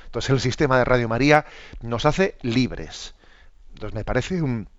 Entonces 0.05 0.29
el 0.29 0.39
sistema 0.39 0.77
de 0.77 0.85
Radio 0.85 1.09
María 1.09 1.47
nos 1.81 2.05
hace 2.05 2.37
libres. 2.43 3.15
Entonces 3.73 3.95
me 3.95 4.05
parece 4.05 4.43
un, 4.43 4.69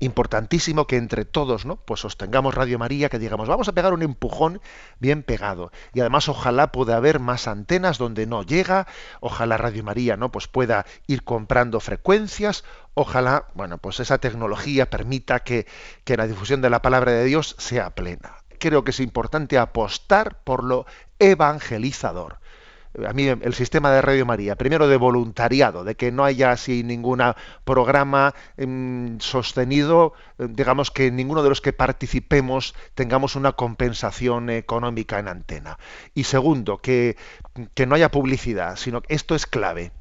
importantísimo 0.00 0.86
que 0.86 0.96
entre 0.96 1.24
todos, 1.24 1.66
¿no? 1.66 1.76
Pues 1.76 2.00
sostengamos 2.00 2.54
Radio 2.54 2.78
María, 2.78 3.08
que 3.08 3.18
digamos, 3.18 3.48
vamos 3.48 3.68
a 3.68 3.72
pegar 3.72 3.92
un 3.92 4.02
empujón 4.02 4.60
bien 4.98 5.22
pegado. 5.22 5.72
Y 5.92 6.00
además 6.00 6.28
ojalá 6.28 6.72
pueda 6.72 6.96
haber 6.96 7.20
más 7.20 7.48
antenas 7.48 7.98
donde 7.98 8.26
no 8.26 8.42
llega, 8.42 8.86
ojalá 9.20 9.56
Radio 9.56 9.82
María, 9.82 10.16
¿no? 10.16 10.30
Pues 10.30 10.48
pueda 10.48 10.86
ir 11.06 11.24
comprando 11.24 11.80
frecuencias, 11.80 12.64
ojalá, 12.94 13.46
bueno, 13.54 13.78
pues 13.78 14.00
esa 14.00 14.18
tecnología 14.18 14.90
permita 14.90 15.40
que, 15.40 15.66
que 16.04 16.16
la 16.16 16.26
difusión 16.26 16.60
de 16.60 16.70
la 16.70 16.82
palabra 16.82 17.12
de 17.12 17.24
Dios 17.24 17.56
sea 17.58 17.90
plena. 17.90 18.36
Creo 18.58 18.84
que 18.84 18.90
es 18.90 19.00
importante 19.00 19.58
apostar 19.58 20.42
por 20.42 20.64
lo 20.64 20.86
evangelizador 21.18 22.38
a 23.06 23.12
mí 23.12 23.26
el 23.28 23.54
sistema 23.54 23.90
de 23.92 24.02
Radio 24.02 24.26
María, 24.26 24.56
primero 24.56 24.88
de 24.88 24.96
voluntariado, 24.96 25.84
de 25.84 25.94
que 25.94 26.10
no 26.10 26.24
haya 26.24 26.50
así 26.50 26.82
ningún 26.82 27.22
programa 27.64 28.34
eh, 28.56 29.16
sostenido, 29.18 30.14
eh, 30.38 30.46
digamos 30.48 30.90
que 30.90 31.10
ninguno 31.10 31.42
de 31.42 31.48
los 31.48 31.60
que 31.60 31.72
participemos 31.72 32.74
tengamos 32.94 33.36
una 33.36 33.52
compensación 33.52 34.50
económica 34.50 35.18
en 35.18 35.28
antena. 35.28 35.78
Y 36.14 36.24
segundo, 36.24 36.78
que, 36.78 37.16
que 37.74 37.86
no 37.86 37.94
haya 37.94 38.10
publicidad, 38.10 38.76
sino 38.76 39.02
que 39.02 39.14
esto 39.14 39.34
es 39.34 39.46
clave, 39.46 39.92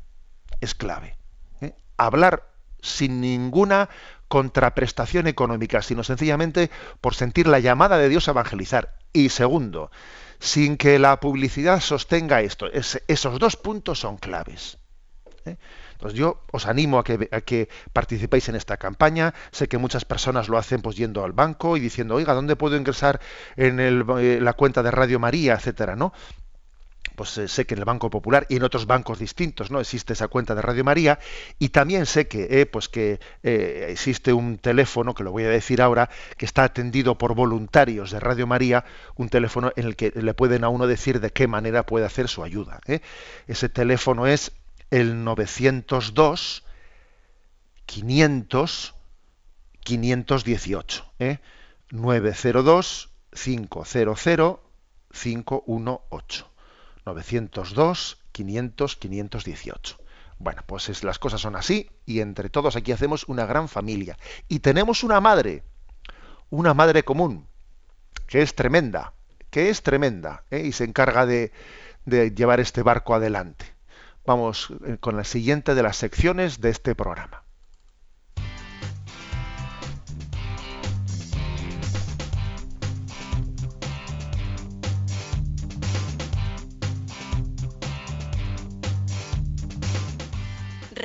es 0.61 0.75
clave. 0.75 1.17
¿eh? 1.61 1.73
Hablar 1.97 2.49
sin 2.81 3.21
ninguna 3.21 3.89
contraprestación 4.27 5.27
económica, 5.27 5.81
sino 5.81 6.03
sencillamente 6.03 6.69
por 7.01 7.15
sentir 7.15 7.47
la 7.47 7.59
llamada 7.59 7.97
de 7.97 8.09
Dios 8.09 8.27
a 8.27 8.31
evangelizar. 8.31 8.95
Y 9.13 9.29
segundo, 9.29 9.89
sin 10.39 10.77
que 10.77 10.99
la 10.99 11.19
publicidad 11.19 11.79
sostenga 11.79 12.41
esto. 12.41 12.71
Es, 12.71 13.01
esos 13.07 13.39
dos 13.39 13.55
puntos 13.55 13.99
son 13.99 14.17
claves. 14.17 14.77
¿eh? 15.45 15.57
Entonces 15.93 16.17
yo 16.17 16.43
os 16.51 16.67
animo 16.67 16.99
a 16.99 17.03
que, 17.03 17.27
a 17.31 17.41
que, 17.41 17.69
participéis 17.91 18.49
en 18.49 18.55
esta 18.55 18.77
campaña. 18.77 19.33
Sé 19.51 19.67
que 19.67 19.77
muchas 19.77 20.05
personas 20.05 20.47
lo 20.47 20.57
hacen 20.57 20.81
pues 20.81 20.95
yendo 20.95 21.23
al 21.23 21.31
banco 21.31 21.75
y 21.75 21.79
diciendo, 21.79 22.15
oiga, 22.15 22.33
¿dónde 22.33 22.55
puedo 22.55 22.77
ingresar 22.77 23.19
en 23.55 23.79
eh, 23.79 24.39
la 24.39 24.53
cuenta 24.53 24.83
de 24.83 24.91
Radio 24.91 25.19
María, 25.19 25.55
etcétera, 25.55 25.95
¿no? 25.95 26.13
Pues 27.17 27.35
eh, 27.39 27.47
sé 27.47 27.65
que 27.65 27.73
en 27.73 27.79
el 27.79 27.85
Banco 27.85 28.11
Popular 28.11 28.45
y 28.47 28.57
en 28.57 28.63
otros 28.63 28.85
bancos 28.85 29.17
distintos 29.17 29.71
no 29.71 29.79
existe 29.79 30.13
esa 30.13 30.27
cuenta 30.27 30.53
de 30.53 30.61
Radio 30.61 30.83
María 30.83 31.17
y 31.57 31.69
también 31.69 32.05
sé 32.05 32.27
que 32.27 32.61
eh, 32.61 32.67
pues 32.67 32.89
que 32.89 33.19
eh, 33.41 33.87
existe 33.89 34.31
un 34.33 34.59
teléfono 34.59 35.15
que 35.15 35.23
lo 35.23 35.31
voy 35.31 35.43
a 35.45 35.49
decir 35.49 35.81
ahora 35.81 36.11
que 36.37 36.45
está 36.45 36.63
atendido 36.63 37.17
por 37.17 37.33
voluntarios 37.33 38.11
de 38.11 38.19
Radio 38.19 38.45
María 38.45 38.85
un 39.15 39.29
teléfono 39.29 39.71
en 39.75 39.87
el 39.87 39.95
que 39.95 40.11
le 40.13 40.35
pueden 40.35 40.63
a 40.63 40.69
uno 40.69 40.85
decir 40.85 41.19
de 41.19 41.31
qué 41.31 41.47
manera 41.47 41.87
puede 41.87 42.05
hacer 42.05 42.27
su 42.27 42.43
ayuda 42.43 42.79
ese 43.47 43.67
teléfono 43.67 44.27
es 44.27 44.51
el 44.91 45.23
902 45.23 46.63
500 47.87 48.93
518 49.83 51.05
902 51.89 53.09
500 53.33 54.59
518 55.11 56.56
902 57.13 58.17
500 58.31 58.95
518. 58.97 59.97
Bueno, 60.39 60.61
pues 60.65 60.89
es, 60.89 61.03
las 61.03 61.19
cosas 61.19 61.41
son 61.41 61.55
así 61.55 61.89
y 62.05 62.19
entre 62.19 62.49
todos 62.49 62.75
aquí 62.75 62.91
hacemos 62.91 63.23
una 63.27 63.45
gran 63.45 63.69
familia. 63.69 64.17
Y 64.47 64.59
tenemos 64.59 65.03
una 65.03 65.19
madre, 65.19 65.63
una 66.49 66.73
madre 66.73 67.03
común, 67.03 67.47
que 68.27 68.41
es 68.41 68.55
tremenda, 68.55 69.13
que 69.49 69.69
es 69.69 69.81
tremenda, 69.81 70.43
¿eh? 70.51 70.63
y 70.65 70.71
se 70.73 70.83
encarga 70.83 71.25
de, 71.25 71.51
de 72.05 72.31
llevar 72.31 72.59
este 72.59 72.83
barco 72.83 73.15
adelante. 73.15 73.65
Vamos 74.25 74.73
eh, 74.85 74.97
con 74.99 75.15
la 75.15 75.23
siguiente 75.23 75.73
de 75.73 75.83
las 75.83 75.97
secciones 75.97 76.59
de 76.59 76.69
este 76.69 76.93
programa. 76.93 77.43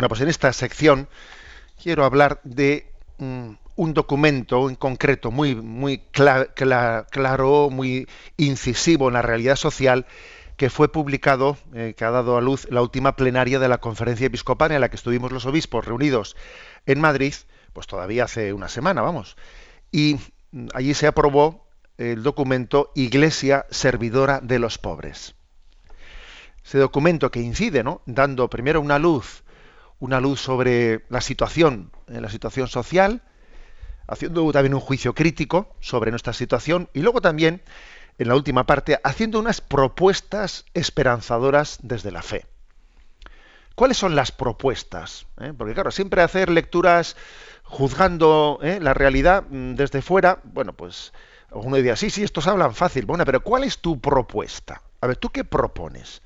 Bueno, 0.00 0.08
pues 0.08 0.22
en 0.22 0.28
esta 0.28 0.50
sección 0.54 1.10
quiero 1.82 2.06
hablar 2.06 2.40
de 2.42 2.90
mm, 3.18 3.50
un 3.76 3.92
documento 3.92 4.70
en 4.70 4.74
concreto 4.74 5.30
muy, 5.30 5.54
muy 5.54 5.98
claro, 5.98 7.68
muy 7.68 8.08
incisivo 8.38 9.08
en 9.08 9.12
la 9.12 9.20
realidad 9.20 9.56
social, 9.56 10.06
que 10.56 10.70
fue 10.70 10.90
publicado, 10.90 11.58
eh, 11.74 11.92
que 11.94 12.06
ha 12.06 12.10
dado 12.10 12.38
a 12.38 12.40
luz 12.40 12.66
la 12.70 12.80
última 12.80 13.14
plenaria 13.14 13.58
de 13.58 13.68
la 13.68 13.76
conferencia 13.76 14.28
episcopal 14.28 14.72
en 14.72 14.80
la 14.80 14.88
que 14.88 14.96
estuvimos 14.96 15.32
los 15.32 15.44
obispos 15.44 15.84
reunidos 15.84 16.34
en 16.86 16.98
Madrid, 16.98 17.34
pues 17.74 17.86
todavía 17.86 18.24
hace 18.24 18.54
una 18.54 18.70
semana, 18.70 19.02
vamos. 19.02 19.36
Y 19.92 20.16
mm, 20.52 20.68
allí 20.72 20.94
se 20.94 21.08
aprobó 21.08 21.66
el 21.98 22.22
documento 22.22 22.90
Iglesia 22.94 23.66
Servidora 23.68 24.40
de 24.40 24.60
los 24.60 24.78
Pobres. 24.78 25.34
Ese 26.64 26.78
documento 26.78 27.30
que 27.30 27.40
incide, 27.42 27.84
¿no? 27.84 28.00
Dando 28.06 28.48
primero 28.48 28.80
una 28.80 28.98
luz, 28.98 29.42
una 30.00 30.20
luz 30.20 30.40
sobre 30.40 31.04
la 31.08 31.20
situación, 31.20 31.92
eh, 32.08 32.20
la 32.20 32.30
situación 32.30 32.68
social, 32.68 33.22
haciendo 34.08 34.50
también 34.50 34.74
un 34.74 34.80
juicio 34.80 35.14
crítico 35.14 35.74
sobre 35.80 36.10
nuestra 36.10 36.32
situación 36.32 36.88
y 36.92 37.00
luego 37.00 37.20
también, 37.20 37.62
en 38.18 38.28
la 38.28 38.34
última 38.34 38.66
parte, 38.66 38.98
haciendo 39.04 39.38
unas 39.38 39.60
propuestas 39.60 40.64
esperanzadoras 40.74 41.78
desde 41.82 42.10
la 42.10 42.22
fe. 42.22 42.46
¿Cuáles 43.76 43.96
son 43.96 44.16
las 44.16 44.32
propuestas? 44.32 45.26
¿Eh? 45.40 45.52
Porque 45.56 45.74
claro, 45.74 45.90
siempre 45.90 46.22
hacer 46.22 46.50
lecturas 46.50 47.16
juzgando 47.62 48.58
¿eh? 48.62 48.78
la 48.80 48.94
realidad 48.94 49.44
mm, 49.48 49.74
desde 49.74 50.02
fuera, 50.02 50.40
bueno, 50.44 50.72
pues 50.72 51.12
uno 51.52 51.76
diría, 51.76 51.96
sí, 51.96 52.10
sí, 52.10 52.22
estos 52.22 52.46
hablan 52.46 52.74
fácil. 52.74 53.06
Bueno, 53.06 53.24
pero 53.24 53.42
¿cuál 53.42 53.64
es 53.64 53.78
tu 53.78 54.00
propuesta? 54.00 54.82
A 55.00 55.06
ver, 55.06 55.16
¿tú 55.16 55.30
qué 55.30 55.44
propones? 55.44 56.22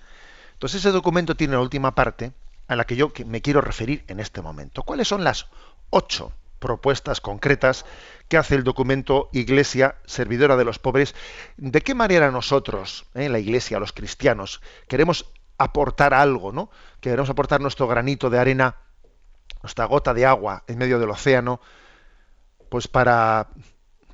Entonces 0.54 0.80
ese 0.80 0.90
documento 0.90 1.34
tiene 1.34 1.54
la 1.54 1.60
última 1.60 1.94
parte 1.94 2.32
a 2.68 2.76
la 2.76 2.84
que 2.84 2.96
yo 2.96 3.12
me 3.26 3.42
quiero 3.42 3.60
referir 3.60 4.04
en 4.08 4.20
este 4.20 4.42
momento. 4.42 4.82
¿Cuáles 4.82 5.08
son 5.08 5.24
las 5.24 5.48
ocho 5.90 6.32
propuestas 6.58 7.20
concretas 7.20 7.84
que 8.28 8.38
hace 8.38 8.54
el 8.54 8.64
documento 8.64 9.28
Iglesia 9.32 9.96
Servidora 10.06 10.56
de 10.56 10.64
los 10.64 10.78
Pobres? 10.78 11.14
¿De 11.56 11.82
qué 11.82 11.94
manera 11.94 12.30
nosotros, 12.30 13.06
eh, 13.14 13.28
la 13.28 13.38
Iglesia, 13.38 13.78
los 13.78 13.92
cristianos, 13.92 14.62
queremos 14.88 15.30
aportar 15.58 16.14
algo, 16.14 16.52
¿no? 16.52 16.70
Queremos 17.00 17.30
aportar 17.30 17.60
nuestro 17.60 17.86
granito 17.86 18.30
de 18.30 18.38
arena, 18.38 18.76
nuestra 19.62 19.84
gota 19.84 20.14
de 20.14 20.26
agua 20.26 20.64
en 20.66 20.78
medio 20.78 20.98
del 20.98 21.10
océano, 21.10 21.60
pues 22.70 22.88
para, 22.88 23.48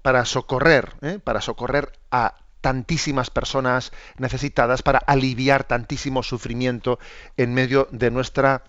para 0.02 0.24
socorrer, 0.24 0.94
¿eh? 1.02 1.18
para 1.22 1.40
socorrer 1.40 1.92
a 2.10 2.34
tantísimas 2.60 3.30
personas 3.30 3.92
necesitadas, 4.18 4.82
para 4.82 4.98
aliviar 4.98 5.64
tantísimo 5.64 6.22
sufrimiento 6.22 6.98
en 7.36 7.54
medio 7.54 7.88
de 7.90 8.10
nuestra 8.10 8.64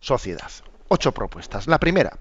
sociedad. 0.00 0.50
Ocho 0.88 1.12
propuestas. 1.12 1.66
La 1.66 1.78
primera, 1.78 2.18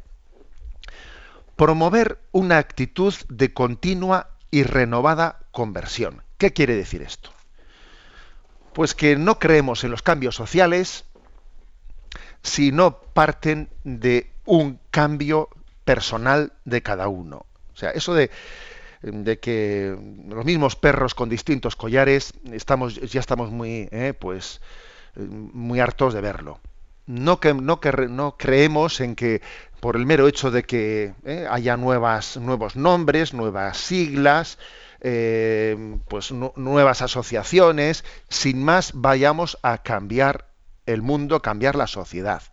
promover 1.55 2.19
una 2.31 2.57
actitud 2.57 3.13
de 3.27 3.53
continua 3.53 4.29
y 4.51 4.63
renovada 4.63 5.39
conversión. 5.51 6.23
¿Qué 6.37 6.53
quiere 6.53 6.75
decir 6.75 7.01
esto? 7.01 7.31
Pues 8.73 8.95
que 8.95 9.15
no 9.15 9.39
creemos 9.39 9.83
en 9.83 9.91
los 9.91 10.01
cambios 10.01 10.35
sociales 10.35 11.05
si 12.43 12.71
no 12.71 13.01
parten 13.01 13.69
de 13.83 14.31
un 14.45 14.79
cambio 14.91 15.49
personal 15.83 16.53
de 16.65 16.81
cada 16.81 17.07
uno. 17.07 17.45
O 17.73 17.77
sea, 17.77 17.91
eso 17.91 18.13
de, 18.13 18.31
de 19.01 19.39
que 19.39 19.95
los 20.27 20.45
mismos 20.45 20.75
perros 20.75 21.15
con 21.15 21.29
distintos 21.29 21.75
collares 21.75 22.33
estamos 22.51 22.95
ya 22.95 23.19
estamos 23.19 23.49
muy 23.51 23.87
eh, 23.91 24.13
pues 24.17 24.61
muy 25.15 25.79
hartos 25.79 26.13
de 26.13 26.21
verlo. 26.21 26.59
No 27.05 27.39
que, 27.39 27.53
no 27.53 27.79
que 27.79 27.91
no 28.07 28.37
creemos 28.37 29.01
en 29.01 29.15
que 29.15 29.41
por 29.79 29.95
el 29.95 30.05
mero 30.05 30.27
hecho 30.27 30.51
de 30.51 30.63
que 30.63 31.13
eh, 31.25 31.47
haya 31.49 31.75
nuevas 31.77 32.37
nuevos 32.37 32.75
nombres, 32.75 33.33
nuevas 33.33 33.77
siglas, 33.77 34.59
eh, 35.01 35.97
pues 36.07 36.31
nu- 36.31 36.53
nuevas 36.55 37.01
asociaciones, 37.01 38.03
sin 38.29 38.63
más 38.63 38.91
vayamos 38.93 39.57
a 39.63 39.79
cambiar 39.79 40.45
el 40.85 41.01
mundo, 41.01 41.41
cambiar 41.41 41.75
la 41.75 41.87
sociedad. 41.87 42.43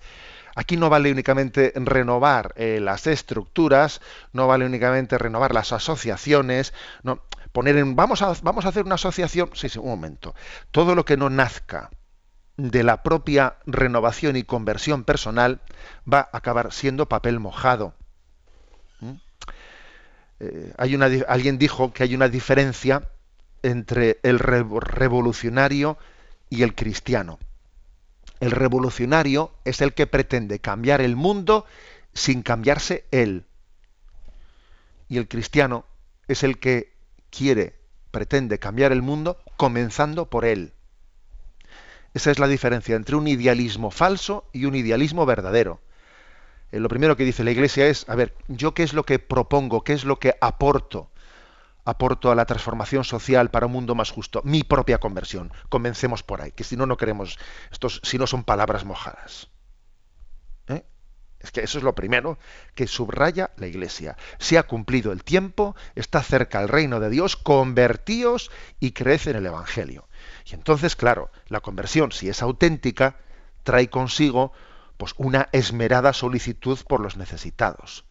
Aquí 0.57 0.76
no 0.76 0.90
vale 0.90 1.12
únicamente 1.12 1.72
renovar 1.76 2.52
eh, 2.57 2.80
las 2.82 3.07
estructuras, 3.07 4.00
no 4.32 4.48
vale 4.48 4.66
únicamente 4.66 5.18
renovar 5.18 5.54
las 5.54 5.72
asociaciones, 5.72 6.74
no 7.04 7.20
poner 7.52 7.76
en 7.76 7.94
vamos 7.94 8.22
a 8.22 8.34
vamos 8.42 8.66
a 8.66 8.70
hacer 8.70 8.84
una 8.84 8.96
asociación, 8.96 9.50
sí, 9.54 9.68
sí, 9.68 9.78
un 9.78 9.88
momento. 9.88 10.34
Todo 10.72 10.94
lo 10.96 11.04
que 11.04 11.16
no 11.16 11.30
nazca 11.30 11.90
de 12.57 12.82
la 12.82 13.02
propia 13.02 13.57
renovación 13.66 14.36
y 14.36 14.44
conversión 14.44 15.04
personal 15.04 15.61
va 16.12 16.20
a 16.32 16.38
acabar 16.38 16.72
siendo 16.72 17.07
papel 17.09 17.38
mojado. 17.40 17.94
¿Mm? 19.00 19.16
Eh, 20.40 20.72
hay 20.76 20.94
una, 20.94 21.07
alguien 21.28 21.59
dijo 21.59 21.92
que 21.92 22.02
hay 22.02 22.14
una 22.14 22.28
diferencia 22.28 23.09
entre 23.62 24.18
el 24.22 24.38
revo- 24.38 24.80
revolucionario 24.80 25.98
y 26.50 26.62
el 26.62 26.74
cristiano. 26.74 27.38
El 28.41 28.51
revolucionario 28.51 29.53
es 29.64 29.80
el 29.80 29.95
que 29.95 30.07
pretende 30.07 30.59
cambiar 30.59 31.01
el 31.01 31.16
mundo 31.16 31.64
sin 32.12 32.43
cambiarse 32.43 33.05
él. 33.11 33.45
Y 35.09 35.18
el 35.18 35.28
cristiano 35.28 35.84
es 36.28 36.43
el 36.43 36.59
que 36.59 36.93
quiere, 37.30 37.78
pretende 38.11 38.59
cambiar 38.59 38.93
el 38.93 39.03
mundo 39.03 39.39
comenzando 39.57 40.28
por 40.28 40.45
él. 40.45 40.72
Esa 42.14 42.30
es 42.30 42.39
la 42.39 42.49
diferencia 42.49 42.97
entre 42.97 43.16
un 43.16 43.28
idealismo 43.28 43.91
falso 43.91 44.49
y 44.53 44.64
un 44.64 44.74
idealismo 44.74 45.26
verdadero. 45.26 45.80
Eh, 46.72 46.80
lo 46.80 46.89
primero 46.89 47.16
que 47.16 47.24
dice 47.24 47.45
la 47.45 47.51
Iglesia 47.51 47.87
es, 47.87 48.09
a 48.09 48.14
ver, 48.14 48.34
¿yo 48.49 48.74
qué 48.74 48.82
es 48.82 48.93
lo 48.93 49.05
que 49.05 49.18
propongo? 49.18 49.84
¿Qué 49.84 49.93
es 49.93 50.05
lo 50.05 50.18
que 50.18 50.34
aporto? 50.41 51.11
Aporto 51.87 52.30
a 52.30 52.34
la 52.34 52.45
transformación 52.45 53.05
social 53.05 53.51
para 53.51 53.66
un 53.66 53.72
mundo 53.72 53.95
más 53.95 54.11
justo. 54.11 54.43
Mi 54.45 54.64
propia 54.64 54.99
conversión. 54.99 55.53
Comencemos 55.68 56.22
por 56.22 56.43
ahí, 56.43 56.51
que 56.53 56.64
si 56.64 56.76
no, 56.76 56.84
no 56.84 56.97
queremos, 56.97 57.39
estos, 57.70 58.01
si 58.03 58.18
no 58.18 58.26
son 58.26 58.45
palabras 58.45 58.84
mojadas. 58.84 59.49
¿Eh? 60.66 60.84
Es 61.39 61.53
que 61.53 61.61
eso 61.61 61.78
es 61.78 61.84
lo 61.84 61.95
primero 61.95 62.39
que 62.74 62.89
subraya 62.89 63.53
la 63.57 63.68
Iglesia. 63.68 64.16
Se 64.39 64.59
ha 64.59 64.64
cumplido 64.64 65.12
el 65.12 65.22
tiempo, 65.22 65.76
está 65.95 66.22
cerca 66.24 66.61
el 66.61 66.68
reino 66.68 66.99
de 66.99 67.09
Dios, 67.09 67.37
convertíos 67.37 68.51
y 68.80 68.91
crece 68.91 69.30
en 69.30 69.37
el 69.37 69.47
Evangelio. 69.47 70.09
Y 70.45 70.55
entonces, 70.55 70.97
claro, 70.97 71.30
la 71.47 71.61
conversión, 71.61 72.11
si 72.11 72.28
es 72.28 72.43
auténtica, 72.43 73.18
trae 73.62 73.89
consigo 73.91 74.53
pues, 74.97 75.14
una 75.18 75.49
esmerada 75.53 76.12
solicitud 76.12 76.78
por 76.89 77.01
los 77.01 77.16
necesitados. 77.16 78.05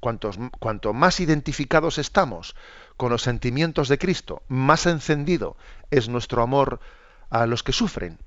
Cuanto 0.00 0.92
más 0.92 1.20
identificados 1.20 1.98
estamos 1.98 2.54
con 2.96 3.10
los 3.10 3.22
sentimientos 3.22 3.88
de 3.88 3.98
Cristo, 3.98 4.42
más 4.48 4.86
encendido 4.86 5.56
es 5.90 6.08
nuestro 6.08 6.42
amor 6.42 6.80
a 7.30 7.46
los 7.46 7.62
que 7.62 7.72
sufren. 7.72 8.18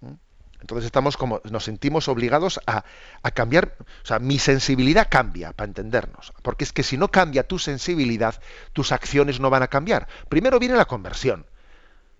¿Mm? 0.00 0.12
Entonces 0.60 0.86
estamos 0.86 1.16
como, 1.16 1.40
nos 1.50 1.64
sentimos 1.64 2.08
obligados 2.08 2.60
a, 2.66 2.84
a 3.22 3.30
cambiar, 3.30 3.76
o 3.80 4.06
sea, 4.06 4.18
mi 4.18 4.38
sensibilidad 4.38 5.08
cambia, 5.10 5.52
para 5.52 5.68
entendernos. 5.68 6.32
Porque 6.42 6.64
es 6.64 6.72
que 6.72 6.82
si 6.82 6.96
no 6.96 7.08
cambia 7.08 7.48
tu 7.48 7.58
sensibilidad, 7.58 8.40
tus 8.72 8.92
acciones 8.92 9.40
no 9.40 9.50
van 9.50 9.62
a 9.62 9.68
cambiar. 9.68 10.06
Primero 10.28 10.58
viene 10.58 10.76
la 10.76 10.84
conversión. 10.84 11.46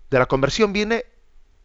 De 0.09 0.19
la 0.19 0.25
conversión 0.25 0.73
viene 0.73 1.05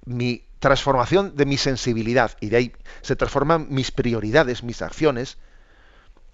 mi 0.05 0.45
transformación 0.59 1.37
de 1.37 1.47
mi 1.47 1.57
sensibilidad 1.57 2.37
y 2.41 2.49
de 2.49 2.57
ahí 2.57 2.73
se 3.03 3.17
transforman 3.17 3.67
mis 3.71 3.91
prioridades, 3.91 4.63
mis 4.63 4.83
acciones. 4.83 5.39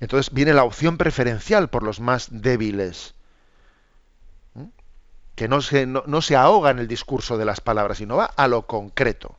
Entonces 0.05 0.35
viene 0.35 0.53
la 0.53 0.65
opción 0.65 0.99
preferencial 0.99 1.71
por 1.71 1.83
los 1.83 1.99
más 1.99 2.29
débiles, 2.31 3.15
que 5.35 5.49
no 5.49 5.63
se, 5.63 6.37
ahoga 6.37 6.71
en 6.71 6.79
el 6.79 6.87
discurso 6.87 7.39
de 7.39 7.47
las 7.47 7.63
palabras, 7.63 7.97
sino 7.97 8.17
va 8.17 8.27
a 8.27 8.47
lo 8.47 8.67
concreto. 8.67 9.39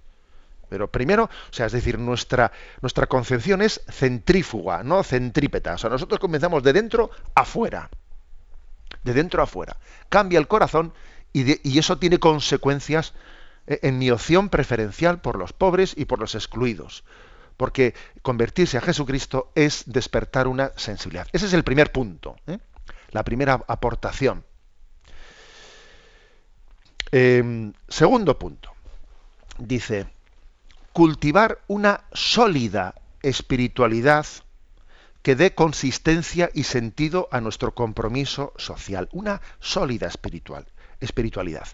Pero 0.67 0.89
primero, 0.89 1.25
o 1.25 1.53
sea, 1.53 1.67
es 1.67 1.71
decir, 1.71 1.99
nuestra, 1.99 2.51
nuestra 2.81 3.05
concepción 3.05 3.61
es 3.61 3.79
centrífuga, 3.91 4.81
no 4.81 5.03
centrípeta. 5.03 5.75
O 5.75 5.77
sea, 5.77 5.91
nosotros 5.91 6.19
comenzamos 6.19 6.63
de 6.63 6.73
dentro 6.73 7.11
afuera. 7.35 7.91
De 9.03 9.13
dentro 9.13 9.43
afuera. 9.43 9.77
Cambia 10.09 10.39
el 10.39 10.47
corazón 10.47 10.95
y 11.31 11.77
eso 11.77 11.99
tiene 11.99 12.17
consecuencias 12.17 13.13
eh, 13.67 13.81
en 13.83 13.99
mi 13.99 14.09
opción 14.09 14.49
preferencial 14.49 15.21
por 15.21 15.37
los 15.37 15.53
pobres 15.53 15.93
y 15.95 16.05
por 16.05 16.19
los 16.19 16.33
excluidos. 16.33 17.03
Porque 17.57 17.93
convertirse 18.21 18.77
a 18.77 18.81
Jesucristo 18.81 19.51
es 19.55 19.83
despertar 19.85 20.47
una 20.47 20.71
sensibilidad. 20.75 21.27
Ese 21.31 21.45
es 21.45 21.53
el 21.53 21.63
primer 21.63 21.91
punto, 21.91 22.35
¿eh? 22.47 22.59
la 23.11 23.23
primera 23.23 23.63
aportación. 23.67 24.43
Eh, 27.11 27.71
segundo 27.87 28.37
punto. 28.37 28.71
Dice, 29.57 30.07
cultivar 30.91 31.59
una 31.67 32.03
sólida 32.11 32.95
espiritualidad 33.21 34.25
que 35.21 35.35
dé 35.35 35.55
consistencia 35.55 36.51
y 36.53 36.63
sentido 36.63 37.27
a 37.31 37.41
nuestro 37.41 37.73
compromiso 37.73 38.53
social. 38.57 39.09
Una 39.11 39.41
sólida 39.59 40.07
espiritual, 40.07 40.67
espiritualidad. 40.99 41.67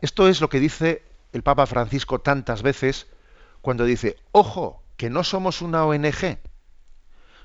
Esto 0.00 0.28
es 0.28 0.40
lo 0.40 0.48
que 0.48 0.60
dice 0.60 1.02
el 1.32 1.42
Papa 1.42 1.66
Francisco 1.66 2.20
tantas 2.20 2.62
veces 2.62 3.06
cuando 3.62 3.84
dice, 3.84 4.16
ojo, 4.32 4.82
que 4.96 5.10
no 5.10 5.24
somos 5.24 5.62
una 5.62 5.84
ONG. 5.84 6.38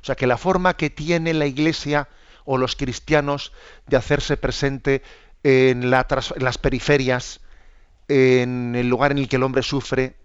O 0.02 0.04
sea, 0.04 0.16
que 0.16 0.28
la 0.28 0.38
forma 0.38 0.76
que 0.76 0.90
tiene 0.90 1.34
la 1.34 1.46
Iglesia 1.46 2.10
o 2.46 2.58
los 2.58 2.76
cristianos 2.76 3.52
de 3.88 3.98
hacerse 3.98 4.38
presente 4.38 5.04
en, 5.44 5.90
las 5.90 6.58
periferias, 6.58 7.42
en 8.08 8.76
el 8.76 8.90
lugar 8.90 9.12
en 9.12 9.20
el 9.20 9.30
que 9.30 9.36
el 9.36 9.44
hombre 9.44 9.64
sufre, 9.64 10.16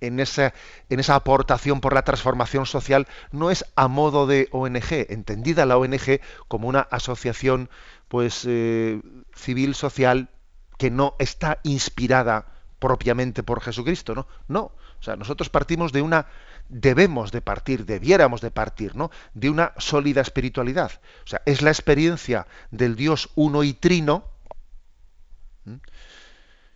en 0.00 0.20
esa, 0.20 0.52
en 0.90 1.00
esa 1.00 1.14
aportación 1.14 1.80
por 1.80 1.94
la 1.94 2.02
transformación 2.02 2.66
social 2.66 3.06
no 3.30 3.50
es 3.50 3.64
a 3.76 3.86
modo 3.86 4.26
de 4.26 4.48
ONG, 4.50 5.06
entendida 5.08 5.64
la 5.64 5.78
ONG 5.78 6.20
como 6.48 6.68
una 6.68 6.80
asociación 6.80 7.70
pues 8.08 8.44
eh, 8.46 9.00
civil 9.34 9.74
social 9.74 10.28
que 10.76 10.90
no 10.90 11.14
está 11.18 11.60
inspirada 11.62 12.46
propiamente 12.80 13.44
por 13.44 13.60
Jesucristo, 13.60 14.16
¿no? 14.16 14.26
No, 14.48 14.72
o 15.02 15.04
sea, 15.04 15.16
nosotros 15.16 15.50
partimos 15.50 15.90
de 15.90 16.00
una 16.00 16.26
debemos 16.68 17.32
de 17.32 17.40
partir, 17.40 17.84
debiéramos 17.84 18.40
de 18.40 18.52
partir, 18.52 18.94
¿no? 18.94 19.10
De 19.34 19.50
una 19.50 19.72
sólida 19.76 20.20
espiritualidad. 20.20 20.92
O 21.24 21.26
sea, 21.26 21.42
es 21.44 21.60
la 21.60 21.70
experiencia 21.70 22.46
del 22.70 22.94
Dios 22.94 23.30
uno 23.34 23.64
y 23.64 23.72
trino. 23.72 24.30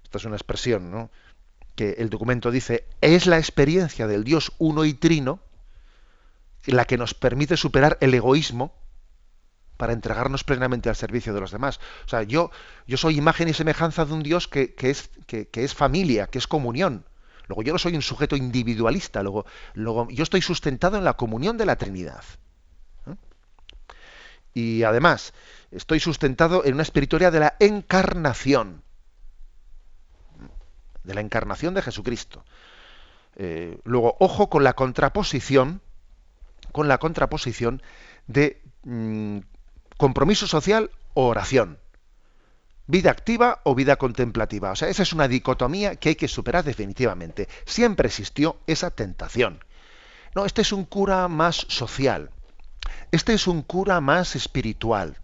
Esta 0.03 0.18
es 0.18 0.24
una 0.24 0.35
expresión, 0.35 0.91
¿no? 0.91 1.11
que 1.77 1.97
el 1.99 2.11
documento 2.11 2.51
dice, 2.51 2.87
es 3.01 3.27
la 3.27 3.39
experiencia 3.39 4.09
del 4.09 4.24
Dios 4.24 4.53
uno 4.59 4.85
y 4.85 4.95
trino 4.95 5.41
la 6.64 6.85
que 6.85 6.99
nos 6.99 7.14
permite 7.14 7.57
superar 7.57 7.97
el 8.01 8.12
egoísmo 8.14 8.74
para 9.77 9.93
entregarnos 9.93 10.43
plenamente 10.43 10.89
al 10.89 10.97
servicio 10.97 11.33
de 11.33 11.41
los 11.41 11.53
demás. 11.53 11.79
O 12.07 12.09
sea, 12.09 12.22
yo, 12.22 12.51
yo 12.89 12.97
soy 12.97 13.18
imagen 13.18 13.49
y 13.49 13.53
semejanza 13.53 14.05
de 14.05 14.14
un 14.14 14.22
Dios 14.22 14.49
que, 14.49 14.74
que 14.74 14.91
es, 14.91 15.11
que, 15.27 15.49
que, 15.49 15.62
es 15.62 15.74
familia, 15.74 16.27
que 16.27 16.39
es 16.39 16.47
comunión. 16.47 17.05
Luego 17.49 17.62
yo 17.62 17.72
no 17.72 17.78
soy 17.78 17.94
un 17.94 18.03
sujeto 18.03 18.36
individualista, 18.36 19.22
luego, 19.22 19.47
luego 19.74 20.09
yo 20.11 20.22
estoy 20.22 20.42
sustentado 20.42 20.99
en 20.99 21.05
la 21.05 21.14
comunión 21.14 21.57
de 21.57 21.66
la 21.66 21.76
Trinidad. 21.76 22.24
¿Eh? 23.07 23.14
Y 24.55 24.82
además, 24.82 25.32
estoy 25.70 26.01
sustentado 26.01 26.64
en 26.64 26.74
una 26.74 26.82
espiritualidad 26.82 27.32
de 27.32 27.40
la 27.40 27.57
encarnación 27.61 28.82
de 31.07 31.14
la 31.14 31.20
encarnación 31.20 31.72
de 31.74 31.82
Jesucristo. 31.82 32.44
Eh, 33.36 33.78
luego, 33.84 34.16
ojo 34.18 34.51
con 34.51 34.64
la 34.64 34.74
contraposición, 34.74 35.80
con 36.72 36.88
la 36.88 36.99
contraposición 36.99 37.82
de 38.26 38.61
mmm, 38.82 39.38
compromiso 39.97 40.47
social 40.47 40.90
o 41.14 41.28
oración. 41.28 41.78
Vida 42.87 43.11
activa 43.11 43.61
o 43.64 43.74
vida 43.74 43.97
contemplativa. 43.97 44.70
O 44.70 44.76
sea, 44.76 44.89
esa 44.89 45.03
es 45.03 45.12
una 45.12 45.28
dicotomía 45.28 45.97
que 45.97 46.11
hay 46.11 46.16
que 46.16 46.28
superar 46.28 46.64
definitivamente. 46.64 47.49
Siempre 47.64 48.09
existió 48.09 48.57
esa 48.66 48.91
tentación. 48.91 49.64
No, 50.34 50.45
este 50.45 50.62
es 50.62 50.72
un 50.72 50.84
cura 50.84 51.28
más 51.28 51.57
social. 51.68 52.30
Este 53.11 53.34
es 53.34 53.47
un 53.47 53.62
cura 53.62 54.01
más 54.01 54.37
espiritual. 54.37 55.16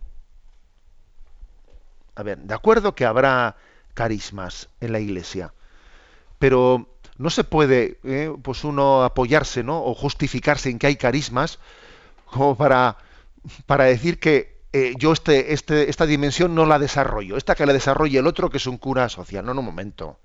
A 2.15 2.23
ver, 2.23 2.39
de 2.39 2.55
acuerdo 2.55 2.95
que 2.95 3.05
habrá 3.05 3.57
carismas 3.95 4.69
en 4.81 4.93
la 4.93 5.01
iglesia 5.01 5.53
pero 6.43 6.89
no 7.19 7.31
se 7.31 7.45
puede 7.45 8.01
eh, 8.03 8.35
pues 8.43 8.65
uno 8.65 9.05
apoyarse 9.05 9.63
¿no? 9.63 9.85
o 9.85 9.95
justificarse 9.95 10.71
en 10.71 10.81
que 10.81 10.89
hay 10.89 10.97
carismas 10.97 11.61
como 12.27 12.57
para, 12.57 12.97
para 13.67 13.85
decir 13.85 14.19
que 14.19 14.52
eh, 14.73 14.95
yo 14.99 15.13
este, 15.13 15.53
este, 15.53 15.91
esta 15.91 16.07
dimensión 16.07 16.55
no 16.55 16.67
la 16.67 16.79
desarrollo, 16.79 17.37
esta 17.37 17.55
que 17.55 17.67
la 17.67 17.73
desarrolle 17.73 18.19
el 18.19 18.27
otro 18.27 18.51
que 18.51 18.57
es 18.57 18.67
un 18.67 18.79
cura 18.79 19.09
social. 19.09 19.45
No, 19.45 19.55
no, 19.55 19.61
un 19.61 19.67
momento. 19.67 20.21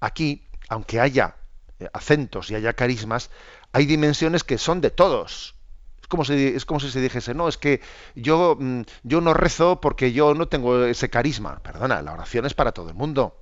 Aquí, 0.00 0.46
aunque 0.68 1.00
haya 1.00 1.36
eh, 1.78 1.88
acentos 1.92 2.50
y 2.50 2.54
haya 2.54 2.72
carismas, 2.72 3.30
hay 3.72 3.86
dimensiones 3.86 4.44
que 4.44 4.58
son 4.58 4.80
de 4.80 4.90
todos. 4.90 5.54
Es 6.00 6.08
como 6.08 6.24
si, 6.24 6.34
es 6.48 6.64
como 6.64 6.80
si 6.80 6.90
se 6.90 7.00
dijese, 7.00 7.34
no, 7.34 7.48
es 7.48 7.58
que 7.58 7.80
yo, 8.14 8.56
mm, 8.58 8.82
yo 9.02 9.20
no 9.20 9.34
rezo 9.34 9.80
porque 9.80 10.12
yo 10.12 10.34
no 10.34 10.48
tengo 10.48 10.84
ese 10.84 11.10
carisma. 11.10 11.60
Perdona, 11.62 12.02
la 12.02 12.12
oración 12.12 12.46
es 12.46 12.54
para 12.54 12.72
todo 12.72 12.88
el 12.88 12.94
mundo. 12.94 13.40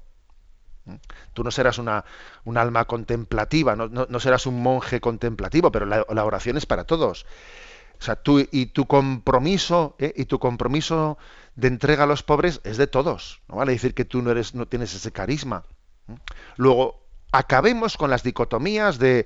Tú 1.33 1.45
no 1.45 1.51
serás 1.51 1.79
una, 1.79 2.05
un 2.45 2.59
alma 2.59 2.85
contemplativa, 2.87 3.77
no, 3.77 3.89
no, 3.89 4.21
serás 4.21 4.47
un 4.47 4.63
monje 4.63 5.01
contemplativo, 5.01 5.71
pero 5.71 5.87
la, 5.87 6.25
oración 6.25 6.57
es 6.57 6.67
para 6.67 6.85
todos. 6.85 7.25
O 8.03 8.05
sea, 8.05 8.17
tú 8.17 8.45
y 8.51 8.67
tu 8.67 8.87
compromiso 8.87 9.95
¿eh? 10.01 10.13
y 10.17 10.25
tu 10.25 10.41
compromiso 10.41 11.19
de 11.55 11.69
entrega 11.69 12.03
a 12.03 12.07
los 12.09 12.25
pobres 12.25 12.61
es 12.65 12.77
de 12.77 12.89
todos. 12.89 13.41
No 13.47 13.55
vale 13.55 13.71
decir 13.71 13.95
que 13.95 14.05
tú 14.05 14.23
no 14.23 14.33
eres, 14.33 14.57
no 14.57 14.67
tienes 14.67 14.93
ese 14.93 15.13
carisma. 15.13 15.63
Luego 16.57 17.01
acabemos 17.31 17.97
con 17.97 18.11
las 18.11 18.25
dicotomías 18.25 18.99
de 18.99 19.25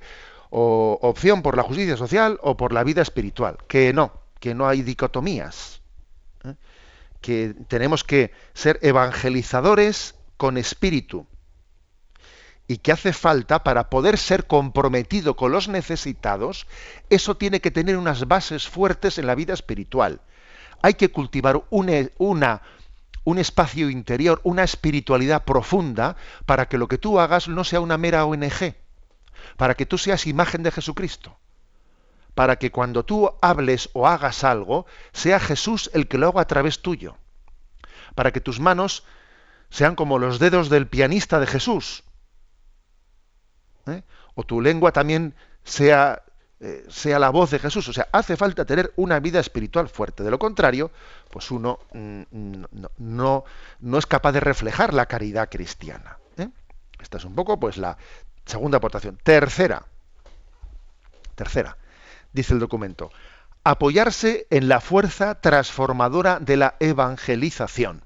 opción 0.51 1.41
por 1.41 1.57
la 1.57 1.63
justicia 1.63 1.97
social 1.97 2.37
o 2.43 2.55
por 2.55 2.71
la 2.71 2.83
vida 2.83 3.01
espiritual. 3.01 3.57
Que 3.67 3.93
no, 3.93 4.11
que 4.39 4.53
no 4.53 4.67
hay 4.67 4.83
dicotomías. 4.83 5.81
¿eh? 6.43 6.53
Que 7.19 7.55
tenemos 7.67 8.03
que 8.03 8.31
ser 8.53 8.77
evangelizadores 8.83 10.13
con 10.37 10.55
espíritu 10.55 11.25
y 12.67 12.77
que 12.77 12.91
hace 12.91 13.13
falta 13.13 13.63
para 13.63 13.89
poder 13.89 14.17
ser 14.17 14.45
comprometido 14.45 15.35
con 15.35 15.51
los 15.51 15.69
necesitados, 15.69 16.67
eso 17.09 17.37
tiene 17.37 17.61
que 17.61 17.71
tener 17.71 17.97
unas 17.97 18.27
bases 18.27 18.67
fuertes 18.67 19.17
en 19.17 19.27
la 19.27 19.35
vida 19.35 19.53
espiritual. 19.53 20.19
Hay 20.81 20.95
que 20.95 21.09
cultivar 21.09 21.63
una, 21.69 22.09
una, 22.17 22.61
un 23.23 23.37
espacio 23.37 23.89
interior, 23.89 24.41
una 24.43 24.63
espiritualidad 24.63 25.45
profunda, 25.45 26.17
para 26.45 26.67
que 26.67 26.77
lo 26.77 26.89
que 26.89 26.97
tú 26.97 27.19
hagas 27.19 27.47
no 27.47 27.63
sea 27.63 27.79
una 27.79 27.97
mera 27.97 28.25
ONG, 28.25 28.75
para 29.55 29.75
que 29.75 29.85
tú 29.85 29.97
seas 29.97 30.27
imagen 30.27 30.61
de 30.61 30.71
Jesucristo, 30.71 31.37
para 32.35 32.57
que 32.57 32.69
cuando 32.69 33.05
tú 33.05 33.31
hables 33.41 33.89
o 33.93 34.07
hagas 34.07 34.43
algo, 34.43 34.85
sea 35.13 35.39
Jesús 35.39 35.89
el 35.93 36.07
que 36.07 36.17
lo 36.17 36.27
haga 36.27 36.41
a 36.41 36.47
través 36.47 36.81
tuyo, 36.81 37.17
para 38.13 38.31
que 38.31 38.41
tus 38.41 38.59
manos 38.59 39.03
sean 39.69 39.95
como 39.95 40.19
los 40.19 40.39
dedos 40.39 40.69
del 40.69 40.87
pianista 40.87 41.39
de 41.39 41.47
Jesús, 41.47 42.03
¿eh? 43.87 44.03
o 44.35 44.43
tu 44.43 44.61
lengua 44.61 44.91
también 44.91 45.35
sea, 45.63 46.23
eh, 46.59 46.85
sea 46.89 47.19
la 47.19 47.29
voz 47.29 47.51
de 47.51 47.59
Jesús. 47.59 47.87
O 47.87 47.93
sea, 47.93 48.07
hace 48.11 48.37
falta 48.37 48.65
tener 48.65 48.93
una 48.95 49.19
vida 49.19 49.39
espiritual 49.39 49.89
fuerte. 49.89 50.23
De 50.23 50.31
lo 50.31 50.39
contrario, 50.39 50.91
pues 51.29 51.51
uno 51.51 51.79
mm, 51.93 52.21
no, 52.31 52.89
no, 52.97 53.43
no, 53.79 53.97
es 53.97 54.05
capaz 54.05 54.31
de 54.31 54.39
reflejar 54.39 54.93
la 54.93 55.05
caridad 55.05 55.49
cristiana. 55.49 56.17
¿eh? 56.37 56.49
Esta 56.99 57.17
es 57.17 57.25
un 57.25 57.35
poco 57.35 57.59
pues 57.59 57.77
la 57.77 57.97
segunda 58.45 58.77
aportación. 58.77 59.17
Tercera, 59.23 59.85
tercera, 61.35 61.77
dice 62.33 62.53
el 62.53 62.59
documento, 62.59 63.11
apoyarse 63.63 64.47
en 64.49 64.69
la 64.69 64.79
fuerza 64.79 65.41
transformadora 65.41 66.39
de 66.39 66.57
la 66.57 66.75
evangelización. 66.79 68.03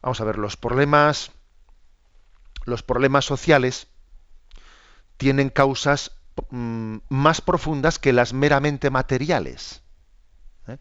Vamos 0.00 0.20
a 0.20 0.24
ver, 0.24 0.38
los 0.38 0.56
problemas 0.56 1.32
los 2.68 2.82
problemas 2.82 3.24
sociales 3.24 3.88
tienen 5.16 5.48
causas 5.48 6.12
mmm, 6.50 6.98
más 7.08 7.40
profundas 7.40 7.98
que 7.98 8.12
las 8.12 8.32
meramente 8.32 8.90
materiales. 8.90 9.82
¿eh? 10.68 10.78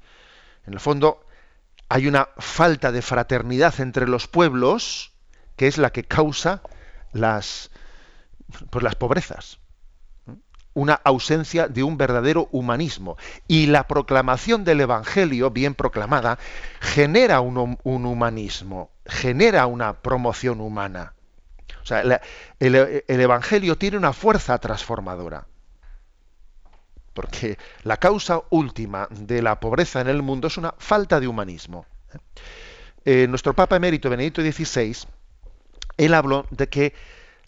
En 0.68 0.74
el 0.74 0.80
fondo, 0.80 1.26
hay 1.90 2.08
una 2.08 2.30
falta 2.38 2.92
de 2.92 3.02
fraternidad 3.02 3.80
entre 3.80 4.08
los 4.08 4.28
pueblos 4.28 5.14
que 5.56 5.68
es 5.68 5.78
la 5.78 5.92
que 5.92 6.04
causa 6.04 6.62
las, 7.14 7.72
pues 8.70 8.84
las 8.84 8.96
pobrezas. 8.96 9.60
¿eh? 10.28 10.36
Una 10.74 10.94
ausencia 10.94 11.68
de 11.68 11.82
un 11.82 11.98
verdadero 11.98 12.50
humanismo. 12.52 13.18
Y 13.48 13.68
la 13.68 13.88
proclamación 13.88 14.66
del 14.66 14.82
Evangelio, 14.82 15.50
bien 15.50 15.74
proclamada, 15.74 16.38
genera 16.80 17.40
un 17.40 17.80
humanismo, 17.84 18.92
genera 19.08 19.66
una 19.66 19.94
promoción 19.94 20.62
humana. 20.62 21.14
O 21.88 21.90
sea, 21.90 22.02
el, 22.60 22.76
el, 23.08 23.22
Evangelio 23.22 23.78
tiene 23.78 23.96
una 23.96 24.12
fuerza 24.12 24.58
transformadora. 24.58 25.48
Porque 27.14 27.58
la 27.84 27.96
causa 27.96 28.42
última 28.50 29.08
de 29.10 29.42
la 29.42 29.62
pobreza 29.62 30.02
en 30.02 30.10
el 30.10 30.22
mundo 30.22 30.50
es 30.50 30.58
una 30.58 30.74
falta 30.78 31.22
de 31.22 31.30
humanismo. 31.30 31.86
Eh, 33.06 33.28
nuestro 33.30 33.54
Papa 33.54 33.78
Emérito 33.78 34.10
Benedicto 34.10 34.42
XVI, 34.42 34.98
él 35.96 36.14
habló 36.14 36.46
de 36.50 36.68
que 36.68 36.94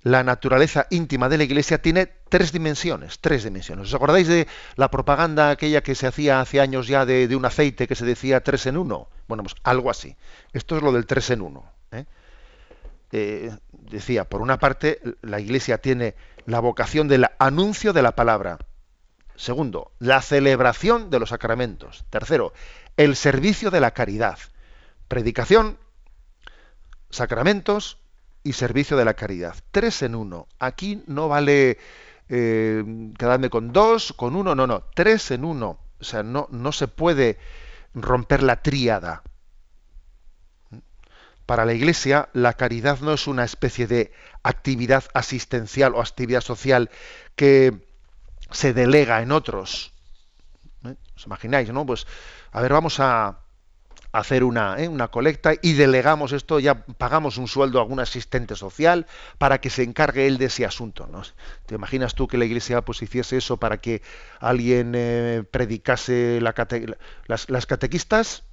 la 0.04 0.24
naturaleza 0.24 0.88
íntima 0.90 1.28
de 1.28 1.38
la 1.38 1.44
Iglesia 1.44 1.82
tiene 1.82 2.06
tres 2.30 2.54
dimensiones, 2.54 3.20
tres 3.20 3.44
dimensiones. 3.44 3.88
¿Os 3.88 3.94
acordáis 3.94 4.30
de 4.30 4.48
la 4.78 4.90
propaganda 4.90 5.50
aquella 5.50 5.84
que 5.84 5.96
se 5.96 6.08
hacía 6.08 6.40
hace 6.40 6.62
años 6.62 6.88
ya 6.88 7.06
de, 7.06 7.28
de 7.28 7.36
un 7.36 7.44
aceite 7.44 7.90
que 7.90 7.96
se 7.96 8.06
decía 8.06 8.42
tres 8.42 8.68
en 8.68 8.78
uno? 8.78 9.10
Bueno, 9.28 9.44
pues 9.44 9.56
algo 9.64 9.90
así. 9.90 10.16
Esto 10.54 10.78
es 10.78 10.82
lo 10.82 10.94
del 10.94 11.06
tres 11.06 11.30
en 11.30 11.42
uno. 11.42 11.66
¿eh? 11.92 12.06
Eh, 13.12 13.52
decía, 13.72 14.26
por 14.30 14.42
una 14.42 14.60
parte, 14.60 15.02
la 15.22 15.40
Iglesia 15.40 15.80
tiene 15.80 16.16
la 16.46 16.60
vocación 16.60 17.08
del 17.08 17.26
anuncio 17.40 17.94
de 17.94 18.02
la 18.02 18.16
palabra. 18.16 18.60
Segundo, 19.36 19.92
la 20.00 20.22
celebración 20.22 21.10
de 21.10 21.20
los 21.20 21.30
sacramentos. 21.30 22.06
Tercero, 22.10 22.54
el 22.98 23.16
servicio 23.16 23.72
de 23.72 23.80
la 23.80 23.92
caridad. 23.92 24.38
Predicación, 25.08 25.78
sacramentos 27.10 27.98
y 28.44 28.54
servicio 28.54 28.98
de 28.98 29.06
la 29.06 29.14
caridad. 29.14 29.56
Tres 29.72 30.02
en 30.02 30.14
uno. 30.16 30.48
Aquí 30.60 31.04
no 31.08 31.30
vale 31.30 31.78
eh, 32.28 32.84
quedarme 33.18 33.50
con 33.50 33.72
dos, 33.74 34.14
con 34.14 34.36
uno, 34.36 34.56
no, 34.56 34.68
no. 34.68 34.84
Tres 34.94 35.32
en 35.32 35.46
uno. 35.46 35.80
O 36.00 36.04
sea, 36.04 36.22
no, 36.22 36.48
no 36.52 36.72
se 36.72 36.88
puede 36.88 37.40
romper 37.94 38.44
la 38.44 38.62
tríada 38.62 39.24
para 41.50 41.66
la 41.66 41.74
Iglesia 41.74 42.30
la 42.34 42.54
caridad 42.54 43.00
no 43.00 43.12
es 43.12 43.26
una 43.26 43.44
especie 43.44 43.88
de 43.88 44.12
actividad 44.44 45.06
asistencial 45.16 45.96
o 45.96 46.00
actividad 46.00 46.42
social 46.42 46.92
que 47.36 47.74
se 48.52 48.72
delega 48.72 49.24
en 49.24 49.32
otros. 49.32 49.92
¿Eh? 50.86 50.94
¿Os 51.16 51.26
imagináis, 51.26 51.74
no? 51.74 51.88
Pues, 51.88 52.06
a 52.52 52.62
ver, 52.62 52.72
vamos 52.72 53.00
a 53.00 53.40
hacer 54.12 54.44
una, 54.44 54.78
¿eh? 54.78 54.88
una 54.88 55.08
colecta 55.08 55.54
y 55.60 55.74
delegamos 55.74 56.34
esto, 56.34 56.60
ya 56.60 56.86
pagamos 56.86 57.40
un 57.40 57.48
sueldo 57.48 57.80
a 57.80 57.82
algún 57.82 58.00
asistente 58.00 58.56
social 58.56 59.08
para 59.40 59.60
que 59.60 59.72
se 59.72 59.82
encargue 59.82 60.28
él 60.28 60.38
de 60.38 60.46
ese 60.46 60.68
asunto. 60.68 61.08
¿no? 61.12 61.24
¿Te 61.66 61.74
imaginas 61.74 62.14
tú 62.14 62.28
que 62.28 62.38
la 62.38 62.46
Iglesia 62.46 62.86
pues 62.86 63.02
hiciese 63.02 63.38
eso 63.38 63.58
para 63.58 63.78
que 63.82 64.04
alguien 64.40 64.94
eh, 64.94 65.44
predicase 65.50 66.42
las 66.42 67.66
catequistas? 67.66 68.44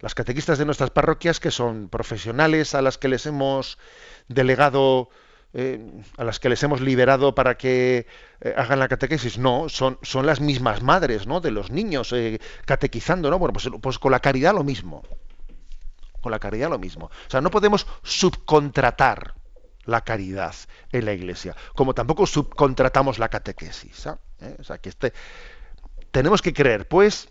Las 0.00 0.14
catequistas 0.14 0.58
de 0.58 0.64
nuestras 0.64 0.90
parroquias, 0.90 1.40
que 1.40 1.50
son 1.50 1.88
profesionales 1.88 2.74
a 2.74 2.82
las 2.82 2.96
que 2.96 3.08
les 3.08 3.26
hemos 3.26 3.78
delegado, 4.28 5.10
eh, 5.52 6.02
a 6.16 6.24
las 6.24 6.40
que 6.40 6.48
les 6.48 6.62
hemos 6.62 6.80
liberado 6.80 7.34
para 7.34 7.56
que 7.56 8.06
eh, 8.40 8.54
hagan 8.56 8.78
la 8.78 8.88
catequesis, 8.88 9.38
no, 9.38 9.68
son, 9.68 9.98
son 10.02 10.24
las 10.24 10.40
mismas 10.40 10.82
madres, 10.82 11.26
¿no? 11.26 11.40
De 11.40 11.50
los 11.50 11.70
niños 11.70 12.12
eh, 12.12 12.40
catequizando, 12.64 13.30
¿no? 13.30 13.38
Bueno, 13.38 13.52
pues, 13.52 13.68
pues 13.80 13.98
con 13.98 14.12
la 14.12 14.20
caridad 14.20 14.54
lo 14.54 14.64
mismo. 14.64 15.02
Con 16.22 16.32
la 16.32 16.38
caridad 16.38 16.70
lo 16.70 16.78
mismo. 16.78 17.06
O 17.06 17.30
sea, 17.30 17.40
no 17.42 17.50
podemos 17.50 17.86
subcontratar 18.02 19.34
la 19.84 20.02
caridad 20.02 20.54
en 20.92 21.04
la 21.04 21.12
iglesia, 21.12 21.56
como 21.74 21.94
tampoco 21.94 22.26
subcontratamos 22.26 23.18
la 23.18 23.28
catequesis. 23.28 24.06
¿Eh? 24.40 24.56
O 24.58 24.64
sea, 24.64 24.78
que 24.78 24.88
este, 24.88 25.12
tenemos 26.10 26.42
que 26.42 26.52
creer, 26.52 26.88
pues, 26.88 27.28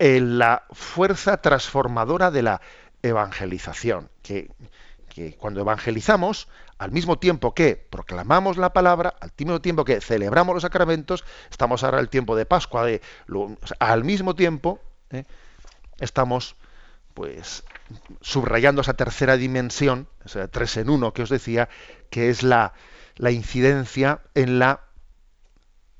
en 0.00 0.38
la 0.38 0.64
fuerza 0.72 1.42
transformadora 1.42 2.30
de 2.30 2.42
la 2.42 2.62
evangelización, 3.02 4.08
que, 4.22 4.48
cuando 5.36 5.60
evangelizamos, 5.60 6.48
al 6.78 6.90
mismo 6.90 7.18
tiempo 7.18 7.54
que 7.54 7.76
proclamamos 7.76 8.56
la 8.56 8.72
palabra, 8.72 9.14
al 9.20 9.30
mismo 9.36 9.60
tiempo 9.60 9.84
que 9.84 10.00
celebramos 10.00 10.54
los 10.54 10.62
sacramentos, 10.62 11.22
estamos 11.50 11.84
ahora 11.84 11.98
en 11.98 12.04
el 12.04 12.08
tiempo 12.08 12.34
de 12.34 12.46
Pascua, 12.46 12.86
de, 12.86 13.02
al 13.78 14.04
mismo 14.04 14.34
tiempo 14.34 14.80
¿eh? 15.10 15.24
estamos 15.98 16.56
pues 17.12 17.64
subrayando 18.22 18.80
esa 18.80 18.94
tercera 18.94 19.36
dimensión, 19.36 20.08
tres 20.50 20.78
en 20.78 20.88
uno 20.88 21.12
que 21.12 21.24
os 21.24 21.28
decía, 21.28 21.68
que 22.08 22.30
es 22.30 22.42
la, 22.42 22.72
la 23.16 23.32
incidencia 23.32 24.22
en 24.34 24.58
la 24.58 24.80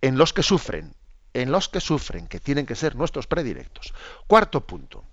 en 0.01 0.16
los 0.16 0.32
que 0.32 0.42
sufren, 0.42 0.94
en 1.35 1.53
los 1.53 1.68
que 1.68 1.81
sufren, 1.81 2.26
que 2.26 2.41
tienen 2.41 2.66
que 2.66 2.74
ser 2.74 2.97
nuestros 2.97 3.26
predilectos. 3.26 3.93
Cuarto 4.26 4.61
punto. 4.66 5.05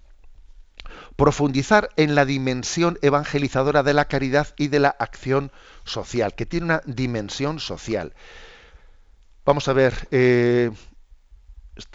Profundizar 1.16 1.90
en 1.96 2.16
la 2.16 2.26
dimensión 2.26 2.98
evangelizadora 3.02 3.84
de 3.84 3.94
la 3.94 4.06
caridad 4.06 4.48
y 4.58 4.68
de 4.68 4.80
la 4.80 4.90
acción 4.90 5.52
social, 5.84 6.34
que 6.36 6.46
tiene 6.46 6.66
una 6.66 6.82
dimensión 6.86 7.60
social. 7.60 8.14
Vamos 9.46 9.68
a 9.68 9.74
ver, 9.74 10.08
eh, 10.12 10.72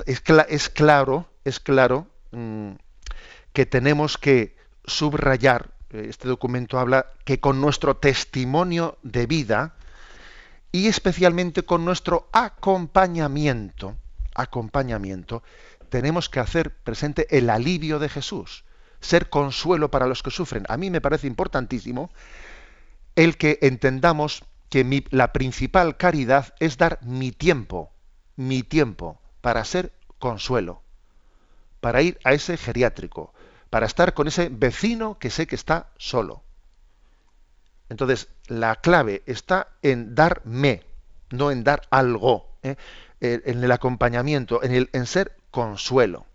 es, 0.06 0.24
cla- 0.24 0.46
es 0.48 0.68
claro, 0.68 1.28
es 1.44 1.60
claro 1.60 2.06
mm, 2.32 2.72
que 3.52 3.66
tenemos 3.66 4.18
que 4.18 4.56
subrayar, 4.84 5.70
eh, 5.90 6.06
este 6.08 6.28
documento 6.28 6.78
habla 6.78 7.06
que 7.24 7.40
con 7.40 7.60
nuestro 7.60 7.96
testimonio 7.96 8.98
de 9.02 9.26
vida 9.26 9.74
y 10.72 10.88
especialmente 10.88 11.62
con 11.64 11.84
nuestro 11.84 12.28
acompañamiento, 12.32 13.96
acompañamiento, 14.34 15.42
tenemos 15.88 16.28
que 16.28 16.40
hacer 16.40 16.74
presente 16.74 17.26
el 17.36 17.50
alivio 17.50 17.98
de 17.98 18.08
Jesús, 18.08 18.64
ser 19.00 19.28
consuelo 19.28 19.90
para 19.90 20.06
los 20.06 20.22
que 20.22 20.30
sufren. 20.30 20.64
A 20.68 20.76
mí 20.76 20.90
me 20.90 21.00
parece 21.00 21.26
importantísimo 21.26 22.10
el 23.14 23.36
que 23.36 23.58
entendamos 23.62 24.42
que 24.70 25.04
la 25.10 25.32
principal 25.32 25.98
caridad 25.98 26.54
es 26.58 26.78
dar 26.78 26.98
mi 27.02 27.30
tiempo, 27.30 27.92
mi 28.36 28.62
tiempo, 28.62 29.20
para 29.42 29.64
ser 29.66 29.92
consuelo, 30.18 30.82
para 31.80 32.00
ir 32.00 32.18
a 32.24 32.32
ese 32.32 32.56
geriátrico, 32.56 33.34
para 33.68 33.86
estar 33.86 34.14
con 34.14 34.28
ese 34.28 34.48
vecino 34.48 35.18
que 35.18 35.28
sé 35.28 35.46
que 35.46 35.56
está 35.56 35.90
solo. 35.98 36.42
Entonces, 37.90 38.28
la 38.46 38.76
clave 38.76 39.22
está 39.26 39.68
en 39.82 40.14
darme, 40.14 40.82
no 41.28 41.50
en 41.50 41.64
dar 41.64 41.82
algo, 41.90 42.56
¿eh? 42.62 42.76
En 43.24 43.62
el 43.62 43.70
acompañamiento, 43.70 44.64
en, 44.64 44.74
el, 44.74 44.90
en 44.92 45.06
ser 45.06 45.36
consuelo, 45.52 46.26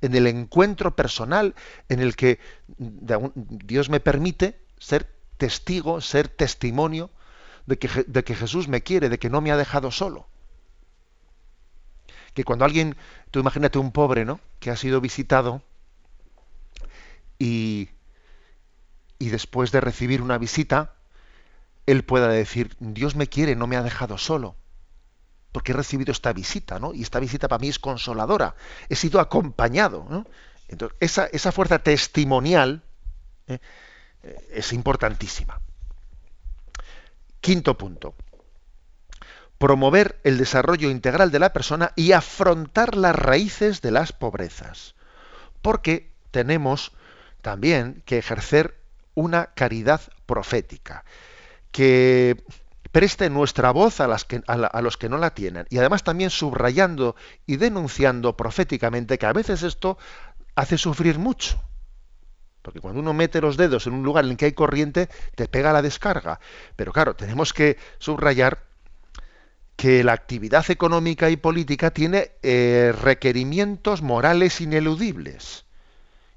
en 0.00 0.14
el 0.14 0.26
encuentro 0.26 0.96
personal 0.96 1.54
en 1.90 2.00
el 2.00 2.16
que 2.16 2.40
Dios 2.78 3.90
me 3.90 4.00
permite 4.00 4.58
ser 4.78 5.06
testigo, 5.36 6.00
ser 6.00 6.28
testimonio 6.28 7.10
de 7.66 7.78
que, 7.78 7.88
de 8.06 8.24
que 8.24 8.34
Jesús 8.34 8.68
me 8.68 8.82
quiere, 8.82 9.10
de 9.10 9.18
que 9.18 9.28
no 9.28 9.42
me 9.42 9.52
ha 9.52 9.56
dejado 9.58 9.90
solo. 9.90 10.26
Que 12.32 12.44
cuando 12.44 12.64
alguien, 12.64 12.96
tú 13.30 13.40
imagínate 13.40 13.78
un 13.78 13.92
pobre, 13.92 14.24
¿no? 14.24 14.40
Que 14.60 14.70
ha 14.70 14.76
sido 14.76 15.02
visitado 15.02 15.62
y, 17.38 17.90
y 19.18 19.28
después 19.28 19.72
de 19.72 19.82
recibir 19.82 20.22
una 20.22 20.38
visita, 20.38 20.94
él 21.84 22.02
pueda 22.02 22.28
decir, 22.28 22.76
Dios 22.80 23.14
me 23.14 23.26
quiere, 23.26 23.56
no 23.56 23.66
me 23.66 23.76
ha 23.76 23.82
dejado 23.82 24.16
solo, 24.16 24.56
porque 25.52 25.72
he 25.72 25.74
recibido 25.74 26.12
esta 26.12 26.32
visita, 26.32 26.78
¿no? 26.78 26.94
Y 26.94 27.02
esta 27.02 27.20
visita 27.20 27.46
para 27.46 27.60
mí 27.60 27.68
es 27.68 27.78
consoladora, 27.78 28.54
he 28.88 28.96
sido 28.96 29.20
acompañado, 29.20 30.06
¿no? 30.08 30.26
Entonces, 30.68 30.96
esa, 31.00 31.26
esa 31.26 31.52
fuerza 31.52 31.78
testimonial 31.78 32.82
¿eh? 33.46 33.58
Eh, 34.22 34.48
es 34.54 34.72
importantísima. 34.72 35.60
Quinto 37.40 37.76
punto. 37.76 38.14
Promover 39.58 40.20
el 40.24 40.38
desarrollo 40.38 40.90
integral 40.90 41.30
de 41.30 41.38
la 41.38 41.52
persona 41.52 41.92
y 41.96 42.12
afrontar 42.12 42.96
las 42.96 43.14
raíces 43.14 43.80
de 43.80 43.90
las 43.90 44.12
pobrezas. 44.12 44.94
Porque 45.60 46.10
tenemos 46.30 46.92
también 47.42 48.02
que 48.06 48.18
ejercer 48.18 48.76
una 49.14 49.46
caridad 49.54 50.00
profética, 50.26 51.04
que 51.70 52.42
preste 52.92 53.30
nuestra 53.30 53.72
voz 53.72 54.00
a, 54.00 54.06
los 54.06 54.96
que 54.96 55.08
no 55.08 55.18
la 55.18 55.34
tienen 55.34 55.66
y 55.70 55.78
además 55.78 56.04
también 56.04 56.30
subrayando 56.30 57.16
y 57.46 57.56
denunciando 57.56 58.36
proféticamente 58.36 59.18
que 59.18 59.26
a 59.26 59.32
veces 59.32 59.62
esto 59.62 59.98
hace 60.54 60.78
sufrir 60.78 61.18
mucho. 61.18 61.60
Porque 62.60 62.80
cuando 62.80 63.00
uno 63.00 63.12
mete 63.12 63.40
los 63.40 63.56
dedos 63.56 63.88
en 63.88 63.94
un 63.94 64.04
lugar 64.04 64.24
en 64.24 64.32
el 64.32 64.36
que 64.36 64.44
hay 64.44 64.52
corriente, 64.52 65.08
te 65.34 65.48
pega 65.48 65.72
la 65.72 65.82
descarga. 65.82 66.38
Pero 66.76 66.92
claro, 66.92 67.16
tenemos 67.16 67.52
que 67.52 67.76
subrayar 67.98 68.62
que 69.74 70.04
la 70.04 70.12
actividad 70.12 70.70
económica 70.70 71.28
y 71.28 71.36
política 71.36 71.90
tiene 71.90 72.32
eh, 72.42 72.94
requerimientos 73.02 74.00
morales 74.00 74.60
ineludibles. 74.60 75.64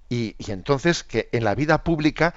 Y, 0.09 0.35
entonces 0.47 1.03
que 1.03 1.29
en 1.31 1.43
la 1.43 1.53
vida 1.53 1.83
pública 1.83 2.33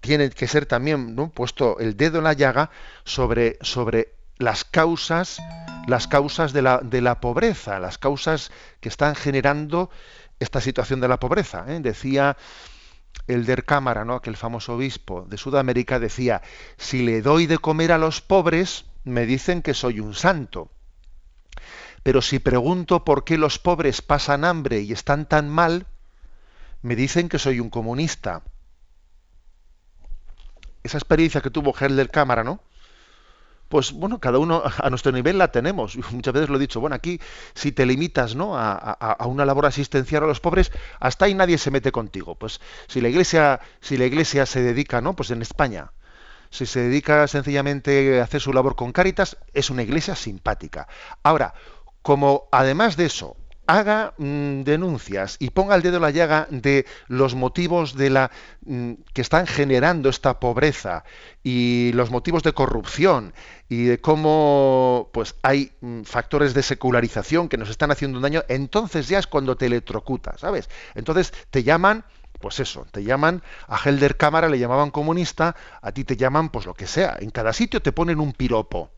tiene 0.00 0.30
que 0.30 0.46
ser 0.46 0.66
también 0.66 1.16
puesto 1.30 1.78
el 1.78 1.96
dedo 1.96 2.18
en 2.18 2.24
la 2.24 2.32
llaga 2.32 2.70
sobre, 3.04 3.58
sobre 3.60 4.14
las 4.38 4.64
causas, 4.64 5.38
las 5.86 6.06
causas 6.06 6.52
de 6.52 6.62
la, 6.62 6.78
de 6.78 7.00
la 7.00 7.20
pobreza, 7.20 7.78
las 7.80 7.98
causas 7.98 8.50
que 8.80 8.88
están 8.88 9.14
generando 9.14 9.90
esta 10.38 10.60
situación 10.60 11.00
de 11.00 11.08
la 11.08 11.18
pobreza. 11.18 11.64
¿eh? 11.68 11.80
Decía 11.80 12.36
el 13.26 13.46
der 13.46 13.64
Cámara, 13.64 14.04
¿no? 14.04 14.14
aquel 14.14 14.36
famoso 14.36 14.74
obispo 14.74 15.26
de 15.28 15.38
Sudamérica, 15.38 15.98
decía, 15.98 16.42
si 16.76 17.02
le 17.02 17.22
doy 17.22 17.46
de 17.46 17.58
comer 17.58 17.92
a 17.92 17.98
los 17.98 18.20
pobres, 18.20 18.84
me 19.04 19.26
dicen 19.26 19.62
que 19.62 19.74
soy 19.74 20.00
un 20.00 20.14
santo. 20.14 20.70
Pero 22.02 22.22
si 22.22 22.38
pregunto 22.38 23.04
por 23.04 23.24
qué 23.24 23.36
los 23.38 23.58
pobres 23.58 24.02
pasan 24.02 24.44
hambre 24.44 24.80
y 24.80 24.92
están 24.92 25.26
tan 25.26 25.48
mal, 25.48 25.86
me 26.82 26.94
dicen 26.94 27.28
que 27.28 27.38
soy 27.38 27.58
un 27.58 27.70
comunista. 27.70 28.42
Esa 30.86 30.98
experiencia 30.98 31.40
que 31.42 31.50
tuvo 31.50 31.74
Helder 31.78 32.10
Cámara, 32.10 32.44
¿no? 32.44 32.60
Pues 33.68 33.92
bueno, 33.92 34.20
cada 34.20 34.38
uno 34.38 34.62
a 34.78 34.90
nuestro 34.90 35.12
nivel 35.12 35.38
la 35.38 35.50
tenemos. 35.50 35.96
Muchas 36.12 36.32
veces 36.34 36.48
lo 36.48 36.56
he 36.56 36.60
dicho, 36.60 36.80
bueno, 36.80 36.94
aquí 36.96 37.20
si 37.54 37.72
te 37.72 37.84
limitas 37.86 38.34
¿no? 38.36 38.56
a, 38.56 38.72
a- 38.72 39.12
a 39.12 39.26
una 39.26 39.44
labor 39.44 39.66
asistencial 39.66 40.22
a 40.24 40.26
los 40.26 40.40
pobres, 40.40 40.70
hasta 41.00 41.24
ahí 41.24 41.34
nadie 41.34 41.58
se 41.58 41.70
mete 41.70 41.90
contigo. 41.92 42.34
Pues 42.36 42.60
si 42.86 43.00
la 43.00 43.08
iglesia, 43.08 43.60
si 43.80 43.96
la 43.96 44.04
iglesia 44.06 44.46
se 44.46 44.62
dedica, 44.62 45.00
¿no? 45.00 45.14
Pues 45.16 45.30
en 45.30 45.42
España, 45.42 45.90
si 46.50 46.66
se 46.66 46.80
dedica 46.80 47.26
sencillamente 47.28 48.20
a 48.20 48.24
hacer 48.24 48.40
su 48.40 48.52
labor 48.52 48.76
con 48.76 48.92
Cáritas, 48.92 49.36
es 49.54 49.70
una 49.70 49.82
iglesia 49.82 50.14
simpática. 50.14 50.88
Ahora, 51.24 51.54
como 52.02 52.48
además 52.52 52.96
de 52.96 53.06
eso, 53.06 53.36
haga 53.66 54.14
mm, 54.18 54.62
denuncias 54.62 55.36
y 55.38 55.50
ponga 55.50 55.74
el 55.74 55.82
dedo 55.82 55.96
en 55.96 56.02
la 56.02 56.10
llaga 56.10 56.46
de 56.50 56.86
los 57.08 57.34
motivos 57.34 57.94
de 57.96 58.10
la 58.10 58.30
mm, 58.64 58.92
que 59.12 59.22
están 59.22 59.46
generando 59.46 60.08
esta 60.08 60.40
pobreza 60.40 61.04
y 61.42 61.92
los 61.94 62.10
motivos 62.10 62.42
de 62.42 62.52
corrupción 62.52 63.34
y 63.68 63.84
de 63.84 64.00
cómo 64.00 65.10
pues 65.12 65.34
hay 65.42 65.72
mm, 65.80 66.02
factores 66.02 66.54
de 66.54 66.62
secularización 66.62 67.48
que 67.48 67.56
nos 67.58 67.70
están 67.70 67.90
haciendo 67.90 68.18
un 68.18 68.22
daño, 68.22 68.44
entonces 68.48 69.08
ya 69.08 69.18
es 69.18 69.26
cuando 69.26 69.56
te 69.56 69.66
electrocuta, 69.66 70.36
¿sabes? 70.38 70.68
Entonces 70.94 71.32
te 71.50 71.62
llaman 71.62 72.04
Pues 72.40 72.60
eso, 72.60 72.86
te 72.90 73.02
llaman, 73.02 73.42
a 73.66 73.78
Helder 73.78 74.16
Cámara 74.16 74.48
le 74.48 74.58
llamaban 74.58 74.90
comunista, 74.90 75.56
a 75.80 75.92
ti 75.92 76.04
te 76.04 76.16
llaman 76.16 76.50
pues 76.50 76.66
lo 76.66 76.74
que 76.74 76.86
sea. 76.86 77.16
En 77.20 77.30
cada 77.30 77.52
sitio 77.52 77.80
te 77.82 77.92
ponen 77.92 78.20
un 78.20 78.32
piropo. 78.32 78.90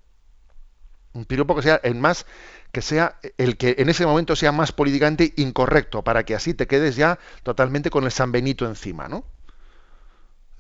Un 1.13 1.25
piropo 1.25 1.55
que 1.57 1.63
sea 1.63 1.81
el 1.83 1.95
más 1.95 2.27
que 2.73 2.83
sea 2.83 3.19
el 3.39 3.57
que 3.57 3.77
en 3.79 3.89
ese 3.89 4.07
momento 4.07 4.37
sea 4.37 4.53
más 4.53 4.73
políticamente 4.73 5.33
incorrecto, 5.37 6.03
para 6.03 6.25
que 6.25 6.35
así 6.35 6.55
te 6.55 6.67
quedes 6.67 6.97
ya 6.97 7.19
totalmente 7.43 7.91
con 7.91 8.05
el 8.05 8.11
San 8.11 8.33
Benito 8.33 8.67
encima, 8.67 9.09
¿no? 9.09 9.25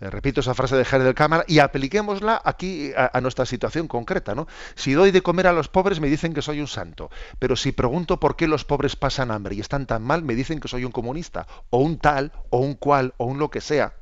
Eh, 0.01 0.11
repito 0.11 0.41
esa 0.41 0.55
frase 0.55 0.77
de 0.77 0.85
Helder 0.85 1.15
Cámara 1.15 1.45
y 1.49 1.59
apliquémosla 1.59 2.41
aquí 2.45 2.93
a, 2.97 3.21
nuestra 3.21 3.45
situación 3.47 3.89
concreta, 3.89 4.35
¿no? 4.35 4.47
Si 4.77 4.93
doy 4.93 5.11
de 5.11 5.23
comer 5.23 5.49
a 5.49 5.53
los 5.53 5.69
pobres 5.69 5.99
me 5.99 6.09
dicen 6.09 6.35
que 6.35 6.43
soy 6.43 6.61
un 6.61 6.69
santo, 6.69 7.11
pero 7.41 7.57
si 7.57 7.73
pregunto 7.73 8.21
por 8.21 8.37
qué 8.37 8.47
los 8.47 8.65
pobres 8.65 8.95
pasan 8.95 9.33
hambre 9.33 9.57
y 9.57 9.61
están 9.61 9.87
tan 9.87 10.03
mal, 10.03 10.23
me 10.23 10.37
dicen 10.37 10.61
que 10.61 10.69
soy 10.69 10.85
un 10.85 10.93
comunista, 10.93 11.49
o 11.71 11.79
un 11.79 11.99
tal, 11.99 12.31
o 12.51 12.59
un 12.59 12.75
cual, 12.75 13.15
o 13.17 13.25
un 13.25 13.39
lo 13.39 13.51
que 13.51 13.61
sea. 13.61 13.95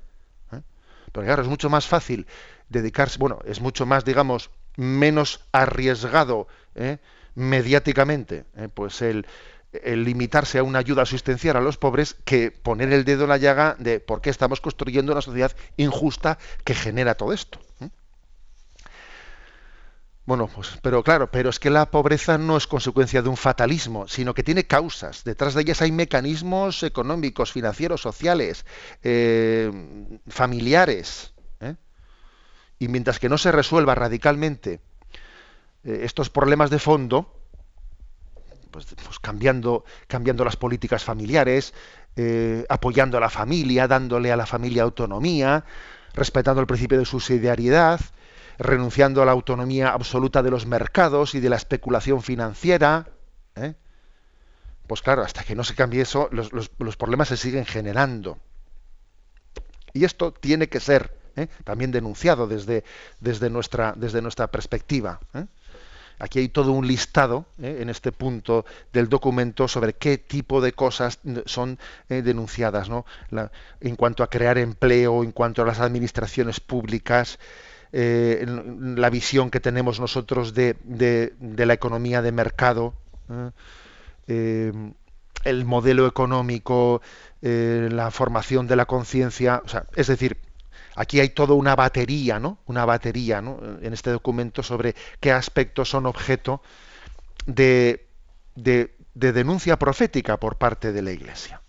¿eh? 0.52 0.60
Pero 1.12 1.26
claro, 1.26 1.42
es 1.42 1.48
mucho 1.48 1.70
más 1.70 1.86
fácil 1.86 2.26
dedicarse, 2.68 3.18
bueno, 3.18 3.38
es 3.46 3.62
mucho 3.62 3.86
más, 3.86 4.04
digamos, 4.04 4.50
menos 4.76 5.40
arriesgado 5.52 6.46
¿eh? 6.74 6.98
Mediáticamente, 7.36 8.44
¿eh? 8.56 8.68
pues 8.72 9.00
el, 9.02 9.26
limitarse 9.84 10.58
a 10.58 10.62
una 10.62 10.78
ayuda 10.78 11.02
asistencial 11.02 11.56
a 11.56 11.60
los 11.60 11.76
pobres 11.76 12.16
que 12.24 12.50
poner 12.50 12.92
el 12.92 13.04
dedo 13.04 13.24
en 13.24 13.28
la 13.28 13.36
llaga 13.36 13.76
de 13.78 14.00
por 14.00 14.22
qué 14.22 14.30
estamos 14.30 14.60
construyendo 14.60 15.12
una 15.12 15.20
sociedad 15.20 15.52
injusta 15.76 16.38
que 16.64 16.74
genera 16.74 17.14
todo 17.14 17.32
esto. 17.34 17.60
¿eh? 17.80 17.90
Bueno, 20.24 20.48
pues, 20.48 20.78
pero 20.82 21.04
claro, 21.04 21.30
pero 21.30 21.50
es 21.50 21.60
que 21.60 21.70
la 21.70 21.90
pobreza 21.90 22.38
no 22.38 22.56
es 22.56 22.66
consecuencia 22.66 23.20
de 23.20 23.28
un 23.28 23.36
fatalismo, 23.36 24.08
sino 24.08 24.32
que 24.34 24.42
tiene 24.42 24.66
causas. 24.66 25.22
Detrás 25.22 25.54
de 25.54 25.60
ellas 25.60 25.82
hay 25.82 25.92
mecanismos 25.92 26.82
económicos, 26.82 27.52
financieros, 27.52 28.00
sociales, 28.00 28.64
eh, 29.02 29.70
familiares. 30.26 31.32
Y 32.78 32.88
mientras 32.88 33.18
que 33.18 33.30
no 33.30 33.38
se 33.38 33.52
resuelva 33.52 33.94
radicalmente 33.94 34.80
estos 35.86 36.30
problemas 36.30 36.70
de 36.70 36.78
fondo, 36.78 37.32
pues, 38.70 38.86
pues, 39.02 39.18
cambiando, 39.20 39.84
cambiando 40.06 40.44
las 40.44 40.56
políticas 40.56 41.02
familiares, 41.02 41.72
eh, 42.16 42.66
apoyando 42.68 43.16
a 43.16 43.20
la 43.20 43.30
familia, 43.30 43.88
dándole 43.88 44.32
a 44.32 44.36
la 44.36 44.46
familia 44.46 44.82
autonomía, 44.82 45.64
respetando 46.12 46.60
el 46.60 46.66
principio 46.66 46.98
de 46.98 47.04
subsidiariedad, 47.04 48.00
renunciando 48.58 49.22
a 49.22 49.24
la 49.24 49.32
autonomía 49.32 49.90
absoluta 49.90 50.42
de 50.42 50.50
los 50.50 50.66
mercados 50.66 51.34
y 51.34 51.40
de 51.40 51.48
la 51.48 51.56
especulación 51.56 52.22
financiera. 52.22 53.08
¿eh? 53.54 53.74
Pues 54.86 55.02
claro, 55.02 55.22
hasta 55.22 55.44
que 55.44 55.54
no 55.54 55.64
se 55.64 55.74
cambie 55.74 56.02
eso, 56.02 56.28
los, 56.30 56.96
problemas 56.96 57.28
se 57.28 57.36
siguen 57.36 57.64
generando. 57.64 58.38
Y 59.92 60.04
esto 60.04 60.32
tiene 60.32 60.68
que 60.68 60.80
ser 60.80 61.16
¿eh? 61.36 61.48
también 61.64 61.92
denunciado 61.92 62.46
desde, 62.46 62.84
desde, 63.20 63.50
nuestra, 63.50 63.94
desde 63.96 64.20
nuestra 64.22 64.48
perspectiva. 64.48 65.20
Aquí 66.18 66.38
hay 66.38 66.48
todo 66.48 66.72
un 66.72 66.86
listado 66.86 67.44
¿eh? 67.60 67.78
en 67.80 67.90
este 67.90 68.10
punto 68.10 68.64
del 68.92 69.08
documento 69.08 69.68
sobre 69.68 69.92
qué 69.92 70.16
tipo 70.16 70.60
de 70.60 70.72
cosas 70.72 71.18
son 71.44 71.78
eh, 72.08 72.22
denunciadas, 72.22 72.88
¿no? 72.88 73.04
En 73.80 73.96
cuanto 73.96 74.22
a 74.22 74.30
crear 74.30 74.56
empleo, 74.56 75.22
en 75.22 75.32
cuanto 75.32 75.62
a 75.62 75.66
las 75.66 75.80
administraciones 75.80 76.60
públicas, 76.60 77.38
eh, 77.92 78.46
la 78.96 79.10
visión 79.10 79.50
que 79.50 79.60
tenemos 79.60 80.00
nosotros 80.00 80.54
de, 80.54 80.76
de, 80.84 81.34
de 81.38 81.66
la 81.66 81.74
economía 81.74 82.22
de 82.22 82.32
mercado, 82.32 82.94
el 84.26 85.64
modelo 85.64 86.06
económico, 86.06 87.02
la 87.42 88.10
formación 88.10 88.66
de 88.66 88.76
la 88.76 88.86
conciencia, 88.86 89.62
o 89.64 89.68
sea, 89.68 89.84
es 89.94 90.06
decir, 90.06 90.38
Aquí 90.96 91.20
hay 91.20 91.28
toda 91.28 91.54
una 91.54 91.76
batería, 91.76 92.40
¿no? 92.40 92.58
Una 92.66 92.84
batería, 92.84 93.40
¿no? 93.40 93.60
En 93.82 93.92
este 93.92 94.10
documento 94.10 94.62
sobre 94.62 94.94
qué 95.20 95.30
aspectos 95.30 95.90
son 95.90 96.06
objeto 96.06 96.62
de, 97.46 98.08
de, 98.54 98.96
de 99.14 99.32
denuncia 99.32 99.78
profética 99.78 100.38
por 100.38 100.56
parte 100.56 100.92
de 100.92 101.02
la 101.02 101.12
Iglesia. 101.12 101.60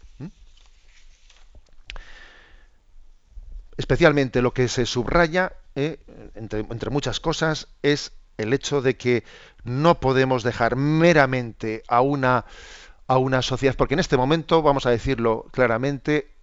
Especialmente 3.78 4.42
lo 4.42 4.54
que 4.54 4.68
se 4.68 4.88
subraya, 4.88 5.54
eh, 5.76 6.00
entre, 6.34 6.90
muchas 6.90 7.20
cosas, 7.20 7.68
es 7.84 8.12
el 8.38 8.54
hecho 8.54 8.82
de 8.82 8.98
que 8.98 9.24
no 9.64 10.00
podemos 10.00 10.42
dejar 10.42 10.76
meramente 10.76 11.84
a 11.88 12.02
una 12.02 13.42
sociedad, 13.44 13.76
porque 13.76 13.94
en 13.94 14.00
este 14.00 14.18
momento, 14.18 14.64
vamos 14.64 14.88
a 14.88 14.90
decirlo 14.90 15.46
claramente, 15.52 16.34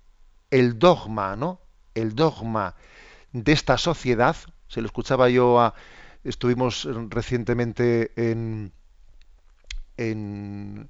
el 0.51 0.79
dogma, 0.79 1.35
¿no? 1.35 1.64
El 1.95 2.15
dogma 2.15 2.75
de 3.33 3.53
esta 3.53 3.79
sociedad, 3.79 4.37
se 4.69 4.81
lo 4.81 4.87
escuchaba 4.87 5.29
yo 5.29 5.61
a, 5.61 5.75
estuvimos 6.25 6.89
recientemente 7.11 8.13
en, 8.17 8.73
en, 9.97 10.89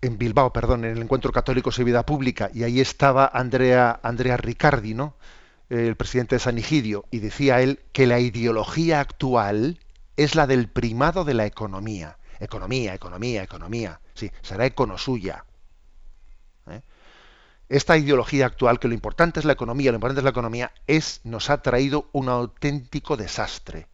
en 0.00 0.18
Bilbao, 0.18 0.52
perdón, 0.52 0.84
en 0.84 0.96
el 0.96 1.02
Encuentro 1.02 1.32
Católico 1.32 1.70
y 1.76 1.84
Vida 1.84 2.04
Pública, 2.06 2.50
y 2.52 2.62
ahí 2.62 2.80
estaba 2.80 3.30
Andrea, 3.32 4.00
Andrea 4.02 4.36
Riccardi, 4.36 4.94
¿no? 4.94 5.14
el 5.68 5.94
presidente 5.96 6.34
de 6.34 6.40
San 6.40 6.58
Egidio, 6.58 7.04
y 7.10 7.20
decía 7.20 7.60
él 7.60 7.80
que 7.92 8.06
la 8.06 8.18
ideología 8.18 9.00
actual 9.00 9.78
es 10.16 10.34
la 10.34 10.46
del 10.46 10.68
primado 10.68 11.24
de 11.24 11.34
la 11.34 11.46
economía. 11.46 12.18
Economía, 12.40 12.94
economía, 12.94 13.42
economía. 13.42 14.00
Sí, 14.14 14.30
será 14.42 14.66
econosuya. 14.66 15.44
¿Eh? 15.44 15.49
Esta 17.70 17.96
ideología 17.96 18.46
actual, 18.46 18.80
que 18.80 18.88
lo 18.88 18.94
importante 18.94 19.38
es 19.38 19.46
la 19.46 19.52
economía, 19.52 19.92
lo 19.92 19.96
importante 19.96 20.18
es 20.20 20.24
la 20.24 20.30
economía, 20.30 20.72
es, 20.88 21.20
nos 21.22 21.50
ha 21.50 21.62
traído 21.62 22.10
un 22.10 22.28
auténtico 22.28 23.16
desastre. 23.16 23.86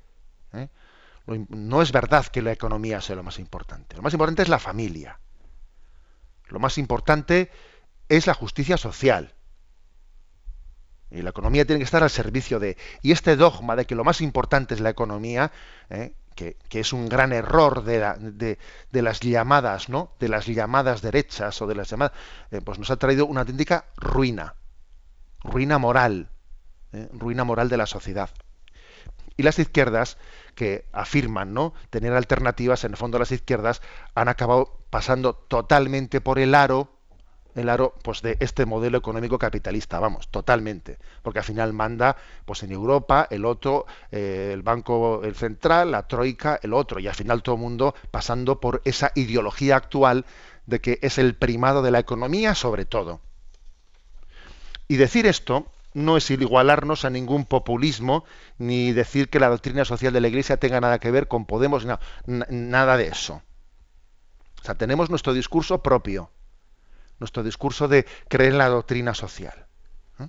¿eh? 0.55 0.69
No 1.27 1.83
es 1.83 1.93
verdad 1.93 2.27
que 2.27 2.41
la 2.41 2.53
economía 2.53 3.03
sea 3.03 3.17
lo 3.17 3.23
más 3.23 3.39
importante. 3.39 3.95
Lo 3.95 4.03
más 4.03 4.15
importante 4.15 4.43
es 4.43 4.49
la 4.49 4.59
familia. 4.59 5.21
Lo 6.49 6.59
más 6.59 6.79
importante 6.79 7.51
es 8.09 8.27
la 8.27 8.33
justicia 8.33 8.79
social. 8.79 9.35
Y 11.11 11.21
la 11.21 11.31
economía 11.31 11.67
tiene 11.67 11.81
que 11.81 11.85
estar 11.85 12.03
al 12.03 12.11
servicio 12.11 12.59
de... 12.59 12.79
Y 13.03 13.13
este 13.13 13.37
dogma 13.37 13.77
de 13.77 13.85
que 13.85 13.95
lo 13.95 14.05
más 14.05 14.23
importante 14.23 14.73
es 14.73 14.81
la 14.81 14.89
economía, 14.89 15.53
¿eh? 15.91 16.15
Que, 16.37 16.57
es 16.71 16.93
un 16.93 17.09
gran 17.09 17.33
error 17.33 17.83
de, 17.83 17.99
la, 17.99 18.15
de, 18.15 18.59
de, 18.93 19.03
las 19.03 19.21
llamadas, 19.21 19.89
¿no? 19.89 20.13
De 20.21 20.29
las 20.29 20.47
llamadas 20.47 21.03
derechas 21.03 21.61
o 21.63 21.67
de 21.67 21.75
las 21.75 21.91
llamadas, 21.91 22.17
eh, 22.51 22.61
pues 22.63 22.79
nos 22.79 22.91
ha 22.91 22.97
traído 22.97 23.27
una 23.27 23.41
auténtica 23.41 23.87
ruina, 23.97 24.55
ruina 25.43 25.79
moral, 25.79 26.31
¿eh? 26.93 27.09
ruina 27.13 27.43
moral 27.45 27.69
de 27.69 27.79
la 27.79 27.87
sociedad. 27.87 28.31
Y 29.37 29.43
las 29.43 29.59
izquierdas 29.59 30.19
que 30.55 30.87
afirman, 30.93 31.53
¿no? 31.53 31.75
Tener 31.91 32.13
alternativas, 32.13 32.85
en 32.85 32.93
el 32.93 32.97
fondo 32.97 33.19
las 33.19 33.33
izquierdas 33.33 33.83
han 34.15 34.29
acabado 34.29 34.87
pasando 34.91 35.35
totalmente 35.35 36.21
por 36.21 36.39
el 36.39 36.55
aro 36.55 36.96
el 37.57 37.69
aro 37.69 37.95
pues 38.03 38.23
de 38.23 38.37
este 38.41 38.67
modelo 38.67 38.99
económico 38.99 39.39
capitalista, 39.39 39.99
vamos, 39.99 40.29
totalmente, 40.29 40.99
porque 41.23 41.41
al 41.41 41.45
final 41.45 41.73
manda 41.73 42.17
pues 42.45 42.63
en 42.63 42.71
Europa 42.71 43.27
el 43.31 43.45
otro, 43.45 43.87
eh, 44.13 44.51
el 44.53 44.63
Banco 44.63 45.23
Central, 45.35 45.91
la 45.91 46.07
Troika, 46.07 46.61
el 46.63 46.75
otro, 46.75 47.01
y 47.01 47.09
al 47.09 47.15
final 47.15 47.43
todo 47.43 47.57
el 47.57 47.63
mundo 47.63 47.95
pasando 48.11 48.61
por 48.61 48.83
esa 48.85 49.11
ideología 49.15 49.77
actual 49.77 50.27
de 50.67 50.81
que 50.81 50.99
es 51.03 51.19
el 51.19 51.35
primado 51.35 51.83
de 51.83 51.91
la 51.91 51.99
economía 51.99 52.55
sobre 52.55 52.85
todo. 52.85 53.21
Y 54.89 54.97
decir 54.97 55.27
esto 55.27 55.67
no 55.95 56.19
es 56.19 56.31
igualarnos 56.31 57.07
a 57.07 57.11
ningún 57.11 57.47
populismo, 57.47 58.25
ni 58.59 58.93
decir 58.93 59.31
que 59.31 59.41
la 59.41 59.49
doctrina 59.49 59.87
social 59.87 60.13
de 60.13 60.21
la 60.21 60.29
Iglesia 60.29 60.59
tenga 60.59 60.81
nada 60.81 60.99
que 60.99 61.11
ver 61.11 61.27
con 61.27 61.47
Podemos, 61.47 61.87
no, 61.87 61.99
nada 62.27 62.99
de 62.99 63.09
eso. 63.09 63.41
O 64.61 64.65
sea, 64.65 64.75
tenemos 64.75 65.09
nuestro 65.09 65.33
discurso 65.33 65.83
propio 65.83 66.31
nuestro 67.19 67.43
discurso 67.43 67.89
de 67.89 68.07
creer 68.29 68.53
en 68.53 68.59
la 68.59 68.69
doctrina 68.69 69.15
social. 69.15 69.67
¿eh? 70.21 70.29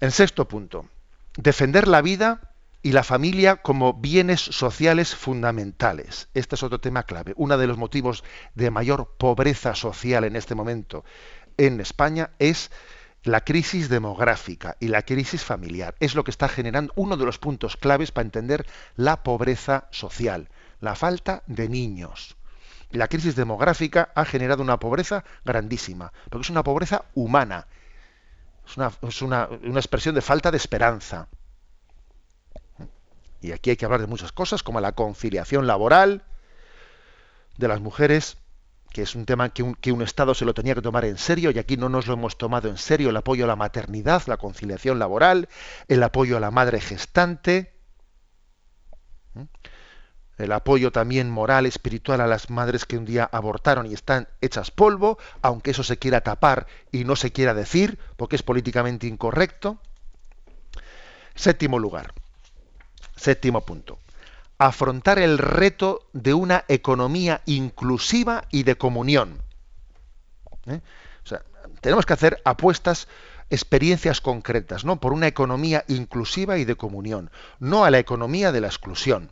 En 0.00 0.10
sexto 0.10 0.48
punto, 0.48 0.88
defender 1.36 1.88
la 1.88 2.02
vida 2.02 2.52
y 2.82 2.92
la 2.92 3.02
familia 3.02 3.56
como 3.56 3.94
bienes 3.94 4.40
sociales 4.40 5.14
fundamentales. 5.14 6.28
Este 6.34 6.54
es 6.54 6.62
otro 6.62 6.80
tema 6.80 7.02
clave. 7.02 7.32
Uno 7.36 7.58
de 7.58 7.66
los 7.66 7.78
motivos 7.78 8.22
de 8.54 8.70
mayor 8.70 9.16
pobreza 9.18 9.74
social 9.74 10.24
en 10.24 10.36
este 10.36 10.54
momento 10.54 11.04
en 11.56 11.80
España 11.80 12.30
es 12.38 12.70
la 13.24 13.40
crisis 13.40 13.88
demográfica 13.88 14.76
y 14.78 14.86
la 14.88 15.02
crisis 15.02 15.42
familiar. 15.42 15.96
Es 15.98 16.14
lo 16.14 16.22
que 16.22 16.30
está 16.30 16.48
generando 16.48 16.92
uno 16.94 17.16
de 17.16 17.24
los 17.24 17.38
puntos 17.38 17.76
claves 17.76 18.12
para 18.12 18.26
entender 18.26 18.66
la 18.94 19.24
pobreza 19.24 19.88
social, 19.90 20.48
la 20.80 20.94
falta 20.94 21.42
de 21.48 21.68
niños 21.68 22.36
la 22.90 23.08
crisis 23.08 23.36
demográfica 23.36 24.10
ha 24.14 24.24
generado 24.24 24.62
una 24.62 24.78
pobreza 24.78 25.24
grandísima, 25.44 26.12
porque 26.30 26.44
es 26.44 26.50
una 26.50 26.62
pobreza 26.62 27.04
humana, 27.14 27.66
es 28.66 28.76
una, 28.76 28.92
es 29.02 29.22
una, 29.22 29.48
una 29.64 29.80
expresión 29.80 30.14
de 30.14 30.22
falta 30.22 30.50
de 30.50 30.56
esperanza. 30.56 31.28
Y 33.40 33.52
aquí 33.52 33.70
hay 33.70 33.76
que 33.76 33.84
hablar 33.84 34.00
de 34.00 34.06
muchas 34.06 34.32
cosas, 34.32 34.62
como 34.62 34.80
la 34.80 34.92
conciliación 34.92 35.66
laboral 35.66 36.24
de 37.58 37.68
las 37.68 37.80
mujeres 37.80 38.38
que 38.96 39.02
es 39.02 39.14
un 39.14 39.26
tema 39.26 39.50
que 39.50 39.92
un, 39.92 40.00
Estado 40.00 40.32
se 40.32 40.46
lo 40.46 40.54
tenía 40.54 40.74
que 40.74 40.80
tomar 40.80 41.04
en 41.04 41.18
serio 41.18 41.50
y 41.50 41.58
aquí 41.58 41.76
no 41.76 41.90
nos 41.90 42.06
lo 42.06 42.14
hemos 42.14 42.38
tomado 42.38 42.70
en 42.70 42.78
serio, 42.78 43.10
el 43.10 43.16
apoyo 43.18 43.44
a 43.44 43.46
la 43.46 43.54
maternidad, 43.54 44.22
la 44.26 44.38
conciliación 44.38 44.98
laboral, 44.98 45.50
el 45.88 46.02
apoyo 46.02 46.38
a 46.38 46.40
la 46.40 46.50
madre 46.50 46.80
gestante, 46.80 47.74
el 50.38 50.52
apoyo 50.52 50.92
también 50.92 51.30
moral, 51.30 51.66
espiritual 51.66 52.20
a 52.20 52.26
las 52.26 52.50
madres 52.50 52.84
que 52.84 52.98
un 52.98 53.04
día 53.04 53.28
abortaron 53.30 53.86
y 53.86 53.94
están 53.94 54.28
hechas 54.40 54.70
polvo, 54.70 55.18
aunque 55.42 55.70
eso 55.70 55.82
se 55.82 55.98
quiera 55.98 56.20
tapar 56.20 56.66
y 56.92 57.04
no 57.04 57.16
se 57.16 57.32
quiera 57.32 57.54
decir, 57.54 57.98
porque 58.16 58.36
es 58.36 58.42
políticamente 58.42 59.06
incorrecto. 59.06 59.78
Séptimo 61.34 61.78
lugar, 61.78 62.12
séptimo 63.16 63.62
punto 63.62 63.98
afrontar 64.58 65.18
el 65.18 65.38
reto 65.38 66.08
de 66.12 66.34
una 66.34 66.64
economía 66.68 67.42
inclusiva 67.46 68.44
y 68.50 68.62
de 68.62 68.76
comunión. 68.76 69.42
¿Eh? 70.66 70.80
Tenemos 71.80 72.06
que 72.06 72.14
hacer 72.14 72.40
apuestas, 72.44 73.06
experiencias 73.50 74.20
concretas, 74.20 74.84
¿no? 74.84 74.98
Por 74.98 75.12
una 75.12 75.26
economía 75.26 75.84
inclusiva 75.88 76.58
y 76.58 76.64
de 76.64 76.74
comunión, 76.74 77.30
no 77.60 77.84
a 77.84 77.90
la 77.90 77.98
economía 77.98 78.50
de 78.50 78.60
la 78.60 78.66
exclusión. 78.68 79.30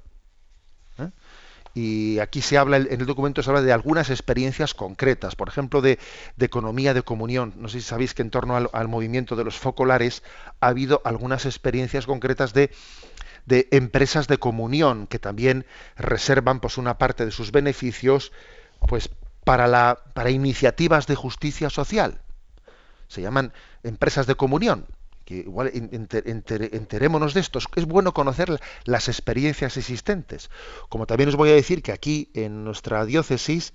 Y 1.75 2.21
aquí 2.21 2.41
se 2.41 2.57
habla, 2.57 2.77
en 2.77 3.01
el 3.01 3.07
documento 3.07 3.43
se 3.43 3.51
habla 3.51 3.61
de 3.63 3.73
algunas 3.73 4.09
experiencias 4.09 4.75
concretas, 4.75 5.35
por 5.35 5.49
ejemplo, 5.49 5.83
de, 5.83 5.99
economía 6.39 6.95
de 6.95 7.03
comunión. 7.03 7.53
No 7.57 7.69
sé 7.69 7.81
si 7.81 7.87
sabéis 7.87 8.15
que 8.15 8.23
en 8.23 8.31
torno 8.31 8.57
al, 8.57 8.89
movimiento 8.89 9.35
de 9.35 9.45
los 9.45 9.59
focolares 9.59 10.23
ha 10.61 10.69
habido 10.69 11.03
algunas 11.05 11.47
experiencias 11.47 12.07
concretas 12.07 12.55
de 12.55 12.71
empresas 13.47 14.29
de 14.29 14.39
comunión 14.39 15.09
que 15.09 15.19
también 15.19 15.67
reservan 15.97 16.61
pues 16.61 16.79
una 16.79 16.97
parte 16.97 17.25
de 17.25 17.33
sus 17.33 17.51
beneficios 17.51 18.33
pues 18.87 19.11
para 19.45 19.97
para 20.15 20.31
iniciativas 20.31 21.07
de 21.07 21.17
justicia 21.17 21.71
social. 21.71 22.21
Se 23.09 23.21
llaman 23.21 23.53
empresas 23.83 24.27
de 24.27 24.35
comunión. 24.35 24.87
Que 25.25 25.37
igual 25.37 25.71
enter, 25.73 26.29
enter, 26.29 26.75
enterémonos 26.75 27.35
de 27.35 27.41
estos. 27.41 27.67
Es 27.77 27.87
bueno 27.87 28.13
conocer 28.13 28.61
las 28.85 29.09
experiencias 29.09 29.77
existentes. 29.77 30.51
Como 30.89 31.07
también 31.07 31.29
os 31.29 31.37
voy 31.37 31.51
a 31.51 31.55
decir 31.55 31.83
que 31.83 31.93
aquí 31.93 32.31
en 32.35 32.65
nuestra 32.65 33.05
diócesis 33.07 33.73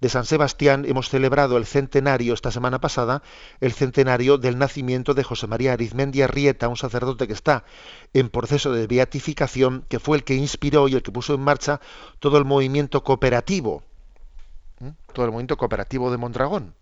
de 0.00 0.08
San 0.08 0.24
Sebastián 0.24 0.84
hemos 0.86 1.08
celebrado 1.08 1.56
el 1.56 1.64
centenario 1.64 2.34
esta 2.34 2.50
semana 2.50 2.80
pasada, 2.80 3.22
el 3.60 3.72
centenario 3.72 4.38
del 4.38 4.58
nacimiento 4.58 5.14
de 5.14 5.24
José 5.24 5.46
María 5.46 5.72
Arizmendi 5.72 6.22
Arrieta, 6.22 6.68
un 6.68 6.76
sacerdote 6.76 7.26
que 7.26 7.32
está 7.32 7.64
en 8.12 8.28
proceso 8.28 8.72
de 8.72 8.86
beatificación, 8.86 9.84
que 9.88 9.98
fue 9.98 10.18
el 10.18 10.24
que 10.24 10.34
inspiró 10.34 10.88
y 10.88 10.94
el 10.94 11.02
que 11.02 11.12
puso 11.12 11.34
en 11.34 11.40
marcha 11.40 11.80
todo 12.18 12.36
el 12.38 12.44
movimiento 12.44 13.02
cooperativo, 13.02 13.82
¿eh? 14.80 14.92
todo 15.12 15.24
el 15.24 15.32
movimiento 15.32 15.56
cooperativo 15.56 16.10
de 16.10 16.18
Mondragón, 16.18 16.74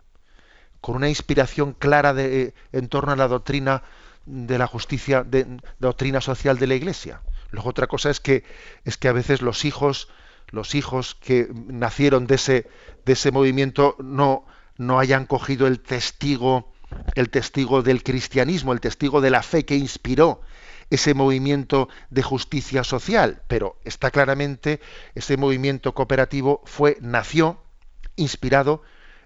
con 0.84 0.96
una 0.96 1.08
inspiración 1.08 1.72
clara 1.72 2.12
de, 2.12 2.42
eh, 2.42 2.54
en 2.72 2.88
torno 2.88 3.12
a 3.12 3.16
la 3.16 3.26
doctrina 3.26 3.84
de 4.26 4.58
la 4.58 4.66
justicia, 4.66 5.24
de, 5.24 5.46
doctrina 5.78 6.20
social 6.20 6.58
de 6.58 6.66
la 6.66 6.74
Iglesia. 6.74 7.22
Luego 7.52 7.70
otra 7.70 7.86
cosa 7.86 8.10
es 8.10 8.20
que 8.20 8.44
es 8.84 8.98
que 8.98 9.08
a 9.08 9.12
veces 9.12 9.40
los 9.40 9.64
hijos 9.64 10.08
los 10.50 10.74
hijos 10.74 11.14
que 11.14 11.48
nacieron 11.68 12.26
de 12.26 12.34
ese, 12.34 12.68
de 13.06 13.14
ese 13.14 13.30
movimiento 13.30 13.96
no, 13.98 14.44
no 14.76 14.98
hayan 14.98 15.24
cogido 15.24 15.66
el 15.66 15.80
testigo, 15.80 16.70
el 17.14 17.30
testigo 17.30 17.80
del 17.80 18.02
cristianismo, 18.02 18.74
el 18.74 18.82
testigo 18.82 19.22
de 19.22 19.30
la 19.30 19.42
fe 19.42 19.64
que 19.64 19.76
inspiró 19.76 20.42
ese 20.90 21.14
movimiento 21.14 21.88
de 22.10 22.22
justicia 22.22 22.84
social, 22.84 23.40
pero 23.48 23.78
está 23.84 24.10
claramente 24.10 24.80
ese 25.14 25.38
movimiento 25.38 25.94
cooperativo 25.94 26.60
fue 26.66 26.98
nació 27.00 27.58
inspirado 28.16 28.82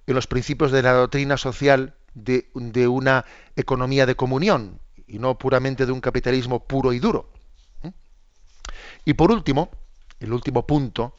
en 0.08 0.14
los 0.14 0.26
principios 0.26 0.72
de 0.72 0.82
la 0.82 0.92
doctrina 0.92 1.36
social 1.36 1.94
de, 2.14 2.48
una 2.88 3.26
economía 3.56 4.06
de 4.06 4.16
comunión 4.16 4.80
y 5.06 5.18
no 5.18 5.36
puramente 5.36 5.84
de 5.84 5.92
un 5.92 6.00
capitalismo 6.00 6.64
puro 6.64 6.94
y 6.94 6.98
duro. 6.98 7.30
¿Mm? 7.82 7.88
Y 9.04 9.14
por 9.14 9.30
último, 9.30 9.70
el 10.18 10.32
último 10.32 10.66
punto, 10.66 11.14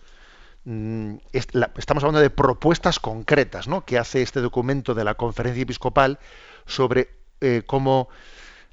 mm, 0.65 1.17
estamos 1.31 2.03
hablando 2.03 2.19
de 2.19 2.31
propuestas 2.31 2.99
concretas 2.99 3.67
¿no? 3.67 3.85
que 3.85 3.99
hace 3.99 4.23
este 4.23 4.41
documento 4.41 4.95
de 4.95 5.03
la 5.03 5.13
conferencia 5.13 5.61
episcopal 5.61 6.17
sobre 6.65 7.09
eh, 7.41 7.61
cómo 7.67 8.09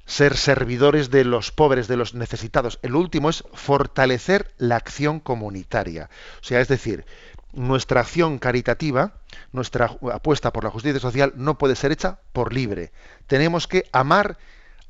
ser 0.07 0.35
servidores 0.35 1.11
de 1.11 1.25
los 1.25 1.51
pobres, 1.51 1.87
de 1.87 1.97
los 1.97 2.15
necesitados. 2.15 2.79
El 2.81 2.95
último 2.95 3.29
es 3.29 3.43
fortalecer 3.53 4.51
la 4.57 4.77
acción 4.77 5.19
comunitaria. 5.19 6.09
O 6.41 6.43
sea, 6.43 6.59
es 6.59 6.67
decir, 6.69 7.05
nuestra 7.57 8.01
acción 8.01 8.39
caritativa, 8.39 9.13
nuestra 9.51 9.91
apuesta 10.13 10.53
por 10.53 10.63
la 10.63 10.69
justicia 10.69 10.99
social 10.99 11.33
no 11.35 11.57
puede 11.57 11.75
ser 11.75 11.91
hecha 11.91 12.19
por 12.33 12.53
libre. 12.53 12.91
Tenemos 13.27 13.67
que 13.67 13.83
amar 13.91 14.37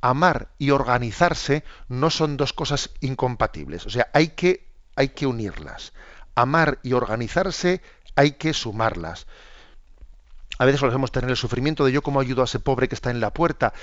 amar 0.01 0.49
y 0.57 0.71
organizarse 0.71 1.63
no 1.87 2.09
son 2.09 2.37
dos 2.37 2.53
cosas 2.53 2.91
incompatibles. 3.01 3.85
O 3.85 3.89
sea, 3.89 4.07
hay 4.13 4.29
que 4.29 4.67
hay 4.95 5.09
que 5.09 5.27
unirlas. 5.27 5.93
Amar 6.35 6.79
y 6.83 6.93
organizarse 6.93 7.81
hay 8.15 8.31
que 8.33 8.53
sumarlas. 8.53 9.27
A 10.59 10.65
veces 10.65 10.79
solemos 10.79 11.11
tener 11.11 11.29
el 11.29 11.37
sufrimiento 11.37 11.85
de 11.85 11.91
yo 11.91 12.01
cómo 12.01 12.19
ayudo 12.19 12.41
a 12.41 12.45
ese 12.45 12.59
pobre 12.59 12.87
que 12.87 12.95
está 12.95 13.11
en 13.11 13.19
la 13.19 13.31
puerta, 13.31 13.73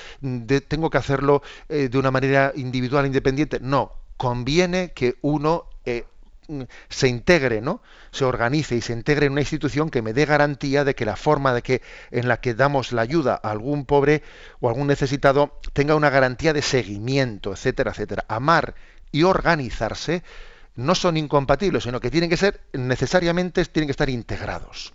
tengo 0.69 0.91
que 0.91 0.99
hacerlo 0.99 1.41
eh, 1.69 1.89
de 1.89 1.99
una 1.99 2.11
manera 2.11 2.53
individual, 2.57 3.07
independiente. 3.07 3.61
No, 3.61 3.93
conviene 4.17 4.93
que 4.93 5.15
uno 5.23 5.67
eh, 5.85 6.05
se 6.89 7.09
integre, 7.09 7.61
¿no? 7.61 7.83
Se 8.11 8.25
organice 8.25 8.77
y 8.77 8.81
se 8.81 8.93
integre 8.93 9.27
en 9.27 9.33
una 9.33 9.41
institución 9.41 9.91
que 9.91 10.03
me 10.03 10.13
dé 10.13 10.27
garantía 10.27 10.85
de 10.85 10.95
que 10.95 11.05
la 11.05 11.17
forma 11.17 11.55
de 11.55 11.63
que 11.63 11.83
en 12.11 12.29
la 12.29 12.41
que 12.41 12.55
damos 12.55 12.93
la 12.93 13.03
ayuda 13.03 13.41
a 13.43 13.51
algún 13.51 13.85
pobre 13.85 14.23
o 14.61 14.69
algún 14.69 14.87
necesitado 14.87 15.59
tenga 15.73 15.95
una 15.95 16.11
garantía 16.11 16.53
de 16.53 16.63
seguimiento, 16.63 17.53
etcétera, 17.53 17.93
etcétera. 17.93 18.25
Amar 18.29 18.75
y 19.13 19.23
organizarse 19.23 20.23
no 20.77 20.95
son 20.95 21.17
incompatibles, 21.17 21.85
sino 21.85 22.01
que 22.01 22.11
tienen 22.11 22.31
que 22.31 22.37
ser 22.37 22.61
necesariamente 22.73 23.65
tienen 23.65 23.89
que 23.89 23.93
estar 23.93 24.11
integrados. 24.11 24.93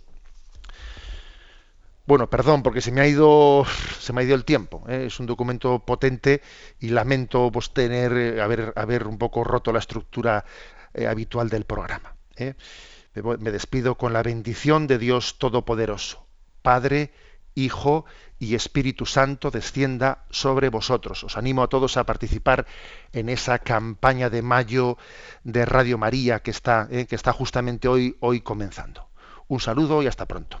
Bueno, 2.06 2.28
perdón, 2.28 2.64
porque 2.64 2.80
se 2.80 2.90
me 2.90 3.00
ha 3.00 3.06
ido 3.06 3.64
se 4.00 4.12
me 4.12 4.20
ha 4.20 4.24
ido 4.24 4.34
el 4.34 4.44
tiempo. 4.44 4.82
¿eh? 4.88 5.04
Es 5.06 5.20
un 5.20 5.26
documento 5.26 5.78
potente 5.80 6.42
y 6.80 6.88
lamento 6.88 7.50
pues, 7.52 7.72
tener 7.72 8.12
eh, 8.12 8.40
haber, 8.42 8.72
haber 8.76 9.06
un 9.06 9.16
poco 9.16 9.44
roto 9.44 9.72
la 9.72 9.78
estructura 9.78 10.44
eh, 10.94 11.06
habitual 11.06 11.48
del 11.48 11.64
programa. 11.64 12.14
¿eh? 12.36 12.54
Me, 13.14 13.50
despido 13.50 13.96
con 13.96 14.12
la 14.12 14.22
bendición 14.22 14.86
de 14.86 14.98
Dios 14.98 15.38
Todopoderoso, 15.38 16.26
Padre, 16.62 17.12
Hijo 17.54 18.04
y 18.38 18.54
Espíritu 18.54 19.06
Santo 19.06 19.50
descienda 19.50 20.24
sobre 20.30 20.68
vosotros. 20.68 21.24
Os 21.24 21.36
animo 21.36 21.62
a 21.62 21.68
todos 21.68 21.96
a 21.96 22.04
participar 22.04 22.66
en 23.12 23.28
esa 23.28 23.58
campaña 23.58 24.30
de 24.30 24.42
mayo 24.42 24.96
de 25.42 25.64
Radio 25.64 25.98
María 25.98 26.40
que 26.40 26.52
está, 26.52 26.88
eh, 26.90 27.06
que 27.06 27.16
está 27.16 27.32
justamente 27.32 27.88
hoy, 27.88 28.16
hoy 28.20 28.40
comenzando. 28.40 29.08
Un 29.48 29.60
saludo 29.60 30.02
y 30.02 30.06
hasta 30.06 30.26
pronto. 30.26 30.60